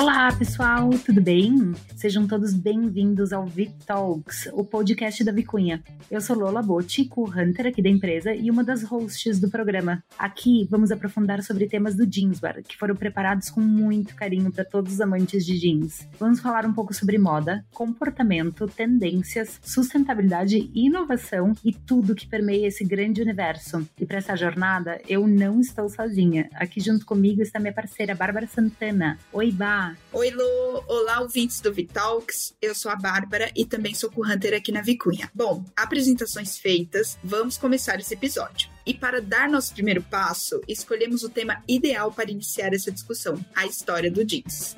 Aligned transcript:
Olá, 0.00 0.30
pessoal, 0.32 0.90
tudo 1.04 1.20
bem? 1.20 1.74
Sejam 1.96 2.24
todos 2.24 2.54
bem-vindos 2.54 3.32
ao 3.32 3.44
Vic 3.44 3.72
Talks, 3.84 4.48
o 4.52 4.64
podcast 4.64 5.24
da 5.24 5.32
Vicunha. 5.32 5.82
Eu 6.08 6.20
sou 6.20 6.38
Lola 6.38 6.62
Botti, 6.62 7.04
co-hunter 7.06 7.66
aqui 7.66 7.82
da 7.82 7.88
empresa 7.88 8.32
e 8.32 8.48
uma 8.48 8.62
das 8.62 8.84
hosts 8.84 9.40
do 9.40 9.50
programa. 9.50 10.00
Aqui 10.16 10.68
vamos 10.70 10.92
aprofundar 10.92 11.42
sobre 11.42 11.66
temas 11.66 11.96
do 11.96 12.06
jeanswear, 12.08 12.62
que 12.62 12.76
foram 12.76 12.94
preparados 12.94 13.50
com 13.50 13.60
muito 13.60 14.14
carinho 14.14 14.52
para 14.52 14.64
todos 14.64 14.92
os 14.92 15.00
amantes 15.00 15.44
de 15.44 15.58
jeans. 15.58 16.06
Vamos 16.16 16.38
falar 16.38 16.64
um 16.64 16.72
pouco 16.72 16.94
sobre 16.94 17.18
moda, 17.18 17.66
comportamento, 17.72 18.68
tendências, 18.68 19.58
sustentabilidade, 19.64 20.70
inovação 20.72 21.54
e 21.64 21.72
tudo 21.72 22.14
que 22.14 22.28
permeia 22.28 22.68
esse 22.68 22.84
grande 22.84 23.20
universo. 23.20 23.84
E 24.00 24.06
para 24.06 24.18
essa 24.18 24.36
jornada, 24.36 25.00
eu 25.08 25.26
não 25.26 25.58
estou 25.58 25.88
sozinha. 25.88 26.48
Aqui 26.54 26.78
junto 26.78 27.04
comigo 27.04 27.42
está 27.42 27.58
minha 27.58 27.74
parceira 27.74 28.14
Bárbara 28.14 28.46
Santana. 28.46 29.18
Oi, 29.32 29.50
Bá! 29.50 29.87
Oi, 30.12 30.30
Lu! 30.30 30.84
Olá, 30.86 31.20
ouvintes 31.20 31.60
do 31.60 31.72
Vitalks. 31.72 32.54
Eu 32.60 32.74
sou 32.74 32.90
a 32.90 32.96
Bárbara 32.96 33.50
e 33.54 33.64
também 33.64 33.94
sou 33.94 34.10
co-hunter 34.10 34.54
aqui 34.54 34.72
na 34.72 34.80
Vicunha. 34.80 35.30
Bom, 35.34 35.64
apresentações 35.76 36.58
feitas, 36.58 37.18
vamos 37.22 37.56
começar 37.56 37.98
esse 38.00 38.14
episódio. 38.14 38.68
E 38.86 38.94
para 38.94 39.20
dar 39.20 39.48
nosso 39.48 39.74
primeiro 39.74 40.02
passo, 40.02 40.60
escolhemos 40.66 41.22
o 41.22 41.28
tema 41.28 41.62
ideal 41.68 42.10
para 42.10 42.30
iniciar 42.30 42.72
essa 42.72 42.90
discussão: 42.90 43.38
a 43.54 43.66
história 43.66 44.10
do 44.10 44.24
jeans. 44.24 44.76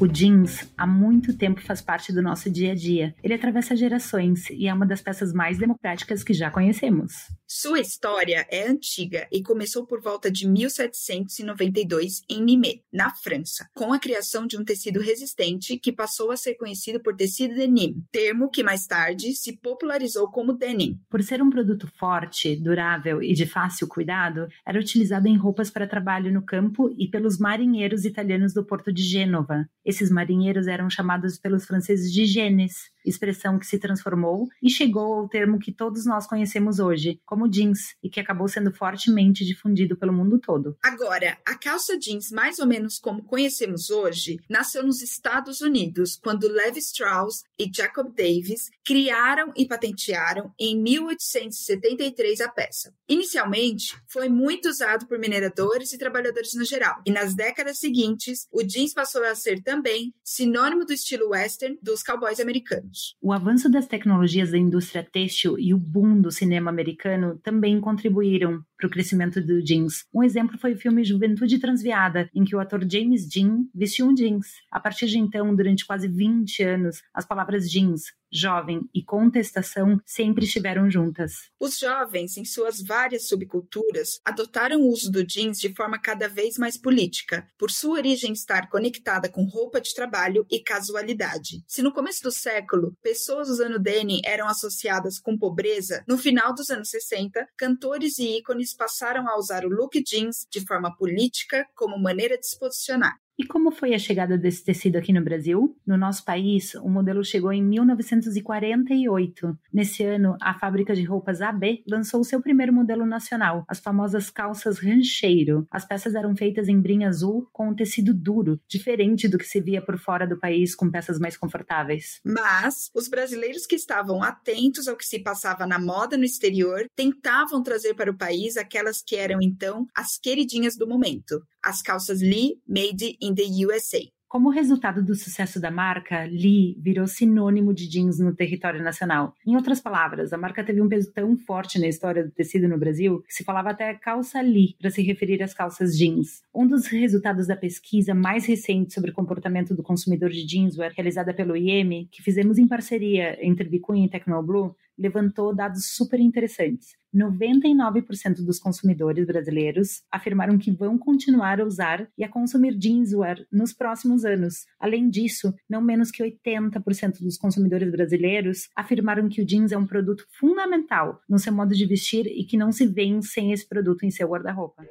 O 0.00 0.06
jeans 0.06 0.66
há 0.78 0.86
muito 0.86 1.36
tempo 1.36 1.60
faz 1.60 1.82
parte 1.82 2.10
do 2.12 2.22
nosso 2.22 2.50
dia 2.50 2.72
a 2.72 2.74
dia. 2.74 3.14
Ele 3.22 3.34
atravessa 3.34 3.76
gerações 3.76 4.48
e 4.48 4.66
é 4.66 4.72
uma 4.72 4.86
das 4.86 5.02
peças 5.02 5.32
mais 5.32 5.58
democráticas 5.58 6.24
que 6.24 6.32
já 6.32 6.50
conhecemos. 6.50 7.28
Sua 7.52 7.80
história 7.80 8.46
é 8.48 8.68
antiga 8.68 9.26
e 9.32 9.42
começou 9.42 9.84
por 9.84 10.00
volta 10.00 10.30
de 10.30 10.46
1792 10.46 12.22
em 12.30 12.44
Nîmes, 12.44 12.78
na 12.92 13.10
França, 13.10 13.68
com 13.74 13.92
a 13.92 13.98
criação 13.98 14.46
de 14.46 14.56
um 14.56 14.64
tecido 14.64 15.00
resistente 15.00 15.76
que 15.76 15.90
passou 15.90 16.30
a 16.30 16.36
ser 16.36 16.54
conhecido 16.54 17.00
por 17.00 17.16
tecido 17.16 17.56
denim, 17.56 18.04
termo 18.12 18.48
que 18.50 18.62
mais 18.62 18.86
tarde 18.86 19.32
se 19.32 19.56
popularizou 19.56 20.30
como 20.30 20.52
denim. 20.52 21.00
Por 21.10 21.24
ser 21.24 21.42
um 21.42 21.50
produto 21.50 21.88
forte, 21.98 22.54
durável 22.54 23.20
e 23.20 23.32
de 23.32 23.46
fácil 23.46 23.88
cuidado, 23.88 24.46
era 24.64 24.78
utilizado 24.78 25.26
em 25.26 25.36
roupas 25.36 25.72
para 25.72 25.88
trabalho 25.88 26.32
no 26.32 26.42
campo 26.42 26.94
e 26.96 27.08
pelos 27.08 27.36
marinheiros 27.36 28.04
italianos 28.04 28.54
do 28.54 28.64
porto 28.64 28.92
de 28.92 29.02
Gênova. 29.02 29.68
Esses 29.84 30.08
marinheiros 30.08 30.68
eram 30.68 30.88
chamados 30.88 31.36
pelos 31.36 31.66
franceses 31.66 32.12
de 32.12 32.26
genes, 32.26 32.92
expressão 33.04 33.58
que 33.58 33.66
se 33.66 33.78
transformou 33.78 34.48
e 34.62 34.70
chegou 34.70 35.14
ao 35.14 35.28
termo 35.28 35.58
que 35.58 35.72
todos 35.72 36.04
nós 36.06 36.26
conhecemos 36.26 36.78
hoje, 36.78 37.20
como 37.24 37.48
jeans, 37.48 37.94
e 38.02 38.08
que 38.08 38.20
acabou 38.20 38.48
sendo 38.48 38.72
fortemente 38.72 39.44
difundido 39.44 39.96
pelo 39.96 40.12
mundo 40.12 40.38
todo. 40.38 40.76
Agora, 40.82 41.38
a 41.46 41.56
calça 41.56 41.98
jeans, 41.98 42.30
mais 42.30 42.58
ou 42.58 42.66
menos 42.66 42.98
como 42.98 43.24
conhecemos 43.24 43.90
hoje, 43.90 44.38
nasceu 44.48 44.82
nos 44.82 45.02
Estados 45.02 45.60
Unidos, 45.60 46.18
quando 46.22 46.48
Levi 46.48 46.78
Strauss 46.78 47.44
e 47.58 47.70
Jacob 47.72 48.14
Davis 48.14 48.70
criaram 48.84 49.52
e 49.56 49.66
patentearam 49.66 50.52
em 50.58 50.80
1873 50.80 52.40
a 52.40 52.48
peça. 52.48 52.94
Inicialmente, 53.08 53.96
foi 54.08 54.28
muito 54.28 54.68
usado 54.68 55.06
por 55.06 55.18
mineradores 55.18 55.92
e 55.92 55.98
trabalhadores 55.98 56.54
no 56.54 56.64
geral, 56.64 57.00
e 57.06 57.10
nas 57.10 57.34
décadas 57.34 57.78
seguintes, 57.78 58.46
o 58.52 58.62
jeans 58.62 58.92
passou 58.92 59.24
a 59.24 59.34
ser 59.34 59.62
também 59.62 60.14
sinônimo 60.22 60.84
do 60.84 60.92
estilo 60.92 61.30
western 61.30 61.78
dos 61.82 62.02
cowboys 62.02 62.40
americanos 62.40 62.89
anos. 62.90 63.16
O 63.22 63.32
avanço 63.32 63.70
das 63.70 63.86
tecnologias 63.86 64.50
da 64.50 64.58
indústria 64.58 65.02
têxtil 65.02 65.58
e 65.58 65.72
o 65.72 65.78
boom 65.78 66.20
do 66.20 66.30
cinema 66.30 66.70
americano 66.70 67.38
também 67.42 67.80
contribuíram 67.80 68.62
para 68.76 68.86
o 68.86 68.90
crescimento 68.90 69.40
do 69.40 69.62
jeans. 69.62 70.04
Um 70.12 70.22
exemplo 70.22 70.58
foi 70.58 70.72
o 70.72 70.78
filme 70.78 71.04
Juventude 71.04 71.58
Transviada, 71.58 72.28
em 72.34 72.44
que 72.44 72.54
o 72.54 72.60
ator 72.60 72.84
James 72.90 73.28
Dean 73.28 73.64
vestiu 73.74 74.06
um 74.06 74.14
jeans. 74.14 74.46
A 74.70 74.80
partir 74.80 75.06
de 75.06 75.18
então, 75.18 75.54
durante 75.54 75.86
quase 75.86 76.08
20 76.08 76.62
anos, 76.62 77.02
as 77.14 77.26
palavras 77.26 77.70
jeans, 77.70 78.04
jovem 78.32 78.88
e 78.94 79.02
contestação 79.02 80.00
sempre 80.04 80.44
estiveram 80.44 80.90
juntas. 80.90 81.50
Os 81.58 81.78
jovens, 81.78 82.36
em 82.36 82.44
suas 82.44 82.80
várias 82.80 83.28
subculturas, 83.28 84.20
adotaram 84.24 84.80
o 84.80 84.88
uso 84.88 85.10
do 85.10 85.24
jeans 85.24 85.58
de 85.58 85.74
forma 85.74 85.98
cada 85.98 86.28
vez 86.28 86.56
mais 86.56 86.76
política, 86.76 87.46
por 87.58 87.70
sua 87.70 87.96
origem 87.96 88.32
estar 88.32 88.68
conectada 88.68 89.28
com 89.28 89.44
roupa 89.44 89.80
de 89.80 89.94
trabalho 89.94 90.46
e 90.50 90.60
casualidade. 90.60 91.62
Se 91.66 91.82
no 91.82 91.92
começo 91.92 92.22
do 92.22 92.30
século 92.30 92.96
pessoas 93.02 93.48
usando 93.48 93.78
denim 93.78 94.20
eram 94.24 94.48
associadas 94.48 95.18
com 95.18 95.36
pobreza, 95.36 96.04
no 96.06 96.16
final 96.16 96.54
dos 96.54 96.70
anos 96.70 96.88
60, 96.90 97.46
cantores 97.56 98.18
e 98.18 98.38
ícones 98.38 98.74
passaram 98.74 99.28
a 99.28 99.38
usar 99.38 99.64
o 99.64 99.68
look 99.68 100.02
jeans 100.02 100.46
de 100.50 100.60
forma 100.66 100.94
política 100.96 101.66
como 101.74 101.98
maneira 101.98 102.38
de 102.38 102.46
se 102.46 102.58
posicionar. 102.58 103.18
E 103.40 103.46
como 103.46 103.70
foi 103.70 103.94
a 103.94 103.98
chegada 103.98 104.36
desse 104.36 104.62
tecido 104.62 104.96
aqui 104.96 105.14
no 105.14 105.24
Brasil? 105.24 105.74
No 105.86 105.96
nosso 105.96 106.22
país, 106.26 106.74
o 106.74 106.90
modelo 106.90 107.24
chegou 107.24 107.50
em 107.50 107.62
1948. 107.62 109.58
Nesse 109.72 110.04
ano, 110.04 110.36
a 110.42 110.52
fábrica 110.52 110.94
de 110.94 111.04
roupas 111.04 111.40
AB 111.40 111.82
lançou 111.88 112.22
seu 112.22 112.42
primeiro 112.42 112.70
modelo 112.70 113.06
nacional, 113.06 113.64
as 113.66 113.80
famosas 113.80 114.28
calças 114.28 114.78
rancheiro. 114.78 115.66
As 115.70 115.86
peças 115.86 116.14
eram 116.14 116.36
feitas 116.36 116.68
em 116.68 116.78
brim 116.78 117.04
azul 117.04 117.48
com 117.50 117.70
um 117.70 117.74
tecido 117.74 118.12
duro, 118.12 118.60
diferente 118.68 119.26
do 119.26 119.38
que 119.38 119.46
se 119.46 119.58
via 119.58 119.80
por 119.80 119.96
fora 119.96 120.26
do 120.26 120.38
país 120.38 120.74
com 120.74 120.90
peças 120.90 121.18
mais 121.18 121.34
confortáveis. 121.34 122.20
Mas 122.22 122.90
os 122.94 123.08
brasileiros 123.08 123.64
que 123.64 123.74
estavam 123.74 124.22
atentos 124.22 124.86
ao 124.86 124.98
que 124.98 125.06
se 125.06 125.18
passava 125.18 125.66
na 125.66 125.78
moda 125.78 126.18
no 126.18 126.24
exterior 126.24 126.84
tentavam 126.94 127.62
trazer 127.62 127.94
para 127.94 128.10
o 128.10 128.18
país 128.18 128.58
aquelas 128.58 129.00
que 129.00 129.16
eram 129.16 129.38
então 129.40 129.86
as 129.96 130.18
queridinhas 130.18 130.76
do 130.76 130.86
momento, 130.86 131.42
as 131.64 131.82
calças 131.82 132.20
Lee 132.20 132.60
Made 132.66 133.16
in 133.20 133.34
the 133.34 133.66
USA. 133.66 134.00
Como 134.30 134.48
resultado 134.48 135.02
do 135.02 135.12
sucesso 135.12 135.60
da 135.60 135.72
marca, 135.72 136.22
Lee 136.26 136.76
virou 136.80 137.04
sinônimo 137.08 137.74
de 137.74 137.88
jeans 137.88 138.20
no 138.20 138.32
território 138.32 138.80
nacional. 138.80 139.34
Em 139.44 139.56
outras 139.56 139.80
palavras, 139.80 140.32
a 140.32 140.38
marca 140.38 140.62
teve 140.62 140.80
um 140.80 140.88
peso 140.88 141.12
tão 141.12 141.36
forte 141.36 141.80
na 141.80 141.88
história 141.88 142.22
do 142.22 142.30
tecido 142.30 142.68
no 142.68 142.78
Brasil 142.78 143.22
que 143.22 143.34
se 143.34 143.42
falava 143.42 143.70
até 143.70 143.92
calça 143.92 144.40
Lee 144.40 144.76
para 144.78 144.88
se 144.88 145.02
referir 145.02 145.42
às 145.42 145.52
calças 145.52 145.98
jeans. 145.98 146.42
Um 146.54 146.64
dos 146.64 146.86
resultados 146.86 147.48
da 147.48 147.56
pesquisa 147.56 148.14
mais 148.14 148.46
recente 148.46 148.94
sobre 148.94 149.10
o 149.10 149.14
comportamento 149.14 149.74
do 149.74 149.82
consumidor 149.82 150.30
de 150.30 150.46
jeanswear, 150.46 150.92
realizada 150.94 151.34
pelo 151.34 151.56
IEM, 151.56 152.06
que 152.08 152.22
fizemos 152.22 152.56
em 152.56 152.68
parceria 152.68 153.36
entre 153.44 153.68
Vicunha 153.68 154.06
e 154.06 154.08
Tecnoblue, 154.08 154.76
levantou 154.96 155.52
dados 155.52 155.86
super 155.86 156.20
interessantes. 156.20 156.99
99% 157.14 158.44
dos 158.44 158.58
consumidores 158.58 159.26
brasileiros 159.26 160.02
afirmaram 160.10 160.58
que 160.58 160.70
vão 160.70 160.96
continuar 160.96 161.60
a 161.60 161.64
usar 161.64 162.08
e 162.16 162.24
a 162.24 162.28
consumir 162.28 162.76
jeanswear 162.80 163.44
nos 163.50 163.72
próximos 163.72 164.24
anos. 164.24 164.66
Além 164.78 165.08
disso, 165.08 165.52
não 165.68 165.80
menos 165.80 166.10
que 166.10 166.22
80% 166.22 167.20
dos 167.20 167.36
consumidores 167.36 167.90
brasileiros 167.90 168.68
afirmaram 168.76 169.28
que 169.28 169.42
o 169.42 169.44
jeans 169.44 169.72
é 169.72 169.78
um 169.78 169.86
produto 169.86 170.24
fundamental 170.38 171.20
no 171.28 171.38
seu 171.38 171.52
modo 171.52 171.74
de 171.74 171.86
vestir 171.86 172.26
e 172.26 172.44
que 172.44 172.56
não 172.56 172.72
se 172.72 172.86
vêem 172.86 173.20
sem 173.22 173.52
esse 173.52 173.68
produto 173.68 174.04
em 174.04 174.10
seu 174.10 174.28
guarda-roupa. 174.28 174.84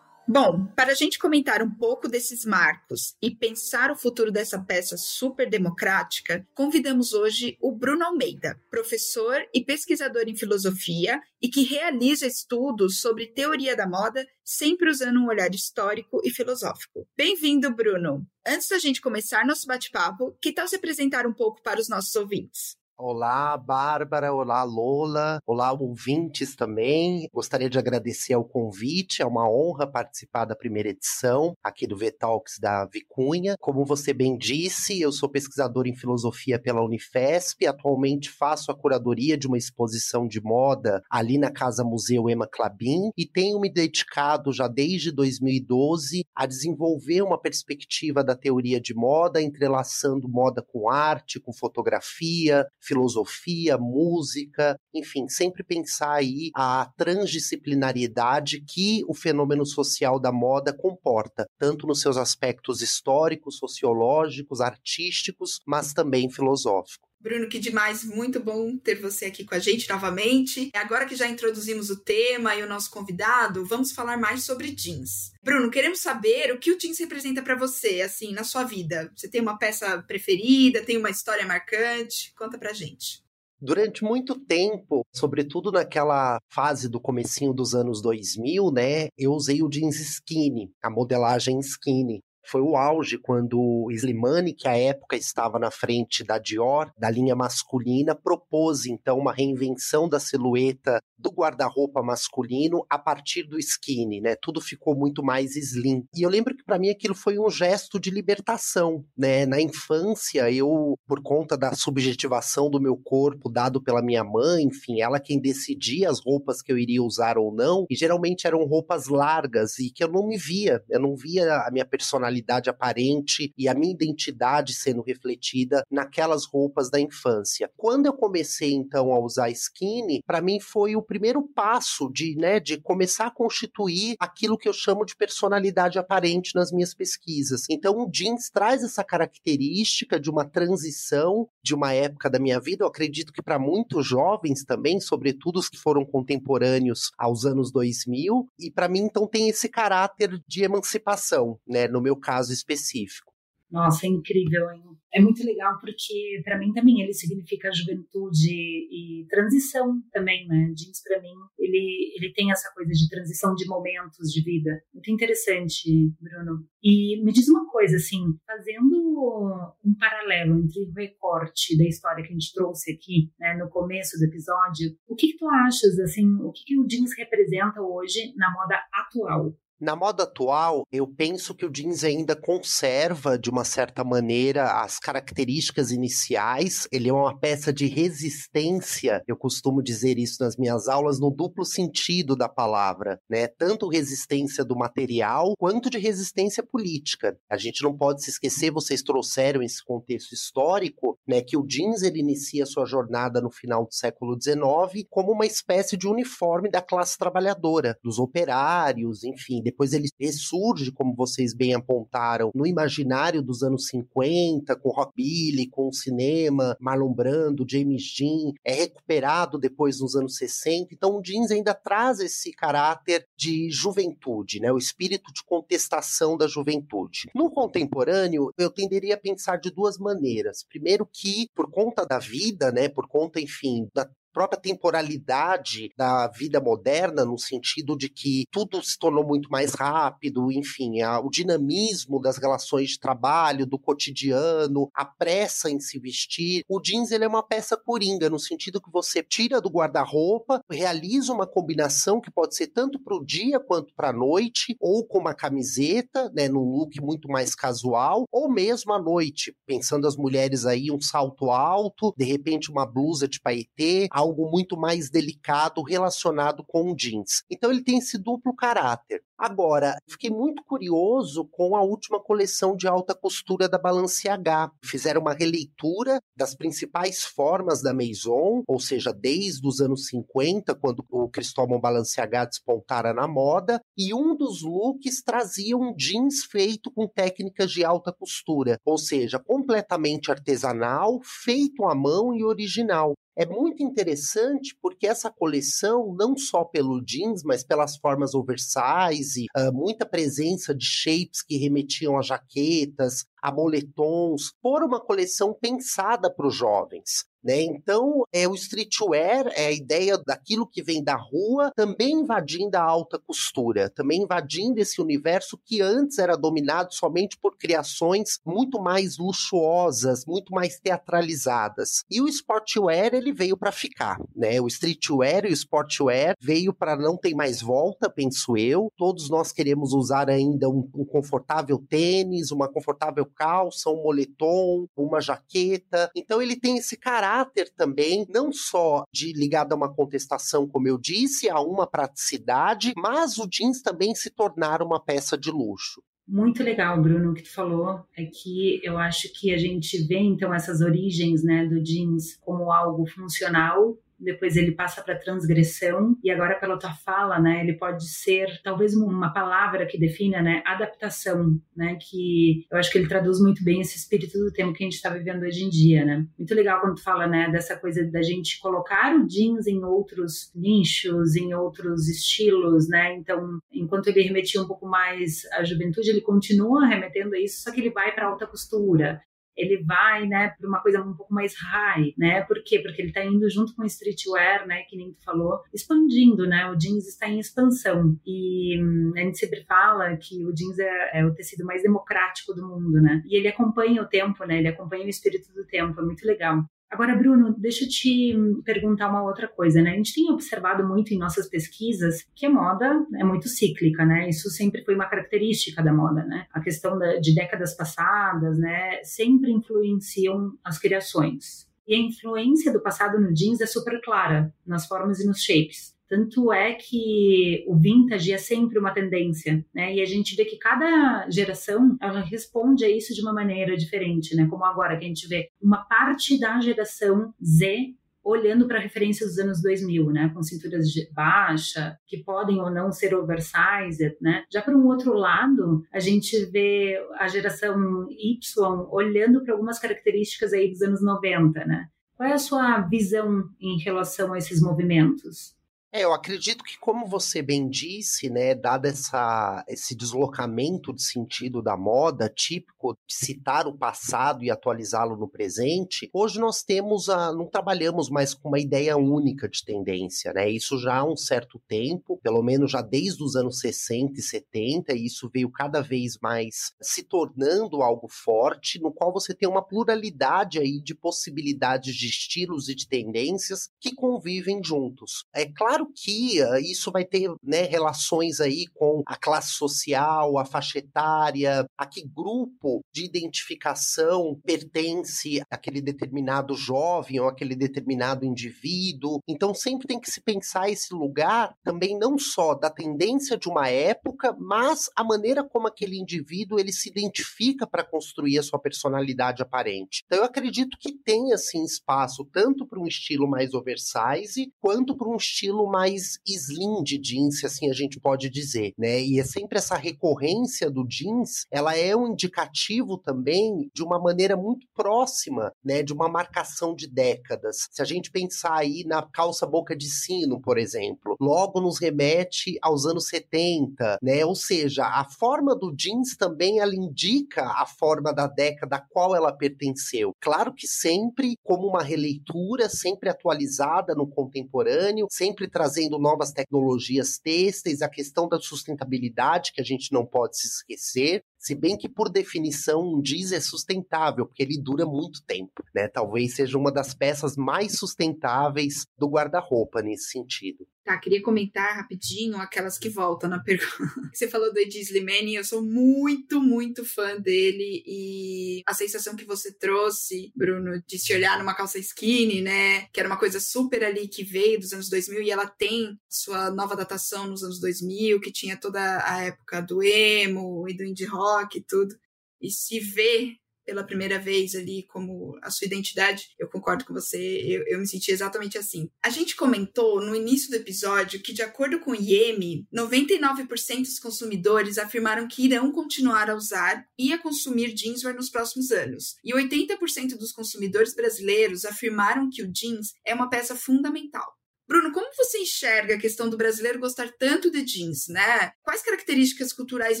Bom, 0.28 0.66
para 0.74 0.90
a 0.90 0.94
gente 0.94 1.20
comentar 1.20 1.62
um 1.62 1.70
pouco 1.70 2.08
desses 2.08 2.44
marcos 2.44 3.14
e 3.22 3.30
pensar 3.30 3.92
o 3.92 3.96
futuro 3.96 4.32
dessa 4.32 4.60
peça 4.60 4.96
super 4.96 5.48
democrática, 5.48 6.44
convidamos 6.52 7.12
hoje 7.12 7.56
o 7.60 7.70
Bruno 7.70 8.04
Almeida, 8.04 8.60
professor 8.68 9.40
e 9.54 9.64
pesquisador 9.64 10.24
em 10.26 10.34
filosofia 10.34 11.22
e 11.40 11.48
que 11.48 11.62
realiza 11.62 12.26
estudos 12.26 13.00
sobre 13.00 13.28
teoria 13.28 13.76
da 13.76 13.86
moda, 13.86 14.26
sempre 14.44 14.90
usando 14.90 15.20
um 15.20 15.28
olhar 15.28 15.54
histórico 15.54 16.20
e 16.24 16.30
filosófico. 16.30 17.06
Bem-vindo, 17.16 17.72
Bruno! 17.72 18.26
Antes 18.44 18.66
da 18.66 18.80
gente 18.80 19.00
começar 19.00 19.46
nosso 19.46 19.64
bate-papo, 19.68 20.36
que 20.42 20.52
tal 20.52 20.66
se 20.66 20.74
apresentar 20.74 21.24
um 21.24 21.32
pouco 21.32 21.62
para 21.62 21.80
os 21.80 21.88
nossos 21.88 22.16
ouvintes? 22.16 22.76
Olá, 22.98 23.58
Bárbara. 23.58 24.32
Olá, 24.32 24.62
Lola. 24.62 25.38
Olá, 25.46 25.70
ouvintes 25.70 26.56
também. 26.56 27.28
Gostaria 27.30 27.68
de 27.68 27.78
agradecer 27.78 28.32
ao 28.32 28.42
convite. 28.42 29.20
É 29.20 29.26
uma 29.26 29.46
honra 29.46 29.86
participar 29.86 30.46
da 30.46 30.56
primeira 30.56 30.88
edição 30.88 31.54
aqui 31.62 31.86
do 31.86 31.94
V-Talks 31.94 32.58
da 32.58 32.86
Vicunha. 32.86 33.54
Como 33.60 33.84
você 33.84 34.14
bem 34.14 34.34
disse, 34.38 34.98
eu 34.98 35.12
sou 35.12 35.28
pesquisador 35.28 35.86
em 35.86 35.94
filosofia 35.94 36.58
pela 36.58 36.82
Unifesp. 36.82 37.66
Atualmente 37.66 38.30
faço 38.30 38.72
a 38.72 38.74
curadoria 38.74 39.36
de 39.36 39.46
uma 39.46 39.58
exposição 39.58 40.26
de 40.26 40.40
moda 40.40 41.02
ali 41.10 41.36
na 41.36 41.50
Casa 41.50 41.84
Museu 41.84 42.30
Emma 42.30 42.48
Clabin 42.50 43.10
e 43.14 43.26
tenho 43.26 43.60
me 43.60 43.70
dedicado 43.70 44.54
já 44.54 44.68
desde 44.68 45.12
2012 45.12 46.24
a 46.34 46.46
desenvolver 46.46 47.20
uma 47.20 47.38
perspectiva 47.38 48.24
da 48.24 48.34
teoria 48.34 48.80
de 48.80 48.94
moda, 48.94 49.42
entrelaçando 49.42 50.26
moda 50.26 50.64
com 50.66 50.88
arte, 50.88 51.38
com 51.38 51.52
fotografia, 51.52 52.66
filosofia, 52.86 53.76
música, 53.76 54.78
enfim, 54.94 55.28
sempre 55.28 55.64
pensar 55.64 56.14
aí 56.14 56.50
a 56.54 56.90
transdisciplinariedade 56.96 58.62
que 58.62 59.02
o 59.08 59.14
fenômeno 59.14 59.66
social 59.66 60.20
da 60.20 60.30
moda 60.32 60.72
comporta, 60.76 61.46
tanto 61.58 61.86
nos 61.86 62.00
seus 62.00 62.16
aspectos 62.16 62.80
históricos, 62.80 63.58
sociológicos, 63.58 64.60
artísticos, 64.60 65.58
mas 65.66 65.92
também 65.92 66.30
filosóficos. 66.30 67.06
Bruno, 67.26 67.48
que 67.48 67.58
demais, 67.58 68.04
muito 68.04 68.38
bom 68.38 68.76
ter 68.76 69.00
você 69.00 69.24
aqui 69.24 69.44
com 69.44 69.56
a 69.56 69.58
gente 69.58 69.88
novamente. 69.88 70.70
Agora 70.72 71.04
que 71.04 71.16
já 71.16 71.26
introduzimos 71.26 71.90
o 71.90 71.98
tema 71.98 72.54
e 72.54 72.62
o 72.62 72.68
nosso 72.68 72.88
convidado, 72.88 73.66
vamos 73.66 73.90
falar 73.90 74.16
mais 74.16 74.44
sobre 74.44 74.70
jeans. 74.70 75.32
Bruno, 75.42 75.68
queremos 75.68 75.98
saber 75.98 76.52
o 76.52 76.58
que 76.60 76.70
o 76.70 76.78
jeans 76.78 77.00
representa 77.00 77.42
para 77.42 77.56
você, 77.56 78.00
assim, 78.00 78.32
na 78.32 78.44
sua 78.44 78.62
vida. 78.62 79.10
Você 79.12 79.28
tem 79.28 79.40
uma 79.40 79.58
peça 79.58 80.00
preferida, 80.06 80.84
tem 80.84 80.98
uma 80.98 81.10
história 81.10 81.44
marcante? 81.44 82.32
Conta 82.38 82.56
pra 82.56 82.72
gente. 82.72 83.24
Durante 83.60 84.04
muito 84.04 84.38
tempo, 84.38 85.04
sobretudo 85.12 85.72
naquela 85.72 86.38
fase 86.48 86.88
do 86.88 87.00
comecinho 87.00 87.52
dos 87.52 87.74
anos 87.74 88.00
2000, 88.02 88.70
né, 88.70 89.08
eu 89.18 89.32
usei 89.32 89.64
o 89.64 89.68
jeans 89.68 89.98
skinny, 89.98 90.70
a 90.80 90.88
modelagem 90.88 91.58
skinny 91.58 92.20
foi 92.46 92.60
o 92.60 92.76
auge 92.76 93.18
quando 93.18 93.88
Slimane, 93.90 94.52
que 94.52 94.68
à 94.68 94.76
época 94.76 95.16
estava 95.16 95.58
na 95.58 95.70
frente 95.70 96.22
da 96.22 96.38
Dior, 96.38 96.90
da 96.98 97.10
linha 97.10 97.34
masculina, 97.34 98.14
propôs 98.14 98.86
então 98.86 99.18
uma 99.18 99.32
reinvenção 99.32 100.08
da 100.08 100.20
silhueta 100.20 101.00
do 101.18 101.30
guarda-roupa 101.30 102.02
masculino 102.02 102.84
a 102.90 102.98
partir 102.98 103.44
do 103.44 103.58
skinny, 103.58 104.20
né? 104.20 104.36
Tudo 104.40 104.60
ficou 104.60 104.94
muito 104.94 105.22
mais 105.22 105.56
slim. 105.56 106.04
E 106.14 106.22
eu 106.22 106.30
lembro 106.30 106.54
que 106.54 106.64
para 106.64 106.78
mim 106.78 106.90
aquilo 106.90 107.14
foi 107.14 107.38
um 107.38 107.48
gesto 107.48 107.98
de 107.98 108.10
libertação, 108.10 109.04
né? 109.16 109.46
Na 109.46 109.60
infância, 109.60 110.50
eu 110.50 110.94
por 111.06 111.22
conta 111.22 111.56
da 111.56 111.72
subjetivação 111.74 112.70
do 112.70 112.80
meu 112.80 112.96
corpo 112.96 113.50
dado 113.50 113.82
pela 113.82 114.02
minha 114.02 114.22
mãe, 114.22 114.64
enfim, 114.64 115.00
ela 115.00 115.18
quem 115.18 115.40
decidia 115.40 116.10
as 116.10 116.20
roupas 116.20 116.60
que 116.60 116.70
eu 116.70 116.78
iria 116.78 117.02
usar 117.02 117.38
ou 117.38 117.52
não, 117.52 117.86
e 117.90 117.96
geralmente 117.96 118.46
eram 118.46 118.64
roupas 118.64 119.08
largas 119.08 119.78
e 119.78 119.90
que 119.90 120.04
eu 120.04 120.08
não 120.08 120.26
me 120.26 120.36
via, 120.36 120.82
eu 120.90 121.00
não 121.00 121.16
via 121.16 121.62
a 121.66 121.70
minha 121.70 121.84
personalidade 121.84 122.35
aparente 122.70 123.52
e 123.56 123.68
a 123.68 123.74
minha 123.74 123.92
identidade 123.92 124.74
sendo 124.74 125.02
refletida 125.02 125.84
naquelas 125.90 126.44
roupas 126.44 126.90
da 126.90 127.00
infância. 127.00 127.70
Quando 127.76 128.06
eu 128.06 128.12
comecei 128.12 128.72
então 128.72 129.12
a 129.12 129.18
usar 129.18 129.50
skinny, 129.50 130.22
para 130.26 130.40
mim 130.40 130.60
foi 130.60 130.96
o 130.96 131.02
primeiro 131.02 131.42
passo 131.42 132.10
de, 132.12 132.36
né, 132.36 132.60
de 132.60 132.78
começar 132.80 133.26
a 133.26 133.30
constituir 133.30 134.16
aquilo 134.18 134.58
que 134.58 134.68
eu 134.68 134.72
chamo 134.72 135.04
de 135.04 135.16
personalidade 135.16 135.98
aparente 135.98 136.54
nas 136.54 136.72
minhas 136.72 136.94
pesquisas. 136.94 137.64
Então, 137.70 137.98
o 137.98 138.10
jeans 138.10 138.50
traz 138.50 138.82
essa 138.82 139.04
característica 139.04 140.18
de 140.18 140.30
uma 140.30 140.44
transição 140.44 141.48
de 141.62 141.74
uma 141.74 141.92
época 141.92 142.30
da 142.30 142.38
minha 142.38 142.60
vida. 142.60 142.84
Eu 142.84 142.88
acredito 142.88 143.32
que 143.32 143.42
para 143.42 143.58
muitos 143.58 144.06
jovens 144.06 144.64
também, 144.64 145.00
sobretudo 145.00 145.58
os 145.58 145.68
que 145.68 145.78
foram 145.78 146.04
contemporâneos 146.04 147.10
aos 147.18 147.44
anos 147.44 147.70
2000, 147.72 148.48
e 148.58 148.70
para 148.70 148.88
mim 148.88 149.00
então 149.00 149.26
tem 149.26 149.48
esse 149.48 149.68
caráter 149.68 150.42
de 150.46 150.62
emancipação, 150.64 151.58
né, 151.66 151.88
no 151.88 152.00
meu 152.00 152.16
caso 152.26 152.52
específico. 152.52 153.32
Nossa, 153.70 154.06
é 154.06 154.10
incrível, 154.10 154.70
hein? 154.70 154.82
É 155.12 155.20
muito 155.20 155.44
legal 155.44 155.78
porque 155.80 156.40
para 156.44 156.58
mim 156.58 156.72
também 156.72 157.00
ele 157.00 157.12
significa 157.12 157.72
juventude 157.72 158.50
e 158.50 159.26
transição 159.28 160.00
também, 160.12 160.46
né? 160.46 160.72
Jeans 160.74 161.02
para 161.02 161.20
mim, 161.20 161.32
ele 161.58 162.14
ele 162.16 162.32
tem 162.32 162.50
essa 162.50 162.70
coisa 162.74 162.90
de 162.92 163.08
transição 163.08 163.54
de 163.54 163.66
momentos 163.66 164.30
de 164.32 164.42
vida. 164.42 164.70
Muito 164.92 165.10
interessante, 165.10 165.90
Bruno. 166.20 166.66
E 166.82 167.22
me 167.22 167.32
diz 167.32 167.48
uma 167.48 167.68
coisa 167.70 167.96
assim, 167.96 168.22
fazendo 168.46 169.76
um 169.84 169.94
paralelo 169.98 170.58
entre 170.60 170.84
o 170.84 170.92
recorte 170.92 171.76
da 171.76 171.84
história 171.84 172.22
que 172.22 172.30
a 172.30 172.32
gente 172.32 172.52
trouxe 172.54 172.92
aqui, 172.92 173.30
né, 173.38 173.54
no 173.54 173.68
começo 173.68 174.18
do 174.18 174.24
episódio, 174.24 174.96
o 175.08 175.14
que, 175.14 175.32
que 175.32 175.36
tu 175.36 175.48
achas 175.48 175.98
assim, 175.98 176.26
o 176.42 176.52
que, 176.52 176.64
que 176.64 176.78
o 176.78 176.86
jeans 176.86 177.10
representa 177.16 177.80
hoje 177.80 178.32
na 178.36 178.52
moda 178.52 178.80
atual? 178.92 179.54
Na 179.78 179.94
moda 179.94 180.22
atual, 180.22 180.86
eu 180.90 181.06
penso 181.06 181.54
que 181.54 181.66
o 181.66 181.70
jeans 181.70 182.02
ainda 182.02 182.34
conserva, 182.34 183.38
de 183.38 183.50
uma 183.50 183.62
certa 183.62 184.02
maneira, 184.02 184.80
as 184.80 184.98
características 184.98 185.90
iniciais. 185.90 186.88
Ele 186.90 187.10
é 187.10 187.12
uma 187.12 187.38
peça 187.38 187.70
de 187.74 187.86
resistência. 187.86 189.22
Eu 189.28 189.36
costumo 189.36 189.82
dizer 189.82 190.18
isso 190.18 190.42
nas 190.42 190.56
minhas 190.56 190.88
aulas 190.88 191.20
no 191.20 191.30
duplo 191.30 191.62
sentido 191.62 192.34
da 192.34 192.48
palavra, 192.48 193.20
né? 193.28 193.48
Tanto 193.48 193.86
resistência 193.86 194.64
do 194.64 194.74
material 194.74 195.52
quanto 195.58 195.90
de 195.90 195.98
resistência 195.98 196.62
política. 196.62 197.38
A 197.50 197.58
gente 197.58 197.82
não 197.82 197.94
pode 197.94 198.24
se 198.24 198.30
esquecer, 198.30 198.70
vocês 198.70 199.02
trouxeram 199.02 199.62
esse 199.62 199.84
contexto 199.84 200.32
histórico, 200.32 201.18
né? 201.28 201.42
Que 201.42 201.56
o 201.56 201.66
jeans 201.66 202.00
ele 202.00 202.20
inicia 202.20 202.64
sua 202.64 202.86
jornada 202.86 203.42
no 203.42 203.50
final 203.50 203.84
do 203.84 203.92
século 203.92 204.38
XIX 204.40 205.06
como 205.10 205.32
uma 205.32 205.44
espécie 205.44 205.98
de 205.98 206.08
uniforme 206.08 206.70
da 206.70 206.80
classe 206.80 207.18
trabalhadora, 207.18 207.98
dos 208.02 208.18
operários, 208.18 209.22
enfim 209.22 209.65
depois 209.66 209.92
ele 209.92 210.08
ressurge, 210.20 210.92
como 210.92 211.12
vocês 211.12 211.52
bem 211.52 211.74
apontaram, 211.74 212.52
no 212.54 212.64
imaginário 212.64 213.42
dos 213.42 213.64
anos 213.64 213.88
50, 213.88 214.76
com 214.76 214.90
rockabilly, 214.90 215.68
com 215.68 215.88
o 215.88 215.92
cinema, 215.92 216.76
Marlon 216.80 217.12
Brando, 217.12 217.66
James 217.68 218.14
Dean, 218.16 218.52
é 218.64 218.74
recuperado 218.74 219.58
depois 219.58 220.00
nos 220.00 220.14
anos 220.14 220.36
60. 220.36 220.94
Então 220.94 221.16
o 221.16 221.20
jeans 221.20 221.50
ainda 221.50 221.74
traz 221.74 222.20
esse 222.20 222.52
caráter 222.52 223.26
de 223.36 223.68
juventude, 223.68 224.60
né? 224.60 224.70
O 224.70 224.78
espírito 224.78 225.32
de 225.32 225.42
contestação 225.44 226.36
da 226.36 226.46
juventude. 226.46 227.28
No 227.34 227.50
contemporâneo, 227.50 228.52
eu 228.56 228.70
tenderia 228.70 229.14
a 229.14 229.20
pensar 229.20 229.56
de 229.56 229.72
duas 229.72 229.98
maneiras. 229.98 230.64
Primeiro 230.68 231.04
que 231.12 231.48
por 231.56 231.68
conta 231.68 232.06
da 232.06 232.20
vida, 232.20 232.70
né, 232.70 232.88
por 232.88 233.08
conta, 233.08 233.40
enfim, 233.40 233.88
da 233.92 234.08
própria 234.36 234.60
temporalidade 234.60 235.90
da 235.96 236.28
vida 236.28 236.60
moderna, 236.60 237.24
no 237.24 237.38
sentido 237.38 237.96
de 237.96 238.10
que 238.10 238.44
tudo 238.50 238.82
se 238.82 238.98
tornou 238.98 239.26
muito 239.26 239.50
mais 239.50 239.72
rápido, 239.72 240.52
enfim, 240.52 241.00
a, 241.00 241.18
o 241.18 241.30
dinamismo 241.30 242.20
das 242.20 242.36
relações 242.36 242.90
de 242.90 243.00
trabalho, 243.00 243.64
do 243.64 243.78
cotidiano, 243.78 244.90
a 244.94 245.06
pressa 245.06 245.70
em 245.70 245.80
se 245.80 245.98
vestir. 245.98 246.62
O 246.68 246.78
jeans 246.78 247.12
ele 247.12 247.24
é 247.24 247.28
uma 247.28 247.42
peça 247.42 247.78
coringa, 247.78 248.28
no 248.28 248.38
sentido 248.38 248.78
que 248.78 248.92
você 248.92 249.22
tira 249.22 249.58
do 249.58 249.70
guarda-roupa, 249.70 250.60
realiza 250.70 251.32
uma 251.32 251.46
combinação 251.46 252.20
que 252.20 252.30
pode 252.30 252.54
ser 252.54 252.66
tanto 252.66 253.02
para 253.02 253.16
o 253.16 253.24
dia 253.24 253.58
quanto 253.58 253.94
para 253.94 254.10
a 254.10 254.12
noite, 254.12 254.76
ou 254.78 255.02
com 255.02 255.18
uma 255.18 255.32
camiseta, 255.32 256.30
né, 256.34 256.46
num 256.46 256.76
look 256.76 257.00
muito 257.00 257.26
mais 257.26 257.54
casual, 257.54 258.26
ou 258.30 258.52
mesmo 258.52 258.92
à 258.92 259.00
noite, 259.00 259.56
pensando 259.64 260.06
as 260.06 260.14
mulheres 260.14 260.66
aí, 260.66 260.90
um 260.90 261.00
salto 261.00 261.50
alto, 261.50 262.12
de 262.18 262.26
repente 262.26 262.70
uma 262.70 262.84
blusa 262.84 263.26
de 263.26 263.40
paetê, 263.40 264.08
algo 264.26 264.50
muito 264.50 264.76
mais 264.76 265.08
delicado 265.08 265.82
relacionado 265.82 266.64
com 266.64 266.94
jeans. 266.94 267.44
Então 267.50 267.70
ele 267.70 267.82
tem 267.82 267.98
esse 267.98 268.18
duplo 268.18 268.54
caráter. 268.54 269.22
Agora, 269.38 269.98
fiquei 270.08 270.30
muito 270.30 270.64
curioso 270.64 271.44
com 271.52 271.76
a 271.76 271.82
última 271.82 272.18
coleção 272.18 272.74
de 272.74 272.88
alta 272.88 273.14
costura 273.14 273.68
da 273.68 273.78
Balenciaga. 273.78 274.70
Fizeram 274.82 275.20
uma 275.20 275.34
releitura 275.34 276.20
das 276.34 276.54
principais 276.54 277.22
formas 277.22 277.82
da 277.82 277.92
Maison, 277.92 278.62
ou 278.66 278.80
seja, 278.80 279.12
desde 279.12 279.66
os 279.68 279.80
anos 279.80 280.06
50, 280.06 280.74
quando 280.74 281.04
o 281.10 281.28
Cristóvão 281.28 281.78
Balenciaga 281.78 282.46
despontara 282.46 283.12
na 283.12 283.28
moda, 283.28 283.78
e 283.96 284.14
um 284.14 284.34
dos 284.34 284.62
looks 284.62 285.22
trazia 285.22 285.76
um 285.76 285.94
jeans 285.94 286.44
feito 286.44 286.90
com 286.90 287.06
técnicas 287.06 287.70
de 287.70 287.84
alta 287.84 288.12
costura, 288.12 288.78
ou 288.86 288.96
seja, 288.96 289.38
completamente 289.38 290.30
artesanal, 290.30 291.20
feito 291.22 291.84
à 291.84 291.94
mão 291.94 292.34
e 292.34 292.42
original. 292.42 293.12
É 293.38 293.44
muito 293.44 293.82
interessante 293.82 294.74
porque 294.80 295.06
essa 295.06 295.30
coleção, 295.30 296.14
não 296.18 296.34
só 296.38 296.64
pelo 296.64 297.04
jeans, 297.04 297.42
mas 297.44 297.62
pelas 297.62 297.98
formas 297.98 298.34
oversize, 298.34 299.25
uh, 299.56 299.72
muita 299.72 300.06
presença 300.06 300.74
de 300.74 300.84
shapes 300.84 301.42
que 301.42 301.56
remetiam 301.56 302.18
a 302.18 302.22
jaquetas, 302.22 303.26
a 303.46 303.52
moletons, 303.52 304.52
por 304.60 304.82
uma 304.82 304.98
coleção 304.98 305.54
pensada 305.54 306.28
para 306.28 306.48
os 306.48 306.54
jovens. 306.56 307.24
Né? 307.46 307.62
Então, 307.62 308.24
é 308.32 308.48
o 308.48 308.56
streetwear, 308.56 309.46
é 309.54 309.66
a 309.66 309.72
ideia 309.72 310.18
daquilo 310.18 310.66
que 310.66 310.82
vem 310.82 311.00
da 311.00 311.14
rua, 311.14 311.70
também 311.76 312.10
invadindo 312.10 312.76
a 312.76 312.82
alta 312.82 313.20
costura, 313.24 313.88
também 313.88 314.22
invadindo 314.22 314.80
esse 314.80 315.00
universo 315.00 315.56
que 315.64 315.80
antes 315.80 316.18
era 316.18 316.36
dominado 316.36 316.92
somente 316.92 317.38
por 317.40 317.56
criações 317.56 318.40
muito 318.44 318.82
mais 318.82 319.16
luxuosas, 319.16 320.24
muito 320.26 320.52
mais 320.52 320.80
teatralizadas. 320.80 322.02
E 322.10 322.20
o 322.20 322.26
sportwear, 322.26 323.14
ele 323.14 323.32
veio 323.32 323.56
para 323.56 323.70
ficar, 323.70 324.18
né? 324.34 324.60
O 324.60 324.66
streetwear 324.66 325.44
e 325.44 325.50
o 325.50 325.56
sportwear 325.56 326.34
veio 326.40 326.74
para 326.74 326.96
não 326.96 327.16
ter 327.16 327.36
mais 327.36 327.62
volta, 327.62 328.10
penso 328.10 328.56
eu. 328.56 328.90
Todos 328.96 329.30
nós 329.30 329.52
queremos 329.52 329.92
usar 329.92 330.28
ainda 330.28 330.68
um, 330.68 330.90
um 330.92 331.04
confortável 331.04 331.78
tênis, 331.88 332.50
uma 332.50 332.68
confortável 332.68 333.24
calça, 333.36 333.90
um 333.90 334.02
moletom, 334.02 334.86
uma 334.96 335.20
jaqueta. 335.20 336.10
Então 336.16 336.40
ele 336.40 336.56
tem 336.56 336.78
esse 336.78 336.96
caráter 336.96 337.70
também, 337.76 338.26
não 338.28 338.52
só 338.52 339.04
de 339.12 339.32
ligado 339.32 339.72
a 339.72 339.76
uma 339.76 339.92
contestação, 339.92 340.66
como 340.66 340.88
eu 340.88 340.98
disse, 340.98 341.48
a 341.48 341.60
uma 341.60 341.86
praticidade, 341.86 342.92
mas 342.96 343.38
o 343.38 343.46
jeans 343.46 343.82
também 343.82 344.14
se 344.14 344.30
tornar 344.30 344.82
uma 344.82 344.98
peça 344.98 345.36
de 345.36 345.50
luxo. 345.50 346.02
Muito 346.28 346.60
legal, 346.64 347.00
Bruno, 347.00 347.30
o 347.30 347.34
que 347.34 347.44
tu 347.44 347.54
falou 347.54 348.04
é 348.16 348.24
que 348.24 348.80
eu 348.82 348.98
acho 348.98 349.32
que 349.32 349.54
a 349.54 349.56
gente 349.56 350.04
vê 350.08 350.18
então 350.18 350.52
essas 350.52 350.80
origens, 350.80 351.44
né, 351.44 351.64
do 351.66 351.80
jeans 351.80 352.36
como 352.40 352.72
algo 352.72 353.06
funcional 353.06 353.96
depois 354.18 354.56
ele 354.56 354.72
passa 354.72 355.02
para 355.02 355.18
transgressão 355.18 356.16
e 356.22 356.30
agora 356.30 356.58
pela 356.58 356.78
tua 356.78 356.92
fala, 356.92 357.38
né, 357.38 357.60
ele 357.62 357.74
pode 357.74 358.08
ser 358.08 358.60
talvez 358.62 358.94
uma 358.94 359.32
palavra 359.32 359.86
que 359.86 359.98
defina, 359.98 360.42
né, 360.42 360.62
adaptação, 360.64 361.58
né, 361.76 361.98
que 362.00 362.66
eu 362.70 362.78
acho 362.78 362.90
que 362.90 362.98
ele 362.98 363.08
traduz 363.08 363.40
muito 363.40 363.62
bem 363.62 363.80
esse 363.80 363.96
espírito 363.96 364.38
do 364.38 364.52
tempo 364.52 364.72
que 364.72 364.82
a 364.82 364.86
gente 364.86 364.96
está 364.96 365.10
vivendo 365.10 365.42
hoje 365.42 365.64
em 365.64 365.68
dia, 365.68 366.04
né. 366.04 366.26
Muito 366.38 366.54
legal 366.54 366.80
quando 366.80 366.96
tu 366.96 367.02
fala, 367.02 367.26
né, 367.26 367.50
dessa 367.50 367.76
coisa 367.76 368.04
da 368.04 368.22
gente 368.22 368.58
colocar 368.60 369.14
o 369.14 369.26
jeans 369.26 369.66
em 369.66 369.84
outros 369.84 370.50
nichos, 370.54 371.36
em 371.36 371.54
outros 371.54 372.08
estilos, 372.08 372.88
né. 372.88 373.14
Então, 373.14 373.58
enquanto 373.72 374.08
ele 374.08 374.22
remetia 374.22 374.62
um 374.62 374.66
pouco 374.66 374.86
mais 374.86 375.44
à 375.52 375.62
juventude, 375.64 376.10
ele 376.10 376.20
continua 376.20 376.86
remetendo 376.86 377.34
a 377.34 377.40
isso, 377.40 377.62
só 377.62 377.72
que 377.72 377.80
ele 377.80 377.90
vai 377.90 378.14
para 378.14 378.26
alta 378.26 378.46
costura 378.46 379.20
ele 379.56 379.82
vai, 379.82 380.26
né, 380.26 380.54
para 380.58 380.68
uma 380.68 380.80
coisa 380.80 381.02
um 381.02 381.14
pouco 381.14 381.32
mais 381.32 381.54
high, 381.56 382.14
né? 382.16 382.42
Por 382.42 382.62
quê? 382.62 382.78
Porque 382.78 383.00
ele 383.00 383.08
está 383.08 383.24
indo 383.24 383.48
junto 383.48 383.74
com 383.74 383.82
o 383.82 383.86
streetwear, 383.86 384.66
né, 384.66 384.82
que 384.82 384.96
nem 384.96 385.12
tu 385.12 385.22
falou, 385.24 385.60
expandindo, 385.72 386.46
né? 386.46 386.70
O 386.70 386.76
jeans 386.76 387.06
está 387.06 387.28
em 387.28 387.38
expansão 387.38 388.16
e 388.26 388.80
hum, 388.80 389.12
a 389.16 389.20
gente 389.20 389.38
sempre 389.38 389.64
fala 389.64 390.16
que 390.16 390.44
o 390.44 390.52
jeans 390.52 390.78
é, 390.78 391.20
é, 391.20 391.24
o 391.24 391.34
tecido 391.34 391.64
mais 391.64 391.82
democrático 391.82 392.54
do 392.54 392.66
mundo, 392.66 393.00
né? 393.00 393.22
E 393.26 393.36
ele 393.36 393.48
acompanha 393.48 394.02
o 394.02 394.08
tempo, 394.08 394.44
né? 394.44 394.58
Ele 394.58 394.68
acompanha 394.68 395.06
o 395.06 395.08
espírito 395.08 395.52
do 395.52 395.64
tempo, 395.64 396.00
é 396.00 396.04
muito 396.04 396.26
legal. 396.26 396.64
Agora, 396.90 397.16
Bruno, 397.16 397.54
deixa 397.58 397.84
eu 397.84 397.88
te 397.88 398.34
perguntar 398.64 399.08
uma 399.08 399.24
outra 399.24 399.48
coisa, 399.48 399.82
né? 399.82 399.90
A 399.90 399.96
gente 399.96 400.14
tem 400.14 400.30
observado 400.30 400.86
muito 400.86 401.12
em 401.12 401.18
nossas 401.18 401.48
pesquisas 401.48 402.24
que 402.34 402.46
a 402.46 402.50
moda 402.50 403.04
é 403.16 403.24
muito 403.24 403.48
cíclica, 403.48 404.04
né? 404.04 404.28
Isso 404.28 404.48
sempre 404.50 404.84
foi 404.84 404.94
uma 404.94 405.06
característica 405.06 405.82
da 405.82 405.92
moda, 405.92 406.24
né? 406.24 406.46
A 406.52 406.60
questão 406.60 406.96
de 407.20 407.34
décadas 407.34 407.76
passadas, 407.76 408.56
né? 408.58 409.02
Sempre 409.02 409.50
influenciam 409.50 410.52
as 410.62 410.78
criações. 410.78 411.66
E 411.88 411.94
a 411.94 411.98
influência 411.98 412.72
do 412.72 412.80
passado 412.80 413.20
no 413.20 413.32
jeans 413.32 413.60
é 413.60 413.66
super 413.66 414.00
clara 414.02 414.52
nas 414.64 414.86
formas 414.86 415.20
e 415.20 415.26
nos 415.26 415.42
shapes. 415.42 415.95
Tanto 416.08 416.52
é 416.52 416.74
que 416.74 417.64
o 417.66 417.76
vintage 417.76 418.32
é 418.32 418.38
sempre 418.38 418.78
uma 418.78 418.92
tendência, 418.92 419.64
né? 419.74 419.94
E 419.94 420.00
a 420.00 420.06
gente 420.06 420.36
vê 420.36 420.44
que 420.44 420.56
cada 420.56 421.28
geração 421.30 421.96
ela 422.00 422.20
responde 422.20 422.84
a 422.84 422.90
isso 422.90 423.14
de 423.14 423.20
uma 423.22 423.32
maneira 423.32 423.76
diferente, 423.76 424.34
né? 424.36 424.46
Como 424.48 424.64
agora 424.64 424.96
que 424.96 425.04
a 425.04 425.08
gente 425.08 425.26
vê 425.28 425.48
uma 425.60 425.84
parte 425.84 426.38
da 426.38 426.60
geração 426.60 427.34
Z 427.44 427.94
olhando 428.26 428.66
para 428.66 428.80
referências 428.80 429.30
dos 429.30 429.38
anos 429.38 429.62
2000, 429.62 430.10
né, 430.10 430.30
com 430.34 430.42
cinturas 430.42 430.90
de 430.90 431.08
baixa, 431.12 431.96
que 432.04 432.24
podem 432.24 432.60
ou 432.60 432.68
não 432.68 432.90
ser 432.90 433.14
oversized, 433.14 434.16
né? 434.20 434.42
Já 434.52 434.60
por 434.60 434.74
um 434.74 434.84
outro 434.86 435.14
lado, 435.14 435.84
a 435.92 436.00
gente 436.00 436.44
vê 436.46 437.00
a 437.18 437.28
geração 437.28 438.08
Y 438.10 438.88
olhando 438.90 439.44
para 439.44 439.54
algumas 439.54 439.78
características 439.78 440.52
aí 440.52 440.68
dos 440.68 440.82
anos 440.82 441.02
90, 441.02 441.64
né? 441.64 441.86
Qual 442.16 442.28
é 442.28 442.32
a 442.32 442.38
sua 442.38 442.80
visão 442.80 443.44
em 443.60 443.78
relação 443.78 444.32
a 444.32 444.38
esses 444.38 444.60
movimentos? 444.60 445.54
É, 445.92 446.04
eu 446.04 446.12
acredito 446.12 446.64
que, 446.64 446.78
como 446.78 447.06
você 447.06 447.40
bem 447.40 447.68
disse, 447.68 448.28
né, 448.28 448.54
dado 448.54 448.86
essa, 448.86 449.64
esse 449.68 449.94
deslocamento 449.94 450.92
de 450.92 451.02
sentido 451.02 451.62
da 451.62 451.76
moda, 451.76 452.28
típico 452.28 452.94
de 453.06 453.14
citar 453.14 453.66
o 453.66 453.76
passado 453.76 454.44
e 454.44 454.50
atualizá-lo 454.50 455.16
no 455.16 455.28
presente, 455.28 456.10
hoje 456.12 456.40
nós 456.40 456.62
temos 456.62 457.08
a, 457.08 457.32
não 457.32 457.46
trabalhamos 457.46 458.10
mais 458.10 458.34
com 458.34 458.48
uma 458.48 458.58
ideia 458.58 458.96
única 458.96 459.48
de 459.48 459.64
tendência, 459.64 460.32
né? 460.32 460.50
Isso 460.50 460.76
já 460.78 460.96
há 460.96 461.04
um 461.04 461.16
certo 461.16 461.60
tempo, 461.68 462.18
pelo 462.22 462.42
menos 462.42 462.72
já 462.72 462.82
desde 462.82 463.22
os 463.22 463.36
anos 463.36 463.60
60 463.60 464.18
e 464.18 464.22
70, 464.22 464.92
e 464.92 465.06
isso 465.06 465.30
veio 465.32 465.50
cada 465.50 465.80
vez 465.80 466.18
mais 466.20 466.74
se 466.80 467.04
tornando 467.04 467.80
algo 467.80 468.08
forte, 468.10 468.80
no 468.80 468.92
qual 468.92 469.12
você 469.12 469.32
tem 469.32 469.48
uma 469.48 469.62
pluralidade 469.62 470.58
aí 470.58 470.80
de 470.80 470.94
possibilidades 470.94 471.94
de 471.94 472.06
estilos 472.06 472.68
e 472.68 472.74
de 472.74 472.88
tendências 472.88 473.70
que 473.80 473.94
convivem 473.94 474.60
juntos. 474.62 475.24
É 475.32 475.46
claro 475.46 475.75
que 475.84 476.42
uh, 476.42 476.56
isso 476.56 476.90
vai 476.90 477.04
ter 477.04 477.28
né, 477.42 477.62
relações 477.62 478.40
aí 478.40 478.66
com 478.74 479.02
a 479.04 479.16
classe 479.16 479.52
social, 479.52 480.38
a 480.38 480.44
faixa 480.44 480.78
etária, 480.78 481.66
a 481.76 481.86
que 481.86 482.06
grupo 482.06 482.80
de 482.94 483.04
identificação 483.04 484.40
pertence 484.44 485.42
aquele 485.50 485.80
determinado 485.80 486.54
jovem 486.54 487.20
ou 487.20 487.28
aquele 487.28 487.54
determinado 487.54 488.24
indivíduo. 488.24 489.20
Então 489.28 489.52
sempre 489.52 489.86
tem 489.86 490.00
que 490.00 490.10
se 490.10 490.20
pensar 490.20 490.70
esse 490.70 490.94
lugar 490.94 491.54
também 491.64 491.98
não 491.98 492.18
só 492.18 492.54
da 492.54 492.70
tendência 492.70 493.36
de 493.36 493.48
uma 493.48 493.68
época, 493.68 494.34
mas 494.38 494.88
a 494.96 495.04
maneira 495.04 495.44
como 495.44 495.68
aquele 495.68 495.98
indivíduo 495.98 496.58
ele 496.58 496.72
se 496.72 496.88
identifica 496.88 497.66
para 497.66 497.84
construir 497.84 498.38
a 498.38 498.42
sua 498.42 498.58
personalidade 498.58 499.42
aparente. 499.42 500.02
Então 500.06 500.20
eu 500.20 500.24
acredito 500.24 500.76
que 500.78 500.92
tem 500.92 501.32
assim 501.32 501.64
espaço 501.64 502.24
tanto 502.32 502.66
para 502.66 502.80
um 502.80 502.86
estilo 502.86 503.28
mais 503.28 503.54
oversize 503.54 504.52
quanto 504.60 504.96
para 504.96 505.08
um 505.08 505.16
estilo 505.16 505.65
mais 505.66 506.18
slim 506.26 506.82
de 506.82 506.98
jeans, 506.98 507.40
se 507.40 507.46
assim 507.46 507.70
a 507.70 507.72
gente 507.72 508.00
pode 508.00 508.30
dizer, 508.30 508.72
né? 508.78 509.00
E 509.02 509.18
é 509.18 509.24
sempre 509.24 509.58
essa 509.58 509.76
recorrência 509.76 510.70
do 510.70 510.86
jeans, 510.86 511.46
ela 511.50 511.76
é 511.76 511.94
um 511.96 512.08
indicativo 512.08 512.98
também 512.98 513.70
de 513.74 513.82
uma 513.82 513.98
maneira 513.98 514.36
muito 514.36 514.66
próxima, 514.74 515.52
né, 515.64 515.82
de 515.82 515.92
uma 515.92 516.08
marcação 516.08 516.74
de 516.74 516.88
décadas. 516.88 517.68
Se 517.70 517.82
a 517.82 517.84
gente 517.84 518.10
pensar 518.10 518.54
aí 518.54 518.84
na 518.86 519.02
calça 519.02 519.46
boca 519.46 519.76
de 519.76 519.88
sino, 519.88 520.40
por 520.40 520.58
exemplo, 520.58 521.16
logo 521.20 521.60
nos 521.60 521.78
remete 521.78 522.58
aos 522.62 522.86
anos 522.86 523.08
70, 523.08 523.98
né? 524.02 524.24
Ou 524.24 524.34
seja, 524.34 524.84
a 524.86 525.04
forma 525.04 525.54
do 525.54 525.74
jeans 525.74 526.16
também 526.16 526.58
ela 526.58 526.74
indica 526.74 527.44
a 527.44 527.66
forma 527.66 528.12
da 528.12 528.26
década 528.26 528.76
a 528.76 528.80
qual 528.80 529.14
ela 529.14 529.32
pertenceu. 529.32 530.12
Claro 530.20 530.52
que 530.52 530.66
sempre 530.66 531.36
como 531.42 531.66
uma 531.66 531.82
releitura, 531.82 532.68
sempre 532.68 533.08
atualizada 533.08 533.94
no 533.94 534.06
contemporâneo, 534.06 535.06
sempre 535.10 535.48
trazendo 535.56 535.98
novas 535.98 536.32
tecnologias 536.32 537.18
têxteis, 537.18 537.80
a 537.80 537.88
questão 537.88 538.28
da 538.28 538.38
sustentabilidade, 538.38 539.52
que 539.54 539.60
a 539.62 539.64
gente 539.64 539.90
não 539.90 540.04
pode 540.04 540.36
se 540.38 540.46
esquecer. 540.46 541.24
Se 541.46 541.54
bem 541.54 541.78
que, 541.78 541.88
por 541.88 542.08
definição, 542.08 542.82
um 542.82 543.00
jeans 543.00 543.30
é 543.30 543.38
sustentável, 543.38 544.26
porque 544.26 544.42
ele 544.42 544.60
dura 544.60 544.84
muito 544.84 545.22
tempo, 545.22 545.62
né? 545.72 545.86
Talvez 545.86 546.34
seja 546.34 546.58
uma 546.58 546.72
das 546.72 546.92
peças 546.92 547.36
mais 547.36 547.78
sustentáveis 547.78 548.84
do 548.98 549.08
guarda-roupa 549.08 549.80
nesse 549.80 550.10
sentido. 550.10 550.66
Tá, 550.86 550.96
queria 550.98 551.20
comentar 551.20 551.78
rapidinho 551.78 552.36
aquelas 552.36 552.78
que 552.78 552.88
voltam 552.88 553.28
na 553.28 553.40
pergunta. 553.40 553.66
Você 554.14 554.28
falou 554.28 554.52
do 554.52 554.58
Ed 554.60 554.78
Slimane, 554.78 555.34
eu 555.34 555.44
sou 555.44 555.60
muito, 555.60 556.40
muito 556.40 556.84
fã 556.84 557.20
dele 557.20 557.82
e 557.84 558.62
a 558.64 558.72
sensação 558.72 559.16
que 559.16 559.24
você 559.24 559.52
trouxe, 559.52 560.30
Bruno, 560.34 560.80
de 560.86 560.96
se 560.96 561.12
olhar 561.12 561.38
numa 561.40 561.56
calça 561.56 561.76
skinny, 561.76 562.40
né, 562.40 562.86
que 562.92 563.00
era 563.00 563.08
uma 563.08 563.18
coisa 563.18 563.40
super 563.40 563.82
ali 563.82 564.06
que 564.06 564.22
veio 564.22 564.60
dos 564.60 564.72
anos 564.72 564.88
2000 564.88 565.22
e 565.22 565.30
ela 565.30 565.46
tem 565.46 565.98
sua 566.08 566.50
nova 566.52 566.76
datação 566.76 567.26
nos 567.26 567.42
anos 567.42 567.60
2000, 567.60 568.20
que 568.20 568.30
tinha 568.30 568.56
toda 568.56 568.80
a 569.04 569.24
época 569.24 569.60
do 569.60 569.82
emo 569.82 570.68
e 570.68 570.76
do 570.76 570.84
indie 570.84 571.04
rock 571.04 571.35
e 571.58 571.60
tudo. 571.60 571.94
E 572.40 572.50
se 572.50 572.80
ver 572.80 573.36
pela 573.66 573.84
primeira 573.84 574.18
vez 574.18 574.54
ali 574.54 574.84
como 574.84 575.36
a 575.42 575.50
sua 575.50 575.66
identidade, 575.66 576.28
eu 576.38 576.48
concordo 576.48 576.84
com 576.84 576.94
você, 576.94 577.18
eu, 577.18 577.64
eu 577.66 577.78
me 577.80 577.86
senti 577.86 578.12
exatamente 578.12 578.56
assim. 578.56 578.88
A 579.04 579.10
gente 579.10 579.34
comentou 579.34 580.00
no 580.00 580.14
início 580.14 580.48
do 580.48 580.56
episódio 580.56 581.20
que, 581.20 581.32
de 581.32 581.42
acordo 581.42 581.80
com 581.80 581.90
o 581.90 581.94
IEM, 581.94 582.66
99% 582.72 583.80
dos 583.80 583.98
consumidores 583.98 584.78
afirmaram 584.78 585.26
que 585.26 585.44
irão 585.44 585.72
continuar 585.72 586.30
a 586.30 586.36
usar 586.36 586.86
e 586.96 587.12
a 587.12 587.18
consumir 587.18 587.76
jeanswear 587.76 588.14
nos 588.14 588.30
próximos 588.30 588.70
anos. 588.70 589.16
E 589.24 589.34
80% 589.34 590.16
dos 590.16 590.30
consumidores 590.30 590.94
brasileiros 590.94 591.64
afirmaram 591.64 592.30
que 592.30 592.42
o 592.42 592.52
jeans 592.52 592.92
é 593.04 593.14
uma 593.14 593.28
peça 593.28 593.56
fundamental. 593.56 594.36
Bruno, 594.68 594.92
como 594.92 595.14
você 595.16 595.38
enxerga 595.38 595.94
a 595.94 595.98
questão 595.98 596.28
do 596.28 596.36
brasileiro 596.36 596.80
gostar 596.80 597.12
tanto 597.18 597.50
de 597.50 597.62
jeans, 597.62 598.08
né? 598.08 598.50
Quais 598.62 598.82
características 598.82 599.52
culturais 599.52 600.00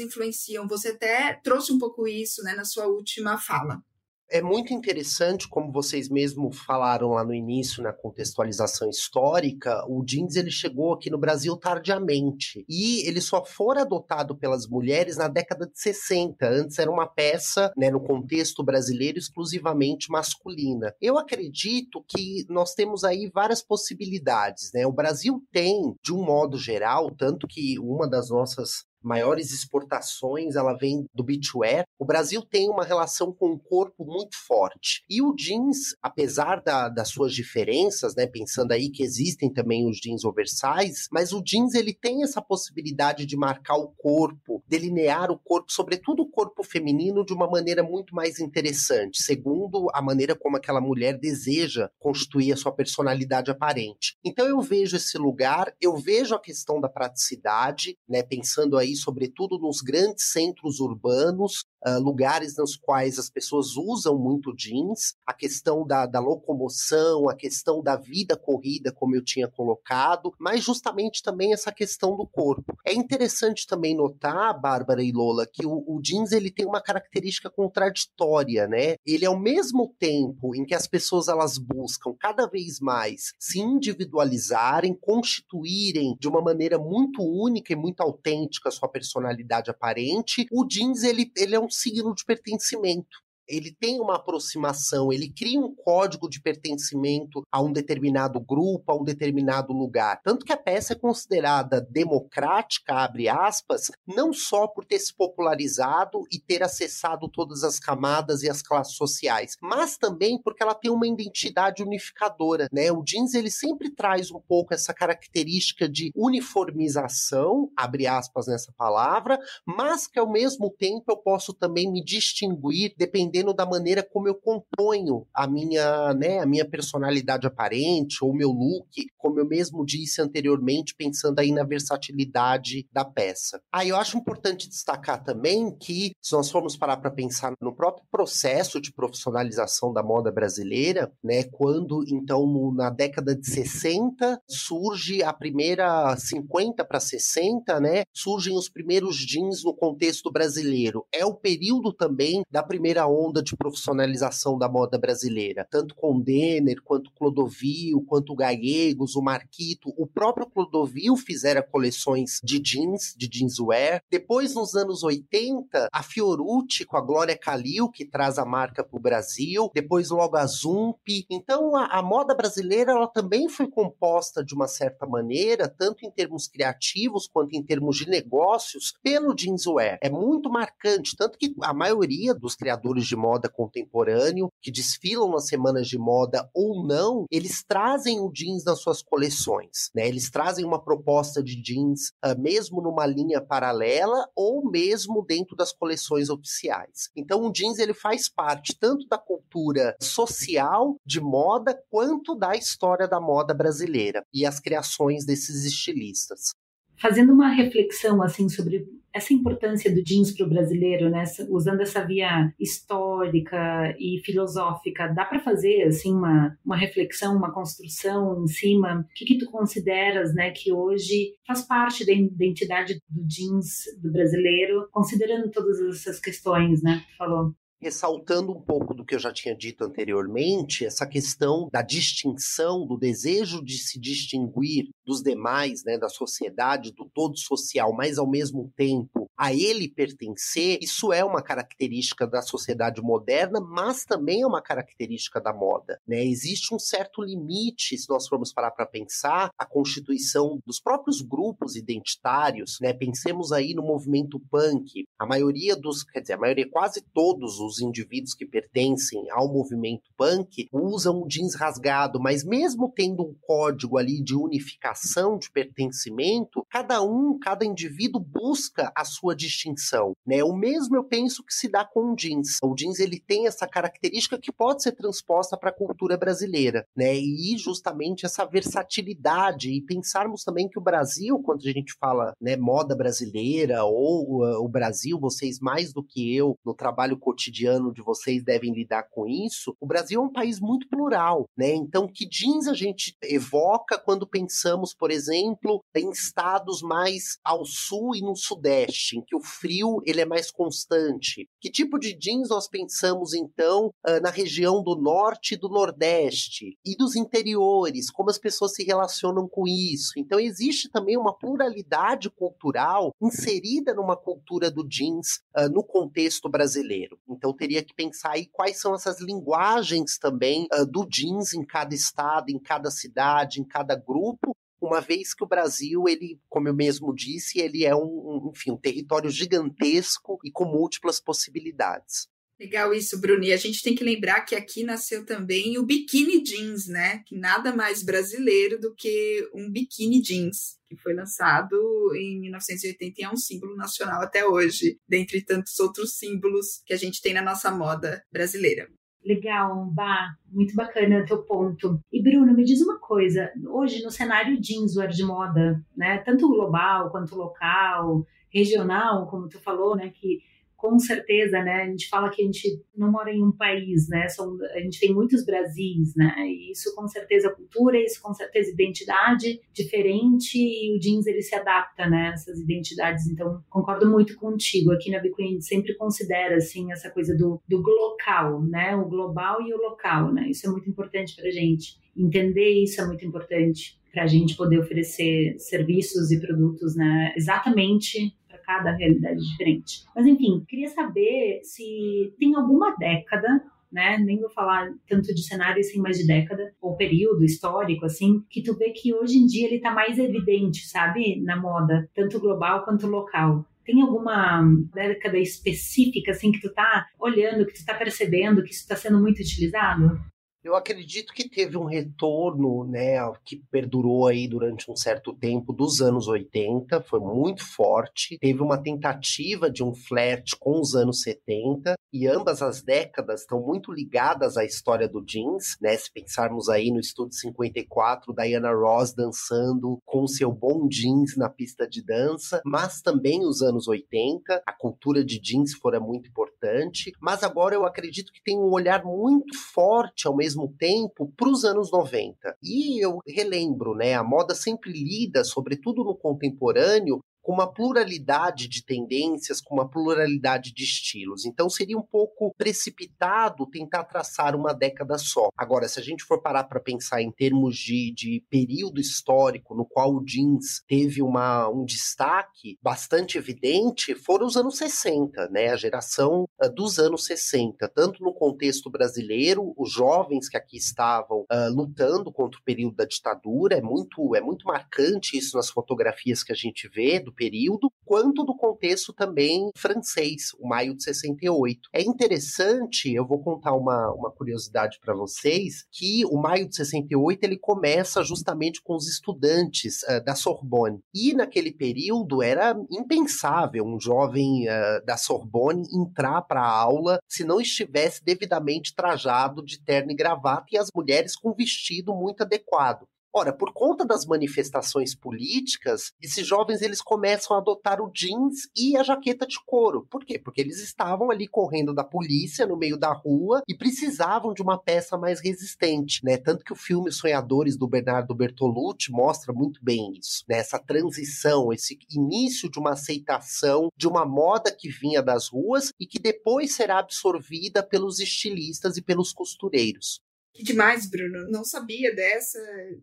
influenciam? 0.00 0.66
Você 0.66 0.88
até 0.88 1.34
trouxe 1.42 1.72
um 1.72 1.78
pouco 1.78 2.08
isso, 2.08 2.42
né, 2.42 2.52
na 2.54 2.64
sua 2.64 2.86
última 2.86 3.38
fala. 3.38 3.80
É 4.28 4.42
muito 4.42 4.74
interessante, 4.74 5.48
como 5.48 5.70
vocês 5.70 6.08
mesmo 6.08 6.52
falaram 6.52 7.10
lá 7.10 7.24
no 7.24 7.32
início, 7.32 7.82
na 7.82 7.92
contextualização 7.92 8.90
histórica, 8.90 9.84
o 9.88 10.04
jeans 10.04 10.34
ele 10.34 10.50
chegou 10.50 10.94
aqui 10.94 11.08
no 11.08 11.18
Brasil 11.18 11.56
tardiamente. 11.56 12.64
E 12.68 13.06
ele 13.08 13.20
só 13.20 13.44
foi 13.44 13.78
adotado 13.78 14.36
pelas 14.36 14.66
mulheres 14.66 15.16
na 15.16 15.28
década 15.28 15.66
de 15.66 15.78
60. 15.78 16.44
Antes 16.48 16.78
era 16.78 16.90
uma 16.90 17.06
peça, 17.06 17.72
né, 17.76 17.90
no 17.90 18.00
contexto 18.00 18.64
brasileiro, 18.64 19.18
exclusivamente 19.18 20.10
masculina. 20.10 20.92
Eu 21.00 21.18
acredito 21.18 22.04
que 22.08 22.44
nós 22.48 22.74
temos 22.74 23.04
aí 23.04 23.30
várias 23.32 23.62
possibilidades. 23.62 24.72
Né? 24.74 24.86
O 24.86 24.92
Brasil 24.92 25.40
tem, 25.52 25.94
de 26.02 26.12
um 26.12 26.24
modo 26.24 26.58
geral, 26.58 27.10
tanto 27.16 27.46
que 27.46 27.78
uma 27.78 28.08
das 28.08 28.30
nossas 28.30 28.84
maiores 29.06 29.52
exportações 29.52 30.56
ela 30.56 30.74
vem 30.74 31.06
do 31.14 31.22
beachwear. 31.22 31.84
O 31.98 32.04
Brasil 32.04 32.42
tem 32.42 32.68
uma 32.68 32.84
relação 32.84 33.32
com 33.32 33.52
o 33.52 33.58
corpo 33.58 34.04
muito 34.04 34.36
forte. 34.36 35.04
E 35.08 35.22
o 35.22 35.34
jeans, 35.34 35.94
apesar 36.02 36.60
da, 36.60 36.88
das 36.88 37.08
suas 37.08 37.32
diferenças, 37.32 38.16
né, 38.16 38.26
pensando 38.26 38.72
aí 38.72 38.90
que 38.90 39.02
existem 39.02 39.52
também 39.52 39.88
os 39.88 39.98
jeans 39.98 40.24
oversize, 40.24 41.06
mas 41.12 41.32
o 41.32 41.42
jeans 41.42 41.74
ele 41.74 41.94
tem 41.94 42.24
essa 42.24 42.42
possibilidade 42.42 43.24
de 43.24 43.36
marcar 43.36 43.76
o 43.76 43.92
corpo, 43.96 44.62
delinear 44.66 45.30
o 45.30 45.38
corpo, 45.38 45.70
sobretudo 45.70 46.22
o 46.22 46.30
corpo 46.30 46.64
feminino, 46.64 47.24
de 47.24 47.32
uma 47.32 47.48
maneira 47.48 47.82
muito 47.82 48.14
mais 48.14 48.40
interessante, 48.40 49.22
segundo 49.22 49.88
a 49.94 50.02
maneira 50.02 50.34
como 50.34 50.56
aquela 50.56 50.80
mulher 50.80 51.16
deseja 51.16 51.88
constituir 51.98 52.52
a 52.52 52.56
sua 52.56 52.72
personalidade 52.72 53.50
aparente. 53.50 54.16
Então 54.24 54.46
eu 54.46 54.60
vejo 54.60 54.96
esse 54.96 55.16
lugar, 55.16 55.72
eu 55.80 55.96
vejo 55.96 56.34
a 56.34 56.40
questão 56.40 56.80
da 56.80 56.88
praticidade, 56.88 57.96
né, 58.08 58.22
pensando 58.22 58.76
aí 58.76 58.95
sobretudo 58.96 59.58
nos 59.58 59.80
grandes 59.80 60.24
centros 60.24 60.80
urbanos, 60.80 61.64
uh, 61.86 62.00
lugares 62.00 62.56
nos 62.56 62.76
quais 62.76 63.18
as 63.18 63.30
pessoas 63.30 63.76
usam 63.76 64.18
muito 64.18 64.54
jeans, 64.54 65.14
a 65.26 65.32
questão 65.32 65.86
da, 65.86 66.06
da 66.06 66.20
locomoção, 66.20 67.28
a 67.28 67.34
questão 67.34 67.82
da 67.82 67.96
vida 67.96 68.36
corrida, 68.36 68.92
como 68.92 69.14
eu 69.14 69.24
tinha 69.24 69.48
colocado, 69.48 70.32
mas 70.38 70.64
justamente 70.64 71.22
também 71.22 71.52
essa 71.52 71.72
questão 71.72 72.16
do 72.16 72.26
corpo. 72.26 72.76
É 72.84 72.92
interessante 72.92 73.66
também 73.66 73.96
notar, 73.96 74.58
Bárbara 74.60 75.02
e 75.02 75.12
Lola, 75.12 75.46
que 75.46 75.64
o, 75.66 75.84
o 75.86 76.00
jeans 76.00 76.32
ele 76.32 76.50
tem 76.50 76.66
uma 76.66 76.80
característica 76.80 77.50
contraditória, 77.50 78.66
né? 78.66 78.96
Ele 79.06 79.26
ao 79.26 79.38
mesmo 79.38 79.94
tempo 79.98 80.54
em 80.54 80.64
que 80.64 80.74
as 80.74 80.86
pessoas 80.86 81.28
elas 81.28 81.58
buscam 81.58 82.14
cada 82.18 82.46
vez 82.46 82.80
mais 82.80 83.34
se 83.38 83.60
individualizarem, 83.60 84.94
constituírem 84.94 86.16
de 86.18 86.28
uma 86.28 86.40
maneira 86.40 86.78
muito 86.78 87.22
única 87.22 87.72
e 87.72 87.76
muito 87.76 88.00
autêntica 88.00 88.70
sua 88.76 88.88
personalidade 88.88 89.70
aparente, 89.70 90.46
o 90.52 90.64
jeans 90.66 91.02
ele, 91.02 91.32
ele 91.36 91.54
é 91.54 91.60
um 91.60 91.70
signo 91.70 92.14
de 92.14 92.24
pertencimento 92.24 93.25
ele 93.48 93.72
tem 93.72 94.00
uma 94.00 94.16
aproximação, 94.16 95.12
ele 95.12 95.28
cria 95.28 95.60
um 95.60 95.74
código 95.74 96.28
de 96.28 96.40
pertencimento 96.40 97.42
a 97.50 97.60
um 97.62 97.72
determinado 97.72 98.40
grupo, 98.40 98.90
a 98.90 98.94
um 98.94 99.04
determinado 99.04 99.72
lugar. 99.72 100.20
Tanto 100.22 100.44
que 100.44 100.52
a 100.52 100.56
peça 100.56 100.92
é 100.92 100.96
considerada 100.96 101.80
democrática, 101.80 102.94
abre 102.94 103.28
aspas, 103.28 103.90
não 104.06 104.32
só 104.32 104.66
por 104.66 104.84
ter 104.84 104.98
se 104.98 105.14
popularizado 105.14 106.22
e 106.30 106.38
ter 106.38 106.62
acessado 106.62 107.28
todas 107.28 107.62
as 107.62 107.78
camadas 107.78 108.42
e 108.42 108.50
as 108.50 108.62
classes 108.62 108.96
sociais, 108.96 109.56
mas 109.60 109.96
também 109.96 110.40
porque 110.40 110.62
ela 110.62 110.74
tem 110.74 110.90
uma 110.90 111.06
identidade 111.06 111.82
unificadora, 111.82 112.68
né? 112.72 112.90
O 112.90 113.02
jeans 113.02 113.34
ele 113.34 113.50
sempre 113.50 113.90
traz 113.90 114.30
um 114.30 114.40
pouco 114.40 114.74
essa 114.74 114.92
característica 114.92 115.88
de 115.88 116.10
uniformização, 116.14 117.70
abre 117.76 118.06
aspas 118.06 118.46
nessa 118.46 118.72
palavra, 118.72 119.38
mas 119.64 120.06
que 120.06 120.18
ao 120.18 120.30
mesmo 120.30 120.70
tempo 120.70 121.04
eu 121.08 121.16
posso 121.16 121.52
também 121.52 121.90
me 121.90 122.02
distinguir 122.02 122.94
dependendo 122.96 123.35
dependendo 123.36 123.52
da 123.52 123.66
maneira 123.66 124.02
como 124.02 124.28
eu 124.28 124.34
componho 124.34 125.26
a 125.34 125.46
minha, 125.46 126.14
né, 126.14 126.38
a 126.40 126.46
minha 126.46 126.64
personalidade 126.68 127.46
aparente 127.46 128.24
ou 128.24 128.34
meu 128.34 128.50
look, 128.50 129.06
como 129.16 129.38
eu 129.38 129.46
mesmo 129.46 129.84
disse 129.84 130.22
anteriormente, 130.22 130.94
pensando 130.96 131.38
aí 131.38 131.52
na 131.52 131.64
versatilidade 131.64 132.86
da 132.92 133.04
peça. 133.04 133.60
Aí 133.72 133.90
eu 133.90 133.96
acho 133.96 134.16
importante 134.16 134.68
destacar 134.68 135.22
também 135.22 135.70
que, 135.78 136.12
se 136.22 136.32
nós 136.32 136.50
formos 136.50 136.76
parar 136.76 136.96
para 136.96 137.10
pensar 137.10 137.52
no 137.60 137.74
próprio 137.74 138.06
processo 138.10 138.80
de 138.80 138.92
profissionalização 138.92 139.92
da 139.92 140.02
moda 140.02 140.32
brasileira, 140.32 141.12
né, 141.22 141.44
quando 141.44 142.04
então 142.08 142.46
no, 142.46 142.72
na 142.72 142.90
década 142.90 143.34
de 143.34 143.46
60 143.46 144.40
surge 144.48 145.22
a 145.22 145.32
primeira 145.32 146.16
50 146.16 146.84
para 146.84 147.00
60, 147.00 147.80
né, 147.80 148.04
surgem 148.14 148.56
os 148.56 148.68
primeiros 148.68 149.16
jeans 149.16 149.62
no 149.62 149.74
contexto 149.74 150.30
brasileiro. 150.30 151.04
É 151.12 151.24
o 151.24 151.34
período 151.34 151.92
também 151.92 152.42
da 152.50 152.62
primeira 152.62 153.06
onda 153.06 153.25
onda 153.26 153.42
de 153.42 153.56
profissionalização 153.56 154.58
da 154.58 154.68
moda 154.68 154.98
brasileira. 154.98 155.66
Tanto 155.68 155.94
com 155.94 156.20
Denner, 156.20 156.80
quanto 156.82 157.10
Clodovil, 157.12 158.04
quanto 158.06 158.34
Gallegos, 158.34 159.16
o 159.16 159.22
Marquito, 159.22 159.92
o 159.96 160.06
próprio 160.06 160.46
Clodovil 160.46 161.16
fizeram 161.16 161.62
coleções 161.62 162.40
de 162.42 162.58
jeans, 162.58 163.14
de 163.16 163.28
jeanswear. 163.32 164.02
Depois, 164.10 164.54
nos 164.54 164.74
anos 164.74 165.02
80, 165.02 165.88
a 165.92 166.02
Fiorucci 166.02 166.84
com 166.84 166.96
a 166.96 167.00
Glória 167.00 167.36
Calil, 167.36 167.90
que 167.90 168.04
traz 168.04 168.38
a 168.38 168.44
marca 168.44 168.84
para 168.84 168.96
o 168.96 169.02
Brasil. 169.02 169.70
Depois, 169.74 170.10
logo 170.10 170.36
a 170.36 170.46
Zump. 170.46 171.26
Então, 171.30 171.76
a, 171.76 171.86
a 171.86 172.02
moda 172.02 172.34
brasileira 172.34 172.92
ela 172.92 173.08
também 173.08 173.48
foi 173.48 173.66
composta 173.66 174.44
de 174.44 174.54
uma 174.54 174.68
certa 174.68 175.06
maneira, 175.06 175.68
tanto 175.68 176.04
em 176.04 176.10
termos 176.10 176.46
criativos 176.46 177.26
quanto 177.26 177.54
em 177.54 177.62
termos 177.62 177.96
de 177.96 178.08
negócios, 178.08 178.94
pelo 179.02 179.36
jeanswear. 179.36 179.98
É 180.02 180.10
muito 180.10 180.50
marcante, 180.50 181.16
tanto 181.16 181.38
que 181.38 181.54
a 181.62 181.74
maioria 181.74 182.34
dos 182.34 182.54
criadores 182.54 183.06
de 183.06 183.15
de 183.16 183.18
moda 183.18 183.48
contemporâneo, 183.48 184.52
que 184.60 184.70
desfilam 184.70 185.30
nas 185.30 185.46
semanas 185.46 185.88
de 185.88 185.98
moda 185.98 186.48
ou 186.54 186.86
não, 186.86 187.24
eles 187.30 187.64
trazem 187.66 188.20
o 188.20 188.30
jeans 188.30 188.62
nas 188.64 188.80
suas 188.80 189.02
coleções, 189.02 189.90
né? 189.94 190.06
Eles 190.06 190.30
trazem 190.30 190.64
uma 190.64 190.82
proposta 190.82 191.42
de 191.42 191.60
jeans 191.60 192.10
uh, 192.24 192.38
mesmo 192.38 192.82
numa 192.82 193.06
linha 193.06 193.40
paralela 193.40 194.28
ou 194.36 194.70
mesmo 194.70 195.24
dentro 195.26 195.56
das 195.56 195.72
coleções 195.72 196.28
oficiais. 196.28 197.08
Então 197.16 197.46
o 197.46 197.52
jeans 197.52 197.78
ele 197.78 197.94
faz 197.94 198.28
parte 198.28 198.76
tanto 198.78 199.06
da 199.08 199.16
cultura 199.16 199.96
social 200.00 200.96
de 201.04 201.20
moda 201.20 201.80
quanto 201.90 202.34
da 202.34 202.54
história 202.54 203.08
da 203.08 203.20
moda 203.20 203.54
brasileira 203.54 204.22
e 204.32 204.44
as 204.44 204.60
criações 204.60 205.24
desses 205.24 205.64
estilistas 205.64 206.50
fazendo 206.98 207.32
uma 207.32 207.50
reflexão 207.50 208.22
assim 208.22 208.48
sobre 208.48 208.86
essa 209.16 209.32
importância 209.32 209.92
do 209.92 210.04
jeans 210.04 210.30
para 210.30 210.46
o 210.46 210.48
brasileiro, 210.48 211.08
né? 211.08 211.24
Usando 211.48 211.80
essa 211.80 212.04
via 212.04 212.52
histórica 212.60 213.96
e 213.98 214.20
filosófica, 214.24 215.08
dá 215.08 215.24
para 215.24 215.40
fazer 215.40 215.84
assim 215.84 216.12
uma, 216.12 216.56
uma 216.64 216.76
reflexão, 216.76 217.36
uma 217.36 217.52
construção 217.52 218.44
em 218.44 218.46
cima? 218.46 219.06
O 219.10 219.14
que, 219.14 219.24
que 219.24 219.38
tu 219.38 219.50
consideras, 219.50 220.34
né, 220.34 220.50
que 220.50 220.72
hoje 220.72 221.34
faz 221.46 221.62
parte 221.62 222.04
da 222.04 222.12
identidade 222.12 223.00
do 223.08 223.26
jeans 223.26 223.84
do 224.02 224.12
brasileiro, 224.12 224.88
considerando 224.92 225.50
todas 225.50 225.80
essas 225.80 226.20
questões, 226.20 226.82
né? 226.82 227.00
Que 227.00 227.12
tu 227.12 227.16
falou 227.16 227.54
ressaltando 227.80 228.52
um 228.52 228.60
pouco 228.60 228.94
do 228.94 229.04
que 229.04 229.14
eu 229.14 229.18
já 229.18 229.32
tinha 229.32 229.54
dito 229.54 229.84
anteriormente, 229.84 230.84
essa 230.84 231.06
questão 231.06 231.68
da 231.70 231.82
distinção, 231.82 232.86
do 232.86 232.96
desejo 232.96 233.64
de 233.64 233.78
se 233.78 234.00
distinguir 234.00 234.90
dos 235.04 235.22
demais, 235.22 235.84
né, 235.84 235.98
da 235.98 236.08
sociedade, 236.08 236.92
do 236.92 237.08
todo 237.14 237.38
social, 237.38 237.92
mas 237.92 238.18
ao 238.18 238.28
mesmo 238.28 238.72
tempo 238.76 239.26
a 239.36 239.52
ele 239.52 239.88
pertencer, 239.88 240.78
isso 240.80 241.12
é 241.12 241.22
uma 241.22 241.42
característica 241.42 242.26
da 242.26 242.40
sociedade 242.40 243.02
moderna, 243.02 243.60
mas 243.60 244.04
também 244.04 244.40
é 244.42 244.46
uma 244.46 244.62
característica 244.62 245.40
da 245.40 245.52
moda. 245.52 246.00
Né? 246.08 246.24
Existe 246.24 246.74
um 246.74 246.78
certo 246.78 247.22
limite, 247.22 247.98
se 247.98 248.08
nós 248.08 248.26
formos 248.26 248.52
parar 248.52 248.70
para 248.70 248.86
pensar, 248.86 249.50
a 249.58 249.66
constituição 249.66 250.58
dos 250.64 250.80
próprios 250.80 251.20
grupos 251.20 251.76
identitários. 251.76 252.78
Né? 252.80 252.94
Pensemos 252.94 253.52
aí 253.52 253.74
no 253.74 253.82
movimento 253.82 254.40
punk. 254.50 255.04
A 255.18 255.26
maioria 255.26 255.76
dos, 255.76 256.02
quer 256.02 256.20
dizer, 256.20 256.34
a 256.34 256.38
maioria, 256.38 256.68
quase 256.70 257.02
todos 257.12 257.60
os 257.66 257.80
indivíduos 257.80 258.34
que 258.34 258.46
pertencem 258.46 259.28
ao 259.30 259.52
movimento 259.52 260.10
punk 260.16 260.68
usam 260.72 261.22
o 261.22 261.28
jeans 261.28 261.54
rasgado, 261.54 262.20
mas 262.20 262.44
mesmo 262.44 262.92
tendo 262.94 263.22
um 263.22 263.34
código 263.42 263.98
ali 263.98 264.22
de 264.22 264.34
unificação, 264.34 265.38
de 265.38 265.50
pertencimento, 265.50 266.64
cada 266.70 267.02
um, 267.02 267.38
cada 267.38 267.64
indivíduo 267.64 268.20
busca 268.20 268.92
a 268.96 269.04
sua 269.04 269.34
distinção, 269.34 270.12
né? 270.26 270.42
O 270.44 270.54
mesmo 270.54 270.96
eu 270.96 271.04
penso 271.04 271.44
que 271.44 271.52
se 271.52 271.68
dá 271.68 271.84
com 271.84 272.12
o 272.12 272.16
jeans. 272.16 272.58
O 272.62 272.74
jeans 272.74 272.98
ele 272.98 273.20
tem 273.20 273.46
essa 273.46 273.66
característica 273.66 274.38
que 274.38 274.52
pode 274.52 274.82
ser 274.82 274.92
transposta 274.92 275.56
para 275.56 275.70
a 275.70 275.76
cultura 275.76 276.16
brasileira, 276.16 276.86
né? 276.96 277.14
E 277.14 277.56
justamente 277.58 278.24
essa 278.24 278.44
versatilidade 278.44 279.70
e 279.70 279.82
pensarmos 279.82 280.44
também 280.44 280.68
que 280.68 280.78
o 280.78 280.82
Brasil, 280.82 281.40
quando 281.42 281.66
a 281.66 281.72
gente 281.72 281.94
fala, 281.98 282.32
né, 282.40 282.56
moda 282.56 282.94
brasileira 282.94 283.84
ou 283.84 284.42
uh, 284.42 284.64
o 284.64 284.68
Brasil, 284.68 285.18
vocês 285.18 285.58
mais 285.60 285.92
do 285.92 286.02
que 286.02 286.34
eu 286.34 286.56
no 286.64 286.74
trabalho 286.74 287.18
cotidiano 287.18 287.55
cotidiano 287.56 287.92
de 287.92 288.02
vocês 288.02 288.44
devem 288.44 288.72
lidar 288.72 289.04
com 289.04 289.26
isso, 289.26 289.74
o 289.80 289.86
Brasil 289.86 290.20
é 290.20 290.24
um 290.24 290.32
país 290.32 290.60
muito 290.60 290.86
plural, 290.88 291.48
né? 291.56 291.72
Então, 291.72 292.06
que 292.06 292.28
jeans 292.28 292.68
a 292.68 292.74
gente 292.74 293.16
evoca 293.22 293.98
quando 293.98 294.26
pensamos, 294.26 294.94
por 294.94 295.10
exemplo, 295.10 295.82
em 295.94 296.10
estados 296.10 296.82
mais 296.82 297.38
ao 297.42 297.64
sul 297.64 298.14
e 298.14 298.20
no 298.20 298.36
sudeste, 298.36 299.18
em 299.18 299.22
que 299.22 299.34
o 299.34 299.40
frio 299.40 300.02
ele 300.04 300.20
é 300.20 300.26
mais 300.26 300.50
constante? 300.50 301.48
Que 301.60 301.70
tipo 301.70 301.98
de 301.98 302.14
jeans 302.14 302.50
nós 302.50 302.68
pensamos, 302.68 303.32
então, 303.32 303.90
na 304.22 304.30
região 304.30 304.82
do 304.82 304.94
norte 304.94 305.54
e 305.54 305.56
do 305.56 305.68
nordeste 305.68 306.76
e 306.84 306.96
dos 306.96 307.16
interiores? 307.16 308.10
Como 308.10 308.30
as 308.30 308.38
pessoas 308.38 308.74
se 308.74 308.84
relacionam 308.84 309.48
com 309.48 309.66
isso? 309.66 310.12
Então, 310.18 310.38
existe 310.38 310.90
também 310.90 311.16
uma 311.16 311.36
pluralidade 311.36 312.28
cultural 312.30 313.14
inserida 313.20 313.94
numa 313.94 314.16
cultura 314.16 314.70
do 314.70 314.86
jeans 314.86 315.40
uh, 315.56 315.68
no 315.70 315.82
contexto 315.82 316.48
brasileiro. 316.48 317.18
Então, 317.28 317.45
então 317.46 317.52
teria 317.52 317.84
que 317.84 317.94
pensar 317.94 318.32
aí 318.32 318.46
quais 318.46 318.80
são 318.80 318.92
essas 318.92 319.20
linguagens 319.20 320.18
também 320.18 320.66
uh, 320.74 320.84
do 320.84 321.06
jeans 321.06 321.54
em 321.54 321.64
cada 321.64 321.94
estado, 321.94 322.50
em 322.50 322.58
cada 322.58 322.90
cidade, 322.90 323.60
em 323.60 323.64
cada 323.64 323.94
grupo, 323.94 324.56
uma 324.80 325.00
vez 325.00 325.32
que 325.32 325.44
o 325.44 325.46
Brasil, 325.46 326.08
ele, 326.08 326.40
como 326.48 326.68
eu 326.68 326.74
mesmo 326.74 327.14
disse, 327.14 327.60
ele 327.60 327.84
é 327.84 327.94
um, 327.94 328.50
enfim, 328.52 328.72
um 328.72 328.76
território 328.76 329.30
gigantesco 329.30 330.40
e 330.44 330.50
com 330.50 330.64
múltiplas 330.64 331.20
possibilidades. 331.20 332.28
Legal 332.58 332.94
isso, 332.94 333.20
Bruni. 333.20 333.52
A 333.52 333.56
gente 333.56 333.82
tem 333.82 333.94
que 333.94 334.02
lembrar 334.02 334.40
que 334.40 334.54
aqui 334.54 334.82
nasceu 334.82 335.26
também 335.26 335.78
o 335.78 335.84
biquíni 335.84 336.42
jeans, 336.42 336.88
né? 336.88 337.22
Que 337.26 337.36
nada 337.36 337.74
mais 337.74 338.02
brasileiro 338.02 338.80
do 338.80 338.94
que 338.94 339.46
um 339.54 339.70
biquíni 339.70 340.22
jeans, 340.22 340.78
que 340.88 340.96
foi 340.96 341.12
lançado 341.12 341.76
em 342.16 342.40
1980 342.40 343.14
e 343.18 343.24
é 343.24 343.30
um 343.30 343.36
símbolo 343.36 343.76
nacional 343.76 344.22
até 344.22 344.46
hoje, 344.46 344.98
dentre 345.06 345.44
tantos 345.44 345.78
outros 345.78 346.16
símbolos 346.16 346.82
que 346.86 346.94
a 346.94 346.96
gente 346.96 347.20
tem 347.20 347.34
na 347.34 347.42
nossa 347.42 347.70
moda 347.70 348.24
brasileira. 348.32 348.88
Legal, 349.22 349.90
Bah, 349.92 350.36
muito 350.50 350.74
bacana 350.74 351.20
o 351.20 351.26
teu 351.26 351.42
ponto. 351.42 352.00
E 352.12 352.22
Bruno, 352.22 352.54
me 352.54 352.64
diz 352.64 352.80
uma 352.80 352.98
coisa, 352.98 353.50
hoje 353.68 354.02
no 354.02 354.10
cenário 354.10 354.56
jeanswear 354.62 355.08
de 355.08 355.24
moda, 355.24 355.84
né, 355.96 356.18
tanto 356.18 356.48
global 356.48 357.10
quanto 357.10 357.34
local, 357.34 358.24
regional, 358.48 359.26
como 359.28 359.48
tu 359.48 359.60
falou, 359.60 359.96
né, 359.96 360.10
que 360.14 360.38
com 360.86 361.00
certeza, 361.00 361.60
né? 361.62 361.82
A 361.82 361.86
gente 361.86 362.08
fala 362.08 362.30
que 362.30 362.40
a 362.40 362.44
gente 362.44 362.80
não 362.96 363.10
mora 363.10 363.32
em 363.32 363.42
um 363.42 363.50
país, 363.50 364.08
né? 364.08 364.28
São, 364.28 364.56
a 364.72 364.78
gente 364.78 365.00
tem 365.00 365.12
muitos 365.12 365.44
Brasis, 365.44 366.14
né? 366.14 366.32
E 366.46 366.70
isso 366.70 366.94
com 366.94 367.08
certeza 367.08 367.48
é 367.48 367.50
cultura, 367.50 367.98
isso 367.98 368.22
com 368.22 368.32
certeza 368.32 368.70
é 368.70 368.72
identidade 368.72 369.60
diferente 369.72 370.56
e 370.56 370.96
o 370.96 371.00
jeans 371.00 371.26
ele 371.26 371.42
se 371.42 371.56
adapta, 371.56 372.08
né? 372.08 372.30
Essas 372.32 372.60
identidades. 372.60 373.26
Então, 373.26 373.60
concordo 373.68 374.08
muito 374.08 374.36
contigo. 374.36 374.92
Aqui 374.92 375.10
na 375.10 375.18
Bicuin 375.18 375.46
a 375.46 375.50
gente 375.54 375.64
sempre 375.64 375.94
considera 375.96 376.56
assim 376.56 376.92
essa 376.92 377.10
coisa 377.10 377.36
do, 377.36 377.60
do 377.68 377.78
local, 377.78 378.62
né? 378.62 378.94
O 378.94 379.08
global 379.08 379.60
e 379.60 379.74
o 379.74 379.78
local, 379.78 380.32
né? 380.32 380.48
Isso 380.48 380.68
é 380.68 380.70
muito 380.70 380.88
importante 380.88 381.34
para 381.34 381.50
gente. 381.50 381.96
Entender 382.16 382.84
isso 382.84 383.00
é 383.00 383.06
muito 383.06 383.26
importante 383.26 383.98
para 384.12 384.22
a 384.22 384.26
gente 384.26 384.56
poder 384.56 384.78
oferecer 384.78 385.56
serviços 385.58 386.30
e 386.30 386.40
produtos, 386.40 386.94
né? 386.94 387.34
Exatamente 387.36 388.34
cada 388.66 388.90
realidade 388.92 389.40
diferente. 389.40 390.04
Mas 390.14 390.26
enfim, 390.26 390.64
queria 390.68 390.88
saber 390.88 391.60
se 391.62 392.34
tem 392.38 392.56
alguma 392.56 392.96
década 392.96 393.62
né? 393.96 394.18
Nem 394.18 394.40
vou 394.40 394.50
falar 394.50 394.92
tanto 395.08 395.34
de 395.34 395.42
cenário 395.42 395.80
assim, 395.80 396.00
mas 396.00 396.18
de 396.18 396.26
década 396.26 396.72
ou 396.80 396.96
período 396.96 397.44
histórico, 397.44 398.04
assim, 398.04 398.42
que 398.50 398.62
tu 398.62 398.76
vê 398.76 398.90
que 398.90 399.14
hoje 399.14 399.38
em 399.38 399.46
dia 399.46 399.66
ele 399.66 399.80
tá 399.80 399.90
mais 399.90 400.18
evidente, 400.18 400.86
sabe? 400.86 401.40
Na 401.42 401.56
moda, 401.56 402.08
tanto 402.14 402.40
global 402.40 402.84
quanto 402.84 403.06
local. 403.06 403.64
Tem 403.84 404.02
alguma 404.02 404.62
década 404.92 405.38
específica, 405.38 406.32
assim, 406.32 406.50
que 406.50 406.60
tu 406.60 406.74
tá 406.74 407.06
olhando, 407.18 407.64
que 407.64 407.74
tu 407.74 407.84
tá 407.86 407.94
percebendo 407.94 408.62
que 408.62 408.70
isso 408.70 408.82
está 408.82 408.96
sendo 408.96 409.20
muito 409.20 409.40
utilizado? 409.40 410.20
Eu 410.66 410.74
acredito 410.74 411.32
que 411.32 411.48
teve 411.48 411.78
um 411.78 411.84
retorno, 411.84 412.82
né, 412.82 413.18
que 413.44 413.62
perdurou 413.70 414.26
aí 414.26 414.48
durante 414.48 414.90
um 414.90 414.96
certo 414.96 415.32
tempo 415.32 415.72
dos 415.72 416.00
anos 416.00 416.26
80, 416.26 417.02
foi 417.02 417.20
muito 417.20 417.64
forte. 417.64 418.36
Teve 418.40 418.60
uma 418.62 418.76
tentativa 418.76 419.70
de 419.70 419.84
um 419.84 419.94
flerte 419.94 420.56
com 420.58 420.80
os 420.80 420.96
anos 420.96 421.22
70 421.22 421.94
e 422.12 422.26
ambas 422.26 422.62
as 422.62 422.82
décadas 422.82 423.42
estão 423.42 423.60
muito 423.60 423.92
ligadas 423.92 424.56
à 424.56 424.64
história 424.64 425.08
do 425.08 425.24
jeans, 425.24 425.76
né? 425.80 425.96
Se 425.96 426.12
pensarmos 426.12 426.68
aí 426.68 426.90
no 426.90 426.98
Estúdio 426.98 427.38
54, 427.38 428.34
Diana 428.34 428.72
Ross 428.72 429.14
dançando 429.14 430.00
com 430.04 430.26
seu 430.26 430.50
bom 430.50 430.88
jeans 430.88 431.36
na 431.36 431.48
pista 431.48 431.86
de 431.86 432.04
dança, 432.04 432.60
mas 432.64 433.00
também 433.00 433.46
os 433.46 433.62
anos 433.62 433.86
80, 433.86 434.62
a 434.66 434.72
cultura 434.72 435.24
de 435.24 435.38
jeans 435.38 435.74
fora 435.74 436.00
muito 436.00 436.28
importante, 436.28 437.12
mas 437.20 437.44
agora 437.44 437.76
eu 437.76 437.86
acredito 437.86 438.32
que 438.32 438.42
tem 438.42 438.58
um 438.58 438.72
olhar 438.72 439.04
muito 439.04 439.56
forte 439.72 440.26
ao 440.26 440.34
mesmo 440.34 440.55
mesmo 440.56 440.74
tempo 440.78 441.32
para 441.36 441.48
os 441.48 441.64
anos 441.64 441.90
90. 441.92 442.56
E 442.62 443.04
eu 443.04 443.18
relembro, 443.26 443.94
né, 443.94 444.14
a 444.14 444.24
moda 444.24 444.54
sempre 444.54 444.90
lida, 444.92 445.44
sobretudo 445.44 446.02
no 446.04 446.16
contemporâneo, 446.16 447.20
com 447.46 447.52
uma 447.52 447.72
pluralidade 447.72 448.66
de 448.66 448.84
tendências, 448.84 449.60
com 449.60 449.76
uma 449.76 449.88
pluralidade 449.88 450.74
de 450.74 450.82
estilos. 450.82 451.46
Então 451.46 451.70
seria 451.70 451.96
um 451.96 452.02
pouco 452.02 452.52
precipitado 452.58 453.64
tentar 453.70 454.02
traçar 454.02 454.56
uma 454.56 454.74
década 454.74 455.16
só. 455.16 455.50
Agora, 455.56 455.86
se 455.86 456.00
a 456.00 456.02
gente 456.02 456.24
for 456.24 456.42
parar 456.42 456.64
para 456.64 456.80
pensar 456.80 457.22
em 457.22 457.30
termos 457.30 457.76
de, 457.76 458.12
de 458.12 458.44
período 458.50 459.00
histórico 459.00 459.76
no 459.76 459.86
qual 459.86 460.12
o 460.12 460.24
jeans 460.24 460.82
teve 460.88 461.22
uma, 461.22 461.68
um 461.68 461.84
destaque 461.84 462.76
bastante 462.82 463.38
evidente, 463.38 464.16
foram 464.16 464.44
os 464.44 464.56
anos 464.56 464.76
60, 464.76 465.48
né? 465.48 465.68
A 465.68 465.76
geração 465.76 466.48
uh, 466.60 466.68
dos 466.68 466.98
anos 466.98 467.26
60, 467.26 467.88
tanto 467.94 468.24
no 468.24 468.34
contexto 468.34 468.90
brasileiro, 468.90 469.72
os 469.78 469.92
jovens 469.92 470.48
que 470.48 470.56
aqui 470.56 470.78
estavam 470.78 471.42
uh, 471.42 471.72
lutando 471.72 472.32
contra 472.32 472.58
o 472.58 472.64
período 472.64 472.96
da 472.96 473.04
ditadura, 473.04 473.76
é 473.76 473.80
muito, 473.80 474.34
é 474.34 474.40
muito 474.40 474.66
marcante 474.66 475.38
isso 475.38 475.56
nas 475.56 475.70
fotografias 475.70 476.42
que 476.42 476.50
a 476.50 476.56
gente 476.56 476.88
vê 476.88 477.20
do 477.20 477.35
período, 477.36 477.92
quanto 478.04 478.44
do 478.44 478.56
contexto 478.56 479.12
também 479.12 479.70
francês, 479.76 480.52
o 480.58 480.66
maio 480.66 480.96
de 480.96 481.04
68. 481.04 481.80
É 481.92 482.02
interessante, 482.02 483.12
eu 483.12 483.26
vou 483.26 483.42
contar 483.42 483.74
uma, 483.74 484.12
uma 484.12 484.30
curiosidade 484.30 484.98
para 485.00 485.14
vocês, 485.14 485.84
que 485.92 486.24
o 486.24 486.36
maio 486.36 486.68
de 486.68 486.76
68 486.76 487.44
ele 487.44 487.58
começa 487.58 488.24
justamente 488.24 488.82
com 488.82 488.94
os 488.94 489.06
estudantes 489.08 490.02
uh, 490.04 490.24
da 490.24 490.34
Sorbonne. 490.34 491.00
E 491.14 491.34
naquele 491.34 491.72
período 491.72 492.42
era 492.42 492.74
impensável 492.90 493.84
um 493.84 494.00
jovem 494.00 494.66
uh, 494.68 495.04
da 495.04 495.16
Sorbonne 495.16 495.86
entrar 495.92 496.42
para 496.42 496.62
a 496.62 496.80
aula 496.80 497.18
se 497.28 497.44
não 497.44 497.60
estivesse 497.60 498.24
devidamente 498.24 498.94
trajado 498.94 499.64
de 499.64 499.82
terno 499.82 500.12
e 500.12 500.16
gravata 500.16 500.66
e 500.72 500.78
as 500.78 500.88
mulheres 500.94 501.36
com 501.36 501.52
vestido 501.54 502.14
muito 502.14 502.42
adequado. 502.42 503.06
Ora, 503.38 503.52
por 503.52 503.70
conta 503.74 504.02
das 504.02 504.24
manifestações 504.24 505.14
políticas, 505.14 506.10
esses 506.22 506.46
jovens 506.46 506.80
eles 506.80 507.02
começam 507.02 507.54
a 507.54 507.60
adotar 507.60 508.00
o 508.00 508.10
jeans 508.10 508.62
e 508.74 508.96
a 508.96 509.02
jaqueta 509.02 509.46
de 509.46 509.56
couro. 509.66 510.06
Por 510.10 510.24
quê? 510.24 510.38
Porque 510.38 510.62
eles 510.62 510.80
estavam 510.80 511.30
ali 511.30 511.46
correndo 511.46 511.92
da 511.92 512.02
polícia 512.02 512.66
no 512.66 512.78
meio 512.78 512.96
da 512.96 513.12
rua 513.12 513.60
e 513.68 513.76
precisavam 513.76 514.54
de 514.54 514.62
uma 514.62 514.78
peça 514.78 515.18
mais 515.18 515.38
resistente, 515.38 516.24
né? 516.24 516.38
Tanto 516.38 516.64
que 516.64 516.72
o 516.72 516.76
filme 516.76 517.12
Sonhadores 517.12 517.76
do 517.76 517.86
Bernardo 517.86 518.34
Bertolucci 518.34 519.12
mostra 519.12 519.52
muito 519.52 519.80
bem 519.84 520.14
isso, 520.18 520.42
né? 520.48 520.56
Essa 520.56 520.78
transição, 520.78 521.70
esse 521.74 521.98
início 522.10 522.70
de 522.70 522.78
uma 522.78 522.92
aceitação 522.92 523.90
de 523.98 524.08
uma 524.08 524.24
moda 524.24 524.74
que 524.74 524.88
vinha 524.88 525.22
das 525.22 525.50
ruas 525.50 525.92
e 526.00 526.06
que 526.06 526.18
depois 526.18 526.74
será 526.74 527.00
absorvida 527.00 527.82
pelos 527.82 528.18
estilistas 528.18 528.96
e 528.96 529.02
pelos 529.02 529.30
costureiros. 529.30 530.24
Que 530.56 530.62
demais, 530.62 531.08
Bruno. 531.08 531.48
Não 531.50 531.64
sabia 531.64 532.14
dessa. 532.14 532.58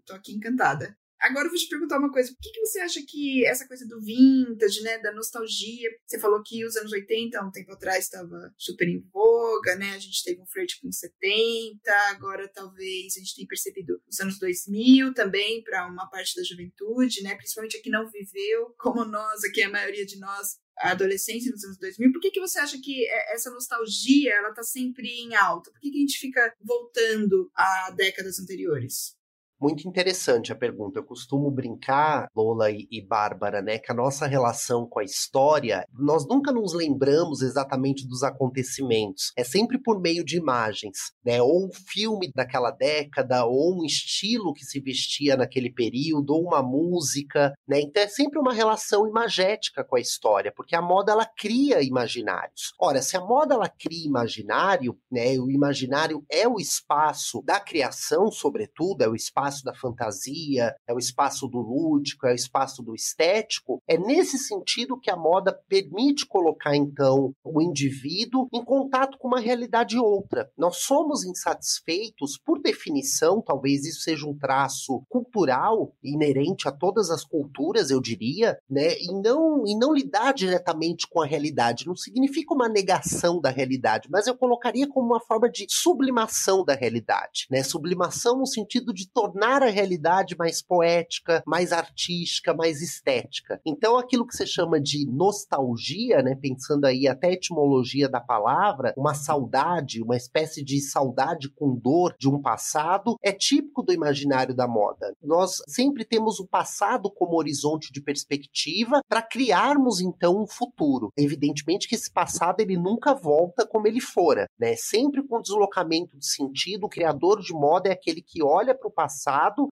Tô 0.05 0.13
aqui 0.13 0.33
encantada. 0.33 0.97
Agora 1.23 1.45
eu 1.45 1.51
vou 1.51 1.57
te 1.57 1.69
perguntar 1.69 1.99
uma 1.99 2.11
coisa. 2.11 2.33
Por 2.33 2.41
que, 2.41 2.51
que 2.51 2.59
você 2.59 2.79
acha 2.81 3.01
que 3.07 3.45
essa 3.45 3.65
coisa 3.65 3.87
do 3.87 4.01
vintage, 4.01 4.81
né, 4.81 4.97
da 4.99 5.13
nostalgia, 5.13 5.89
você 6.05 6.19
falou 6.19 6.43
que 6.43 6.65
os 6.65 6.75
anos 6.75 6.91
80, 6.91 7.39
há 7.39 7.47
um 7.47 7.51
tempo 7.51 7.71
atrás, 7.71 8.03
estava 8.03 8.53
super 8.57 8.89
em 8.89 8.99
voga, 9.09 9.77
né? 9.77 9.91
A 9.91 9.99
gente 9.99 10.21
teve 10.21 10.41
um 10.41 10.45
flerte 10.45 10.81
com 10.81 10.91
70, 10.91 11.79
agora 12.09 12.51
talvez 12.53 13.15
a 13.15 13.19
gente 13.19 13.35
tenha 13.35 13.47
percebido 13.47 14.01
os 14.05 14.19
anos 14.19 14.37
2000 14.37 15.13
também 15.13 15.63
para 15.63 15.87
uma 15.87 16.09
parte 16.09 16.35
da 16.35 16.43
juventude, 16.43 17.23
né? 17.23 17.35
Principalmente 17.35 17.77
a 17.77 17.81
que 17.81 17.89
não 17.89 18.09
viveu, 18.09 18.75
como 18.77 19.05
nós, 19.05 19.45
aqui 19.45 19.61
a 19.61 19.69
maioria 19.69 20.05
de 20.05 20.19
nós, 20.19 20.57
a 20.77 20.91
adolescência 20.91 21.51
nos 21.51 21.63
anos 21.63 21.77
2000, 21.77 22.11
por 22.11 22.19
que, 22.19 22.31
que 22.31 22.41
você 22.41 22.59
acha 22.59 22.77
que 22.81 23.07
é, 23.07 23.33
essa 23.33 23.49
nostalgia 23.49 24.33
ela 24.33 24.49
está 24.49 24.63
sempre 24.63 25.07
em 25.07 25.35
alta? 25.35 25.71
Por 25.71 25.79
que, 25.79 25.89
que 25.89 25.97
a 25.97 26.01
gente 26.01 26.19
fica 26.19 26.53
voltando 26.61 27.49
a 27.55 27.91
décadas 27.91 28.39
anteriores? 28.39 29.15
Muito 29.59 29.87
interessante 29.87 30.51
a 30.51 30.55
pergunta. 30.55 30.99
Eu 30.99 31.05
costumo 31.05 31.49
brincar, 31.49 32.27
Lola 32.35 32.69
e, 32.69 32.85
e 32.91 33.01
Bárbara, 33.01 33.61
né, 33.61 33.77
que 33.77 33.91
a 33.91 33.95
nossa 33.95 34.27
relação 34.27 34.85
com 34.85 34.99
a 34.99 35.03
história, 35.03 35.85
nós 35.93 36.27
nunca 36.27 36.51
nos 36.51 36.73
lembramos 36.73 37.41
exatamente 37.41 38.05
dos 38.05 38.23
acontecimentos. 38.23 39.31
É 39.37 39.43
sempre 39.43 39.81
por 39.81 40.01
meio 40.01 40.25
de 40.25 40.37
imagens, 40.37 40.97
né, 41.25 41.41
ou 41.41 41.67
um 41.67 41.69
filme 41.87 42.29
daquela 42.35 42.71
década, 42.71 43.45
ou 43.45 43.79
um 43.79 43.85
estilo 43.85 44.53
que 44.53 44.65
se 44.65 44.81
vestia 44.81 45.37
naquele 45.37 45.71
período, 45.71 46.31
ou 46.31 46.43
uma 46.43 46.61
música, 46.61 47.53
né? 47.65 47.79
Então 47.79 48.03
é 48.03 48.07
sempre 48.07 48.39
uma 48.39 48.53
relação 48.53 49.07
imagética 49.07 49.83
com 49.83 49.95
a 49.95 50.01
história, 50.01 50.51
porque 50.53 50.75
a 50.75 50.81
moda 50.81 51.13
ela 51.13 51.25
cria 51.25 51.81
imaginários. 51.81 52.73
Ora, 52.79 53.01
se 53.01 53.15
a 53.15 53.21
moda 53.21 53.53
ela 53.53 53.69
cria 53.69 54.05
imaginário, 54.05 54.97
né, 55.11 55.37
o 55.39 55.49
imaginário 55.49 56.23
é 56.29 56.47
o 56.47 56.59
espaço 56.59 57.41
da 57.43 57.59
criação, 57.59 58.29
sobretudo, 58.29 59.03
é 59.03 59.07
o 59.07 59.15
espaço 59.15 59.52
espaço 59.53 59.63
da 59.63 59.73
fantasia, 59.73 60.75
é 60.87 60.93
o 60.93 60.97
espaço 60.97 61.47
do 61.47 61.59
lúdico, 61.59 62.25
é 62.25 62.31
o 62.31 62.35
espaço 62.35 62.81
do 62.81 62.95
estético. 62.95 63.81
É 63.87 63.97
nesse 63.97 64.37
sentido 64.37 64.99
que 64.99 65.11
a 65.11 65.15
moda 65.15 65.57
permite 65.67 66.25
colocar, 66.25 66.75
então, 66.75 67.33
o 67.43 67.61
indivíduo 67.61 68.47
em 68.51 68.63
contato 68.63 69.17
com 69.17 69.27
uma 69.27 69.39
realidade 69.39 69.97
outra. 69.99 70.49
Nós 70.57 70.77
somos 70.77 71.23
insatisfeitos, 71.23 72.39
por 72.43 72.59
definição, 72.61 73.41
talvez 73.41 73.85
isso 73.85 74.01
seja 74.01 74.27
um 74.27 74.37
traço 74.37 75.03
cultural 75.09 75.93
inerente 76.03 76.67
a 76.67 76.71
todas 76.71 77.09
as 77.09 77.23
culturas, 77.23 77.89
eu 77.89 78.01
diria, 78.01 78.57
né? 78.69 78.97
E 78.99 79.13
não, 79.21 79.67
e 79.67 79.77
não 79.77 79.93
lidar 79.93 80.33
diretamente 80.33 81.07
com 81.07 81.21
a 81.21 81.25
realidade. 81.25 81.85
Não 81.85 81.95
significa 81.95 82.53
uma 82.53 82.69
negação 82.69 83.39
da 83.39 83.49
realidade, 83.49 84.07
mas 84.09 84.27
eu 84.27 84.35
colocaria 84.35 84.87
como 84.87 85.07
uma 85.07 85.21
forma 85.21 85.49
de 85.49 85.65
sublimação 85.69 86.63
da 86.63 86.73
realidade, 86.73 87.45
né? 87.49 87.61
Sublimação 87.63 88.37
no 88.37 88.47
sentido 88.47 88.93
de 88.93 89.09
tornar 89.09 89.32
tornar 89.33 89.63
a 89.63 89.69
realidade 89.69 90.35
mais 90.37 90.61
poética, 90.61 91.41
mais 91.45 91.73
artística, 91.73 92.53
mais 92.53 92.81
estética. 92.81 93.59
Então, 93.65 93.97
aquilo 93.97 94.27
que 94.27 94.35
você 94.35 94.45
chama 94.45 94.79
de 94.79 95.07
nostalgia, 95.09 96.21
né, 96.21 96.37
pensando 96.39 96.85
aí 96.85 97.07
até 97.07 97.29
a 97.29 97.33
etimologia 97.33 98.07
da 98.07 98.21
palavra, 98.21 98.93
uma 98.95 99.15
saudade, 99.15 100.03
uma 100.03 100.15
espécie 100.15 100.63
de 100.63 100.79
saudade 100.79 101.49
com 101.49 101.75
dor 101.75 102.15
de 102.19 102.29
um 102.29 102.39
passado, 102.39 103.17
é 103.23 103.31
típico 103.31 103.81
do 103.81 103.91
imaginário 103.91 104.55
da 104.55 104.67
moda. 104.67 105.15
Nós 105.21 105.61
sempre 105.67 106.05
temos 106.05 106.39
o 106.39 106.47
passado 106.47 107.09
como 107.09 107.35
horizonte 107.35 107.91
de 107.91 108.01
perspectiva 108.01 109.01
para 109.09 109.21
criarmos 109.21 109.99
então 109.99 110.41
um 110.41 110.47
futuro. 110.47 111.11
Evidentemente 111.17 111.87
que 111.87 111.95
esse 111.95 112.11
passado 112.11 112.59
ele 112.59 112.77
nunca 112.77 113.15
volta 113.15 113.65
como 113.65 113.87
ele 113.87 113.99
fora, 113.99 114.47
né? 114.59 114.75
Sempre 114.75 115.23
com 115.23 115.41
deslocamento 115.41 116.17
de 116.17 116.27
sentido, 116.27 116.85
o 116.85 116.89
criador 116.89 117.41
de 117.41 117.53
moda 117.53 117.89
é 117.89 117.93
aquele 117.93 118.21
que 118.21 118.43
olha 118.43 118.75
para 118.75 118.87
o 118.87 118.91
passado 118.91 119.22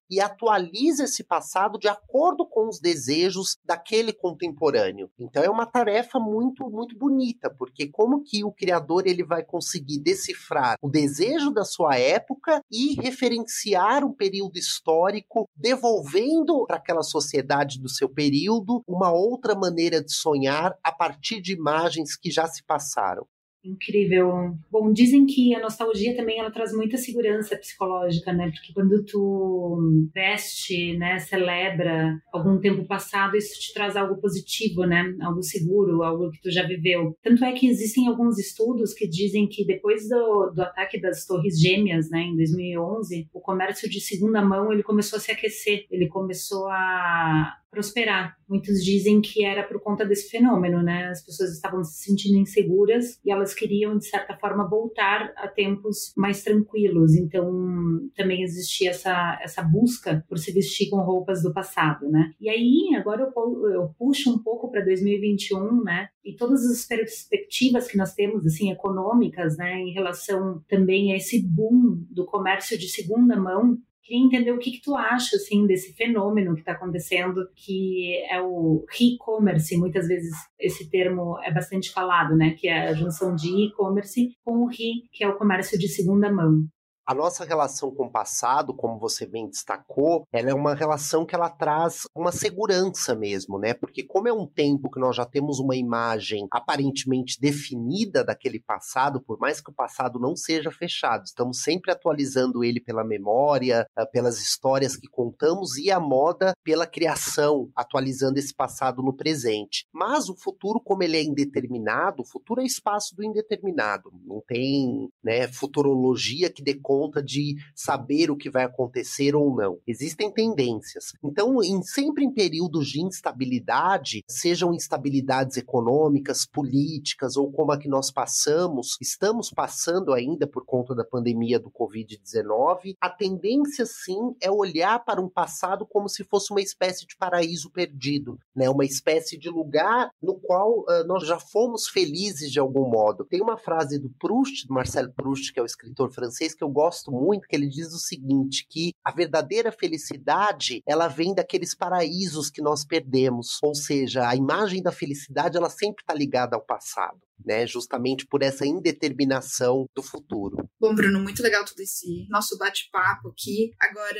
e 0.09 0.19
atualiza 0.19 1.03
esse 1.03 1.23
passado 1.23 1.77
de 1.77 1.87
acordo 1.87 2.45
com 2.45 2.67
os 2.67 2.79
desejos 2.79 3.57
daquele 3.65 4.13
contemporâneo. 4.13 5.09
Então 5.19 5.43
é 5.43 5.49
uma 5.49 5.65
tarefa 5.65 6.19
muito 6.19 6.69
muito 6.69 6.97
bonita, 6.97 7.49
porque 7.49 7.87
como 7.87 8.23
que 8.23 8.43
o 8.43 8.51
criador 8.51 9.07
ele 9.07 9.23
vai 9.23 9.43
conseguir 9.43 9.99
decifrar 9.99 10.75
o 10.81 10.89
desejo 10.89 11.51
da 11.51 11.63
sua 11.63 11.97
época 11.97 12.61
e 12.71 12.95
referenciar 13.01 14.03
um 14.03 14.13
período 14.13 14.57
histórico, 14.57 15.47
devolvendo 15.55 16.65
para 16.65 16.77
aquela 16.77 17.03
sociedade 17.03 17.79
do 17.79 17.89
seu 17.89 18.09
período 18.09 18.81
uma 18.87 19.11
outra 19.11 19.55
maneira 19.55 20.03
de 20.03 20.13
sonhar 20.13 20.75
a 20.83 20.91
partir 20.91 21.41
de 21.41 21.53
imagens 21.53 22.15
que 22.15 22.31
já 22.31 22.47
se 22.47 22.63
passaram. 22.63 23.25
Incrível. 23.63 24.57
Bom, 24.71 24.91
dizem 24.91 25.27
que 25.27 25.53
a 25.53 25.59
nostalgia 25.59 26.15
também 26.15 26.39
ela 26.39 26.49
traz 26.49 26.73
muita 26.73 26.97
segurança 26.97 27.55
psicológica, 27.55 28.33
né? 28.33 28.49
Porque 28.49 28.73
quando 28.73 29.03
tu 29.05 30.09
veste, 30.11 30.97
né, 30.97 31.19
celebra 31.19 32.19
algum 32.33 32.59
tempo 32.59 32.85
passado, 32.85 33.37
isso 33.37 33.59
te 33.59 33.71
traz 33.71 33.95
algo 33.95 34.19
positivo, 34.19 34.83
né? 34.85 35.15
Algo 35.21 35.43
seguro, 35.43 36.01
algo 36.01 36.31
que 36.31 36.41
tu 36.41 36.49
já 36.49 36.65
viveu. 36.65 37.15
Tanto 37.21 37.45
é 37.45 37.51
que 37.51 37.67
existem 37.67 38.07
alguns 38.07 38.39
estudos 38.39 38.95
que 38.95 39.07
dizem 39.07 39.47
que 39.47 39.63
depois 39.63 40.09
do, 40.09 40.49
do 40.55 40.61
ataque 40.63 40.99
das 40.99 41.25
Torres 41.27 41.59
Gêmeas, 41.59 42.09
né, 42.09 42.21
em 42.21 42.35
2011, 42.35 43.29
o 43.31 43.39
comércio 43.39 43.87
de 43.87 44.01
segunda 44.01 44.41
mão 44.41 44.73
ele 44.73 44.81
começou 44.81 45.17
a 45.17 45.19
se 45.19 45.31
aquecer, 45.31 45.85
ele 45.91 46.07
começou 46.07 46.67
a 46.67 47.60
prosperar. 47.71 48.35
Muitos 48.47 48.83
dizem 48.83 49.21
que 49.21 49.45
era 49.45 49.63
por 49.63 49.79
conta 49.79 50.05
desse 50.05 50.29
fenômeno, 50.29 50.83
né? 50.83 51.07
As 51.07 51.23
pessoas 51.25 51.53
estavam 51.53 51.83
se 51.85 52.03
sentindo 52.03 52.37
inseguras 52.37 53.17
e 53.25 53.31
elas 53.31 53.53
queriam, 53.53 53.97
de 53.97 54.05
certa 54.05 54.35
forma, 54.35 54.67
voltar 54.67 55.31
a 55.37 55.47
tempos 55.47 56.11
mais 56.17 56.43
tranquilos. 56.43 57.15
Então, 57.15 58.09
também 58.13 58.43
existia 58.43 58.89
essa, 58.89 59.39
essa 59.41 59.63
busca 59.63 60.23
por 60.27 60.37
se 60.37 60.51
vestir 60.51 60.89
com 60.89 60.97
roupas 60.97 61.41
do 61.41 61.53
passado, 61.53 62.09
né? 62.09 62.33
E 62.41 62.49
aí, 62.49 62.93
agora 62.95 63.21
eu, 63.21 63.69
eu 63.69 63.95
puxo 63.97 64.29
um 64.29 64.37
pouco 64.37 64.69
para 64.69 64.83
2021, 64.83 65.81
né? 65.81 66.09
E 66.25 66.35
todas 66.35 66.65
as 66.65 66.85
perspectivas 66.85 67.87
que 67.87 67.97
nós 67.97 68.13
temos, 68.13 68.45
assim, 68.45 68.69
econômicas, 68.69 69.57
né? 69.57 69.79
Em 69.79 69.93
relação 69.93 70.61
também 70.67 71.13
a 71.13 71.15
esse 71.15 71.41
boom 71.41 72.03
do 72.09 72.25
comércio 72.25 72.77
de 72.77 72.89
segunda 72.89 73.39
mão, 73.39 73.79
Queria 74.03 74.25
entender 74.25 74.51
o 74.51 74.57
que, 74.57 74.71
que 74.71 74.81
tu 74.81 74.95
acha 74.95 75.35
assim 75.35 75.65
desse 75.67 75.93
fenômeno 75.93 76.53
que 76.55 76.61
está 76.61 76.71
acontecendo, 76.71 77.47
que 77.55 78.15
é 78.29 78.41
o 78.41 78.83
e-commerce. 78.99 79.77
Muitas 79.77 80.07
vezes 80.07 80.33
esse 80.59 80.89
termo 80.89 81.39
é 81.43 81.53
bastante 81.53 81.91
falado, 81.91 82.35
né? 82.35 82.55
Que 82.57 82.67
é 82.67 82.89
a 82.89 82.93
junção 82.93 83.35
de 83.35 83.67
e-commerce 83.67 84.35
com 84.43 84.63
o 84.63 84.67
re, 84.67 85.07
que 85.11 85.23
é 85.23 85.27
o 85.27 85.37
comércio 85.37 85.77
de 85.77 85.87
segunda 85.87 86.31
mão. 86.31 86.65
A 87.05 87.15
nossa 87.15 87.43
relação 87.43 87.93
com 87.93 88.05
o 88.05 88.11
passado, 88.11 88.75
como 88.75 88.99
você 88.99 89.25
bem 89.25 89.49
destacou, 89.49 90.23
ela 90.31 90.51
é 90.51 90.53
uma 90.53 90.75
relação 90.75 91.25
que 91.25 91.33
ela 91.33 91.49
traz 91.49 92.03
uma 92.15 92.31
segurança 92.31 93.15
mesmo, 93.15 93.57
né? 93.57 93.73
Porque 93.73 94.03
como 94.03 94.27
é 94.27 94.33
um 94.33 94.45
tempo 94.45 94.89
que 94.89 94.99
nós 94.99 95.15
já 95.15 95.25
temos 95.25 95.59
uma 95.59 95.75
imagem 95.75 96.47
aparentemente 96.51 97.39
definida 97.39 98.23
daquele 98.23 98.59
passado, 98.59 99.21
por 99.21 99.39
mais 99.39 99.59
que 99.59 99.71
o 99.71 99.73
passado 99.73 100.19
não 100.19 100.35
seja 100.35 100.71
fechado, 100.71 101.23
estamos 101.25 101.61
sempre 101.61 101.91
atualizando 101.91 102.63
ele 102.63 102.79
pela 102.79 103.03
memória, 103.03 103.87
ah, 103.95 104.05
pelas 104.05 104.39
histórias 104.39 104.95
que 104.95 105.07
contamos 105.07 105.77
e 105.77 105.91
a 105.91 105.99
moda 105.99 106.53
pela 106.63 106.85
criação, 106.85 107.69
atualizando 107.75 108.37
esse 108.37 108.53
passado 108.53 109.01
no 109.01 109.13
presente. 109.13 109.85
Mas 109.91 110.29
o 110.29 110.35
futuro, 110.35 110.79
como 110.79 111.03
ele 111.03 111.17
é 111.17 111.23
indeterminado, 111.23 112.21
o 112.21 112.27
futuro 112.27 112.61
é 112.61 112.65
espaço 112.65 113.15
do 113.15 113.23
indeterminado. 113.23 114.11
Não 114.23 114.41
tem, 114.47 115.09
né, 115.23 115.47
futurologia 115.47 116.51
que 116.51 116.63
dê 116.63 116.75
conta 116.91 117.23
de 117.23 117.55
saber 117.73 118.29
o 118.29 118.35
que 118.35 118.49
vai 118.49 118.65
acontecer 118.65 119.33
ou 119.33 119.55
não. 119.55 119.79
Existem 119.87 120.29
tendências. 120.29 121.13
Então, 121.23 121.63
em, 121.63 121.81
sempre 121.81 122.25
em 122.25 122.31
períodos 122.31 122.89
de 122.89 123.01
instabilidade, 123.01 124.25
sejam 124.27 124.73
instabilidades 124.73 125.55
econômicas, 125.55 126.45
políticas 126.45 127.37
ou 127.37 127.49
como 127.49 127.71
a 127.71 127.77
que 127.77 127.87
nós 127.87 128.11
passamos, 128.11 128.97
estamos 128.99 129.49
passando 129.51 130.13
ainda 130.13 130.45
por 130.45 130.65
conta 130.65 130.93
da 130.93 131.05
pandemia 131.05 131.57
do 131.57 131.71
Covid-19, 131.71 132.97
a 132.99 133.09
tendência 133.09 133.85
sim 133.85 134.35
é 134.41 134.51
olhar 134.51 134.99
para 135.05 135.21
um 135.21 135.29
passado 135.29 135.85
como 135.85 136.09
se 136.09 136.25
fosse 136.25 136.51
uma 136.51 136.61
espécie 136.61 137.07
de 137.07 137.15
paraíso 137.15 137.71
perdido, 137.71 138.37
né? 138.53 138.69
uma 138.69 138.83
espécie 138.83 139.37
de 139.37 139.49
lugar 139.49 140.11
no 140.21 140.35
qual 140.35 140.79
uh, 140.79 141.07
nós 141.07 141.25
já 141.25 141.39
fomos 141.39 141.87
felizes 141.87 142.51
de 142.51 142.59
algum 142.59 142.89
modo. 142.89 143.23
Tem 143.23 143.41
uma 143.41 143.57
frase 143.57 143.97
do 143.97 144.09
Proust, 144.19 144.67
do 144.67 144.73
Marcel 144.73 145.09
Proust, 145.13 145.53
que 145.53 145.59
é 145.59 145.63
o 145.63 145.65
escritor 145.65 146.11
francês, 146.11 146.53
que 146.53 146.63
eu 146.63 146.69
gosto 146.69 146.80
gosto 146.81 147.11
muito 147.11 147.47
que 147.47 147.55
ele 147.55 147.67
diz 147.67 147.93
o 147.93 147.99
seguinte, 147.99 148.65
que 148.67 148.93
a 149.03 149.11
verdadeira 149.11 149.71
felicidade, 149.71 150.81
ela 150.87 151.07
vem 151.07 151.33
daqueles 151.33 151.75
paraísos 151.75 152.49
que 152.49 152.61
nós 152.61 152.83
perdemos, 152.83 153.59
ou 153.61 153.75
seja, 153.75 154.27
a 154.27 154.35
imagem 154.35 154.81
da 154.81 154.91
felicidade, 154.91 155.57
ela 155.57 155.69
sempre 155.69 156.01
está 156.01 156.13
ligada 156.13 156.55
ao 156.55 156.61
passado 156.61 157.19
né? 157.45 157.65
Justamente 157.65 158.25
por 158.27 158.41
essa 158.41 158.65
indeterminação 158.65 159.85
do 159.95 160.03
futuro. 160.03 160.69
Bom, 160.79 160.95
Bruno, 160.95 161.19
muito 161.19 161.43
legal 161.43 161.63
todo 161.65 161.79
esse 161.79 162.27
nosso 162.29 162.57
bate-papo 162.57 163.29
aqui. 163.29 163.71
Agora, 163.79 164.19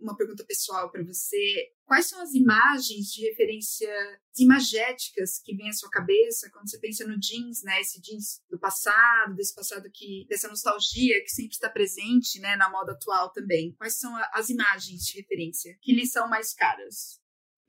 uma 0.00 0.16
pergunta 0.16 0.44
pessoal 0.44 0.90
para 0.90 1.04
você. 1.04 1.70
Quais 1.84 2.08
são 2.08 2.20
as 2.22 2.32
imagens 2.32 3.06
de 3.06 3.22
referência 3.28 3.88
imagéticas 4.38 5.40
que 5.44 5.54
vêm 5.54 5.68
à 5.68 5.72
sua 5.72 5.90
cabeça 5.90 6.50
quando 6.50 6.68
você 6.68 6.78
pensa 6.78 7.06
no 7.06 7.20
jeans, 7.20 7.62
né? 7.62 7.80
Esse 7.80 8.00
jeans 8.00 8.40
do 8.50 8.58
passado, 8.58 9.34
desse 9.34 9.54
passado 9.54 9.90
que 9.92 10.26
dessa 10.28 10.48
nostalgia 10.48 11.22
que 11.22 11.30
sempre 11.30 11.52
está 11.52 11.68
presente, 11.68 12.40
né, 12.40 12.56
na 12.56 12.70
moda 12.70 12.92
atual 12.92 13.30
também. 13.30 13.74
Quais 13.76 13.98
são 13.98 14.12
as 14.32 14.48
imagens 14.48 15.02
de 15.02 15.18
referência 15.18 15.76
que 15.80 15.94
lhe 15.94 16.06
são 16.06 16.28
mais 16.28 16.54
caras? 16.54 17.21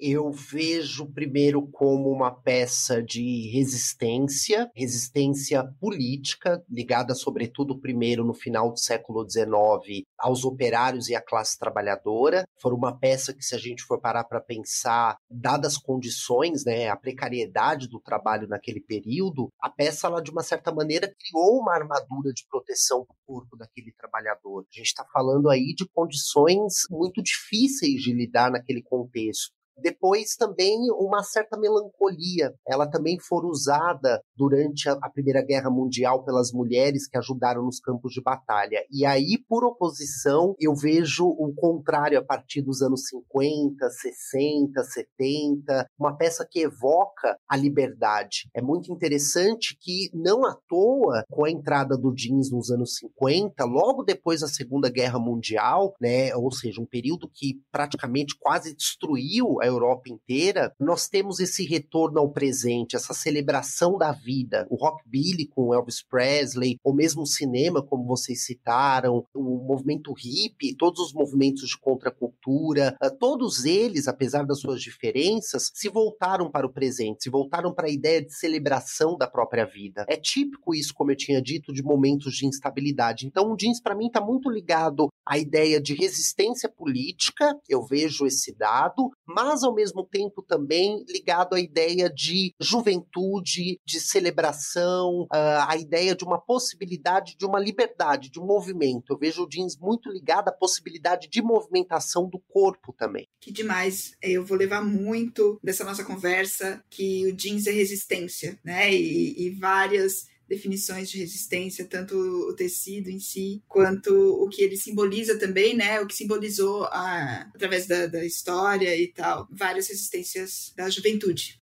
Eu 0.05 0.31
vejo 0.31 1.05
primeiro 1.11 1.65
como 1.71 2.09
uma 2.09 2.31
peça 2.31 3.01
de 3.01 3.49
resistência, 3.53 4.69
resistência 4.75 5.63
política, 5.79 6.63
ligada 6.69 7.15
sobretudo 7.15 7.79
primeiro 7.79 8.25
no 8.25 8.33
final 8.33 8.71
do 8.71 8.79
século 8.79 9.25
XIX 9.29 10.03
aos 10.17 10.43
operários 10.43 11.07
e 11.07 11.15
à 11.15 11.21
classe 11.21 11.57
trabalhadora. 11.57 12.45
Foi 12.61 12.73
uma 12.73 12.97
peça 12.97 13.33
que, 13.33 13.43
se 13.43 13.55
a 13.55 13.57
gente 13.57 13.83
for 13.83 13.99
parar 13.99 14.23
para 14.25 14.41
pensar, 14.41 15.17
dadas 15.29 15.73
as 15.73 15.77
condições, 15.77 16.63
né, 16.65 16.89
a 16.89 16.95
precariedade 16.95 17.87
do 17.87 17.99
trabalho 17.99 18.47
naquele 18.47 18.81
período, 18.81 19.49
a 19.59 19.69
peça, 19.69 20.07
ela, 20.07 20.21
de 20.21 20.31
uma 20.31 20.43
certa 20.43 20.71
maneira, 20.71 21.07
criou 21.07 21.59
uma 21.59 21.73
armadura 21.73 22.31
de 22.33 22.45
proteção 22.49 23.05
para 23.05 23.15
o 23.15 23.25
corpo 23.25 23.57
daquele 23.57 23.91
trabalhador. 23.93 24.65
A 24.69 24.77
gente 24.77 24.87
está 24.87 25.05
falando 25.11 25.49
aí 25.49 25.73
de 25.75 25.87
condições 25.93 26.83
muito 26.89 27.21
difíceis 27.21 28.01
de 28.01 28.13
lidar 28.13 28.51
naquele 28.51 28.83
contexto. 28.83 29.51
Depois 29.83 30.35
também 30.35 30.79
uma 30.91 31.21
certa 31.23 31.57
melancolia. 31.57 32.53
Ela 32.65 32.89
também 32.89 33.19
foi 33.19 33.45
usada 33.45 34.21
durante 34.35 34.87
a, 34.87 35.09
Primeira 35.13 35.43
Guerra 35.43 35.69
Mundial 35.69 36.23
pelas 36.23 36.51
mulheres 36.51 37.07
que 37.07 37.17
ajudaram 37.17 37.63
nos 37.63 37.79
campos 37.79 38.13
de 38.13 38.21
batalha. 38.21 38.83
E 38.89 39.05
aí, 39.05 39.37
por 39.47 39.65
oposição, 39.65 40.55
eu 40.59 40.73
vejo 40.73 41.25
o 41.25 41.53
contrário 41.53 42.17
a 42.17 42.23
partir 42.23 42.61
dos 42.61 42.81
anos 42.81 43.07
50, 43.07 43.89
60, 43.89 44.83
70, 44.83 45.87
uma 45.99 46.15
peça 46.15 46.47
que 46.49 46.61
evoca 46.61 47.37
a 47.47 47.57
liberdade. 47.57 48.49
É 48.55 48.61
muito 48.61 48.91
interessante 48.91 49.77
que, 49.79 50.09
não 50.13 50.45
à 50.45 50.57
toa, 50.67 51.23
com 51.29 51.45
a 51.45 51.51
entrada 51.51 51.97
do 51.97 52.13
jeans 52.13 52.49
nos 52.49 52.71
anos 52.71 52.95
50, 52.95 53.63
logo 53.65 54.03
depois 54.03 54.41
da 54.41 54.47
Segunda 54.47 54.89
Guerra 54.89 55.19
Mundial, 55.19 55.93
né, 55.99 56.35
ou 56.35 56.51
seja, 56.51 56.81
um 56.81 56.85
período 56.85 57.29
que 57.31 57.61
praticamente 57.71 58.35
quase 58.39 58.75
destruiu 58.75 59.61
a 59.61 59.65
Europa 59.73 60.09
inteira, 60.09 60.73
nós 60.79 61.07
temos 61.07 61.39
esse 61.39 61.65
retorno 61.65 62.19
ao 62.19 62.31
presente, 62.31 62.95
essa 62.95 63.13
celebração 63.13 63.97
da 63.97 64.11
vida. 64.11 64.67
O 64.69 64.75
rockabilly 64.75 65.47
com 65.47 65.73
Elvis 65.73 66.01
Presley, 66.01 66.77
ou 66.83 66.93
mesmo 66.93 67.23
o 67.23 67.27
cinema, 67.27 67.83
como 67.83 68.05
vocês 68.05 68.45
citaram, 68.45 69.25
o 69.33 69.65
movimento 69.65 70.13
hippie, 70.13 70.75
todos 70.75 70.99
os 70.99 71.13
movimentos 71.13 71.69
de 71.69 71.77
contracultura, 71.77 72.95
ah, 73.01 73.09
todos 73.09 73.65
eles, 73.65 74.07
apesar 74.07 74.45
das 74.45 74.59
suas 74.59 74.81
diferenças, 74.81 75.71
se 75.73 75.89
voltaram 75.89 76.49
para 76.49 76.67
o 76.67 76.71
presente, 76.71 77.23
se 77.23 77.29
voltaram 77.29 77.73
para 77.73 77.87
a 77.87 77.91
ideia 77.91 78.23
de 78.23 78.33
celebração 78.33 79.17
da 79.17 79.27
própria 79.27 79.65
vida. 79.65 80.05
É 80.07 80.15
típico 80.15 80.73
isso, 80.73 80.93
como 80.93 81.11
eu 81.11 81.15
tinha 81.15 81.41
dito, 81.41 81.73
de 81.73 81.83
momentos 81.83 82.33
de 82.33 82.45
instabilidade. 82.45 83.25
Então, 83.27 83.51
o 83.51 83.55
jeans 83.55 83.81
para 83.81 83.95
mim 83.95 84.07
está 84.07 84.21
muito 84.21 84.49
ligado 84.49 85.07
à 85.25 85.37
ideia 85.37 85.81
de 85.81 85.93
resistência 85.93 86.69
política, 86.69 87.57
eu 87.67 87.85
vejo 87.85 88.25
esse 88.25 88.53
dado, 88.53 89.11
mas 89.25 89.63
ao 89.63 89.73
mesmo 89.73 90.03
tempo 90.03 90.41
também 90.41 91.03
ligado 91.07 91.55
à 91.55 91.59
ideia 91.59 92.09
de 92.09 92.53
juventude, 92.59 93.79
de 93.85 93.99
celebração, 93.99 95.23
uh, 95.23 95.67
a 95.67 95.77
ideia 95.77 96.15
de 96.15 96.23
uma 96.23 96.39
possibilidade 96.39 97.35
de 97.37 97.45
uma 97.45 97.59
liberdade, 97.59 98.29
de 98.29 98.39
um 98.39 98.45
movimento. 98.45 99.13
Eu 99.13 99.17
vejo 99.17 99.43
o 99.43 99.49
jeans 99.49 99.77
muito 99.77 100.09
ligado 100.09 100.49
à 100.49 100.51
possibilidade 100.51 101.27
de 101.29 101.41
movimentação 101.41 102.29
do 102.29 102.39
corpo 102.39 102.93
também. 102.97 103.27
Que 103.39 103.51
demais. 103.51 104.15
Eu 104.21 104.45
vou 104.45 104.57
levar 104.57 104.83
muito 104.83 105.59
dessa 105.63 105.83
nossa 105.83 106.03
conversa 106.03 106.83
que 106.89 107.27
o 107.27 107.33
jeans 107.33 107.67
é 107.67 107.71
resistência, 107.71 108.59
né? 108.63 108.93
E, 108.93 109.47
e 109.47 109.49
várias 109.49 110.32
definições 110.53 111.09
de 111.09 111.17
resistência, 111.17 111.85
tanto 111.85 112.15
o 112.15 112.53
tecido 112.53 113.09
em 113.09 113.19
si, 113.19 113.61
quanto 113.67 114.13
o 114.13 114.47
que 114.47 114.61
ele 114.61 114.77
simboliza 114.77 115.37
também, 115.39 115.75
né? 115.75 115.99
O 115.99 116.07
que 116.07 116.15
simbolizou 116.15 116.83
a, 116.85 117.49
através 117.53 117.87
da, 117.87 118.07
da 118.07 118.23
história 118.23 118.95
e 118.95 119.07
tal, 119.07 119.47
várias 119.51 119.87
resistências 119.87 120.73
da 120.75 120.89
juventude. 120.89 121.62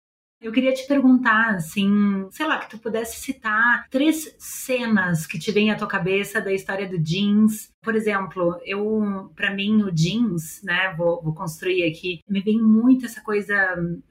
Eu 0.41 0.51
queria 0.51 0.73
te 0.73 0.88
perguntar, 0.88 1.54
assim, 1.54 2.27
sei 2.32 2.47
lá, 2.47 2.58
que 2.58 2.71
tu 2.71 2.80
pudesse 2.80 3.21
citar 3.21 3.86
três 3.91 4.36
cenas 4.39 5.27
que 5.27 5.38
te 5.38 5.51
vêm 5.51 5.69
à 5.69 5.77
tua 5.77 5.88
cabeça 5.88 6.41
da 6.41 6.51
história 6.51 6.89
do 6.89 6.97
jeans. 6.97 7.71
Por 7.80 7.95
exemplo, 7.95 8.60
eu, 8.65 9.32
para 9.36 9.54
mim, 9.54 9.84
o 9.84 9.91
jeans, 9.91 10.60
né, 10.63 10.95
vou, 10.97 11.21
vou, 11.21 11.34
construir 11.36 11.84
aqui, 11.84 12.21
me 12.27 12.41
vem 12.41 12.60
muito 12.60 13.06
essa 13.06 13.21
coisa 13.21 13.54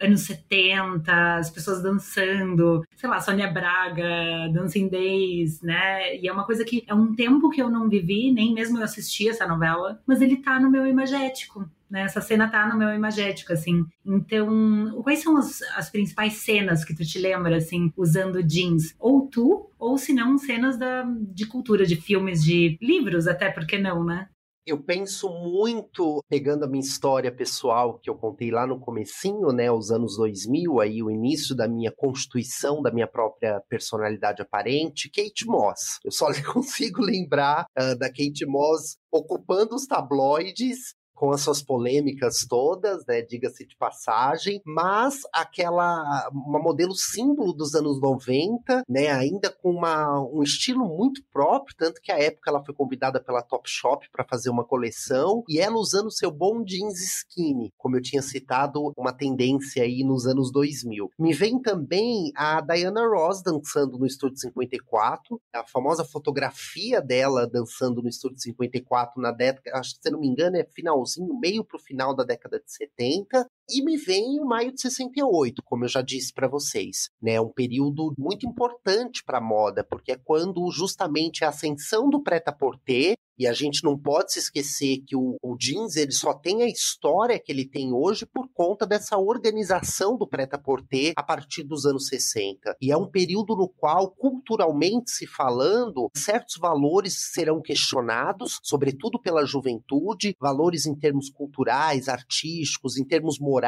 anos 0.00 0.20
70, 0.20 1.36
as 1.36 1.50
pessoas 1.50 1.82
dançando, 1.82 2.84
sei 2.94 3.10
lá, 3.10 3.20
Sônia 3.20 3.50
Braga, 3.50 4.48
Dancing 4.52 4.88
Days, 4.88 5.60
né, 5.62 6.16
e 6.16 6.28
é 6.28 6.32
uma 6.32 6.46
coisa 6.46 6.64
que 6.64 6.84
é 6.86 6.94
um 6.94 7.12
tempo 7.12 7.50
que 7.50 7.60
eu 7.60 7.68
não 7.68 7.88
vivi, 7.88 8.32
nem 8.32 8.54
mesmo 8.54 8.78
eu 8.78 8.84
assisti 8.84 9.28
essa 9.28 9.46
novela, 9.46 10.00
mas 10.06 10.20
ele 10.20 10.36
tá 10.36 10.60
no 10.60 10.70
meu 10.70 10.86
imagético, 10.86 11.68
né? 11.90 12.02
Essa 12.02 12.20
cena 12.20 12.48
tá 12.48 12.68
no 12.68 12.78
meu 12.78 12.94
imagético, 12.94 13.52
assim. 13.52 13.84
Então, 14.06 15.00
quais 15.02 15.22
são 15.22 15.36
as, 15.36 15.60
as 15.74 15.90
principais 15.90 16.34
cenas 16.34 16.84
que 16.84 16.94
tu 16.94 17.04
te 17.04 17.18
lembra, 17.18 17.56
assim, 17.56 17.92
usando 17.96 18.42
jeans? 18.42 18.94
Ou 18.98 19.26
tu, 19.26 19.70
ou 19.78 19.98
se 19.98 20.12
não, 20.12 20.38
cenas 20.38 20.78
da, 20.78 21.04
de 21.32 21.46
cultura, 21.46 21.84
de 21.84 21.96
filmes, 21.96 22.42
de 22.44 22.78
livros 22.80 23.26
até, 23.26 23.50
por 23.50 23.66
que 23.66 23.78
não, 23.78 24.04
né? 24.04 24.28
Eu 24.66 24.78
penso 24.78 25.28
muito, 25.28 26.22
pegando 26.28 26.64
a 26.64 26.68
minha 26.68 26.84
história 26.84 27.34
pessoal 27.34 27.98
que 27.98 28.10
eu 28.10 28.14
contei 28.14 28.50
lá 28.50 28.66
no 28.66 28.78
comecinho, 28.78 29.48
né, 29.48 29.72
os 29.72 29.90
anos 29.90 30.16
2000, 30.16 30.80
aí 30.80 31.02
o 31.02 31.10
início 31.10 31.56
da 31.56 31.66
minha 31.66 31.90
constituição 31.90 32.82
da 32.82 32.92
minha 32.92 33.08
própria 33.08 33.60
personalidade 33.68 34.42
aparente, 34.42 35.10
Kate 35.10 35.46
Moss. 35.46 35.98
Eu 36.04 36.12
só 36.12 36.26
consigo 36.52 37.02
lembrar 37.02 37.64
uh, 37.76 37.98
da 37.98 38.08
Kate 38.08 38.46
Moss 38.46 38.96
ocupando 39.10 39.74
os 39.74 39.86
tabloides 39.86 40.94
com 41.20 41.32
as 41.32 41.42
suas 41.42 41.60
polêmicas 41.60 42.46
todas, 42.48 43.04
né, 43.04 43.20
diga-se 43.20 43.66
de 43.66 43.76
passagem, 43.76 44.62
mas 44.64 45.18
aquela 45.34 46.30
uma 46.32 46.58
modelo 46.58 46.94
símbolo 46.94 47.52
dos 47.52 47.74
anos 47.74 48.00
90, 48.00 48.84
né, 48.88 49.08
ainda 49.08 49.50
com 49.50 49.70
uma, 49.70 50.18
um 50.18 50.42
estilo 50.42 50.88
muito 50.88 51.22
próprio, 51.30 51.76
tanto 51.76 52.00
que 52.00 52.10
à 52.10 52.18
época 52.18 52.48
ela 52.48 52.64
foi 52.64 52.74
convidada 52.74 53.20
pela 53.20 53.42
Topshop 53.42 54.08
para 54.10 54.24
fazer 54.24 54.48
uma 54.48 54.64
coleção, 54.64 55.44
e 55.46 55.60
ela 55.60 55.76
usando 55.76 56.10
seu 56.10 56.30
bom 56.30 56.64
jeans 56.64 56.98
skinny, 57.18 57.70
como 57.76 57.98
eu 57.98 58.00
tinha 58.02 58.22
citado, 58.22 58.94
uma 58.96 59.12
tendência 59.12 59.82
aí 59.82 60.02
nos 60.02 60.26
anos 60.26 60.50
2000. 60.50 61.10
Me 61.18 61.34
vem 61.34 61.60
também 61.60 62.32
a 62.34 62.62
Diana 62.62 63.06
Ross 63.06 63.42
dançando 63.42 63.98
no 63.98 64.06
Estúdio 64.06 64.38
54, 64.38 65.38
a 65.52 65.66
famosa 65.66 66.02
fotografia 66.02 67.02
dela 67.02 67.46
dançando 67.46 68.00
no 68.00 68.08
Estúdio 68.08 68.38
54 68.38 69.20
na 69.20 69.32
década, 69.32 69.76
acho 69.78 69.96
que 69.96 70.02
se 70.02 70.10
não 70.10 70.18
me 70.18 70.26
engano 70.26 70.56
é 70.56 70.64
final 70.64 71.09
finalzinho, 71.10 71.38
meio 71.38 71.64
para 71.64 71.76
o 71.76 71.80
final 71.80 72.14
da 72.14 72.24
década 72.24 72.60
de 72.60 72.70
70, 72.72 73.50
e 73.72 73.82
me 73.82 73.96
vem 73.96 74.40
o 74.40 74.44
maio 74.44 74.72
de 74.72 74.80
68, 74.80 75.62
como 75.62 75.84
eu 75.84 75.88
já 75.88 76.02
disse 76.02 76.32
para 76.32 76.48
vocês. 76.48 77.10
Né? 77.20 77.34
É 77.34 77.40
um 77.40 77.52
período 77.52 78.14
muito 78.18 78.46
importante 78.46 79.22
para 79.24 79.38
a 79.38 79.42
moda, 79.42 79.84
porque 79.84 80.12
é 80.12 80.16
quando 80.16 80.70
justamente 80.70 81.44
a 81.44 81.48
ascensão 81.48 82.08
do 82.08 82.22
prêt-à-porter 82.22 83.16
e 83.40 83.46
a 83.46 83.54
gente 83.54 83.82
não 83.82 83.96
pode 83.96 84.34
se 84.34 84.38
esquecer 84.38 84.98
que 85.06 85.16
o, 85.16 85.38
o, 85.42 85.56
jeans 85.56 85.96
ele 85.96 86.12
só 86.12 86.34
tem 86.34 86.62
a 86.62 86.66
história 86.66 87.38
que 87.38 87.50
ele 87.50 87.64
tem 87.64 87.90
hoje 87.90 88.26
por 88.26 88.46
conta 88.52 88.86
dessa 88.86 89.16
organização 89.16 90.14
do 90.14 90.26
prêt-à-porter 90.26 91.14
a 91.16 91.22
partir 91.22 91.62
dos 91.62 91.86
anos 91.86 92.08
60. 92.08 92.76
E 92.82 92.92
é 92.92 92.96
um 92.98 93.10
período 93.10 93.56
no 93.56 93.66
qual, 93.66 94.10
culturalmente 94.10 95.10
se 95.10 95.26
falando, 95.26 96.10
certos 96.14 96.58
valores 96.58 97.30
serão 97.32 97.62
questionados, 97.62 98.60
sobretudo 98.62 99.18
pela 99.18 99.46
juventude, 99.46 100.36
valores 100.38 100.84
em 100.84 100.94
termos 100.94 101.30
culturais, 101.30 102.10
artísticos, 102.10 102.98
em 102.98 103.04
termos 103.06 103.38
morais, 103.38 103.59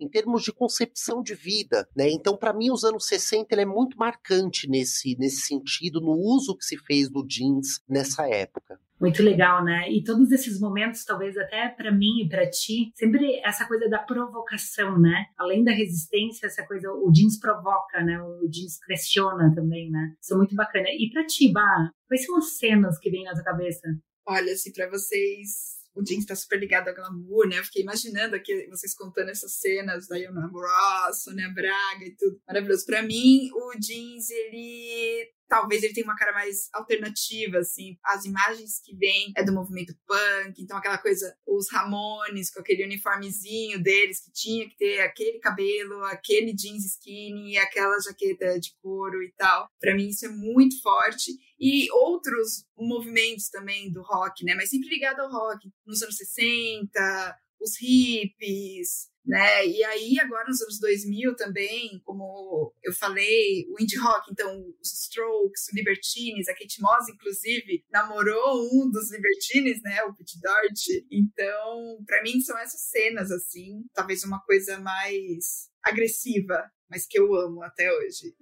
em 0.00 0.08
termos 0.08 0.42
de 0.42 0.52
concepção 0.52 1.22
de 1.22 1.34
vida. 1.34 1.88
Né? 1.96 2.10
Então, 2.10 2.36
para 2.36 2.52
mim, 2.52 2.70
os 2.70 2.84
anos 2.84 3.06
60 3.06 3.54
ele 3.54 3.62
é 3.62 3.66
muito 3.66 3.96
marcante 3.96 4.68
nesse, 4.68 5.16
nesse 5.18 5.42
sentido, 5.42 6.00
no 6.00 6.12
uso 6.12 6.56
que 6.56 6.64
se 6.64 6.76
fez 6.78 7.10
do 7.10 7.26
jeans 7.26 7.80
nessa 7.88 8.28
época. 8.28 8.78
Muito 9.02 9.20
legal, 9.20 9.64
né? 9.64 9.90
E 9.90 10.04
todos 10.04 10.30
esses 10.30 10.60
momentos, 10.60 11.04
talvez 11.04 11.36
até 11.36 11.68
para 11.68 11.90
mim 11.90 12.22
e 12.22 12.28
para 12.28 12.48
ti, 12.48 12.92
sempre 12.94 13.40
essa 13.44 13.66
coisa 13.66 13.88
da 13.88 13.98
provocação, 13.98 14.96
né? 14.96 15.26
Além 15.36 15.64
da 15.64 15.72
resistência, 15.72 16.46
essa 16.46 16.64
coisa, 16.64 16.88
o 16.88 17.10
jeans 17.10 17.36
provoca, 17.36 18.00
né? 18.00 18.22
O 18.22 18.48
jeans 18.48 18.78
questiona 18.86 19.52
também, 19.52 19.90
né? 19.90 20.14
Isso 20.22 20.34
é 20.34 20.36
muito 20.36 20.54
bacana. 20.54 20.86
E 20.88 21.10
para 21.12 21.26
ti, 21.26 21.50
Bah, 21.50 21.90
quais 22.06 22.24
são 22.24 22.36
as 22.36 22.56
cenas 22.56 22.96
que 23.00 23.10
vêm 23.10 23.24
na 23.24 23.32
tua 23.32 23.42
cabeça? 23.42 23.88
Olha, 24.24 24.52
assim, 24.52 24.72
para 24.72 24.88
vocês 24.88 25.71
o 25.94 26.02
jeans 26.02 26.20
está 26.20 26.34
super 26.34 26.58
ligado 26.58 26.88
a 26.88 26.92
glamour, 26.92 27.48
né? 27.48 27.58
Eu 27.58 27.64
fiquei 27.64 27.82
imaginando 27.82 28.34
aqui 28.34 28.66
vocês 28.68 28.94
contando 28.94 29.30
essas 29.30 29.54
cenas 29.54 30.06
da 30.08 30.16
Iona 30.16 30.46
Ross, 30.46 31.22
Sônia 31.22 31.50
Braga 31.54 32.04
e 32.04 32.16
tudo. 32.16 32.40
Maravilhoso. 32.46 32.86
Para 32.86 33.02
mim, 33.02 33.50
o 33.52 33.72
jeans, 33.78 34.30
ele 34.30 35.30
talvez 35.52 35.82
ele 35.82 35.92
tenha 35.92 36.06
uma 36.06 36.16
cara 36.16 36.32
mais 36.32 36.70
alternativa, 36.72 37.58
assim. 37.58 37.98
As 38.02 38.24
imagens 38.24 38.80
que 38.82 38.96
vêm 38.96 39.34
é 39.36 39.44
do 39.44 39.52
movimento 39.52 39.94
punk, 40.06 40.62
então 40.62 40.78
aquela 40.78 40.96
coisa, 40.96 41.36
os 41.46 41.70
Ramones 41.70 42.50
com 42.50 42.60
aquele 42.60 42.84
uniformezinho 42.84 43.82
deles 43.82 44.24
que 44.24 44.32
tinha 44.32 44.66
que 44.66 44.74
ter 44.78 45.02
aquele 45.02 45.38
cabelo, 45.40 46.02
aquele 46.04 46.54
jeans 46.54 46.86
skinny, 46.86 47.58
aquela 47.58 48.00
jaqueta 48.00 48.58
de 48.58 48.74
couro 48.80 49.22
e 49.22 49.30
tal. 49.36 49.68
Para 49.78 49.94
mim 49.94 50.08
isso 50.08 50.24
é 50.24 50.30
muito 50.30 50.80
forte 50.80 51.32
e 51.60 51.86
outros 51.92 52.64
movimentos 52.74 53.50
também 53.50 53.92
do 53.92 54.00
rock, 54.00 54.46
né? 54.46 54.54
Mas 54.54 54.70
sempre 54.70 54.88
ligado 54.88 55.20
ao 55.20 55.30
rock, 55.30 55.70
nos 55.86 56.02
anos 56.02 56.16
60, 56.16 57.38
os 57.62 57.78
hippies, 57.80 59.10
né? 59.24 59.66
E 59.66 59.84
aí, 59.84 60.18
agora 60.20 60.48
nos 60.48 60.60
anos 60.60 60.80
2000 60.80 61.36
também, 61.36 62.00
como 62.04 62.74
eu 62.82 62.92
falei, 62.92 63.66
o 63.70 63.80
indie 63.80 63.96
rock, 63.98 64.30
então 64.30 64.74
os 64.80 64.92
Strokes, 64.92 65.68
o 65.72 65.76
Libertines, 65.76 66.48
a 66.48 66.54
Kate 66.54 66.80
Moss, 66.80 67.08
inclusive, 67.08 67.84
namorou 67.90 68.64
um 68.72 68.90
dos 68.90 69.12
Libertines, 69.12 69.80
né? 69.82 70.02
O 70.04 70.14
Pete 70.14 70.40
Doherty. 70.40 71.06
Então, 71.10 72.02
para 72.04 72.22
mim, 72.22 72.40
são 72.40 72.58
essas 72.58 72.82
cenas, 72.90 73.30
assim, 73.30 73.84
talvez 73.94 74.24
uma 74.24 74.40
coisa 74.42 74.78
mais 74.80 75.70
agressiva, 75.84 76.70
mas 76.90 77.06
que 77.06 77.18
eu 77.18 77.34
amo 77.34 77.62
até 77.62 77.92
hoje. 77.92 78.34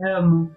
Amo. 0.00 0.54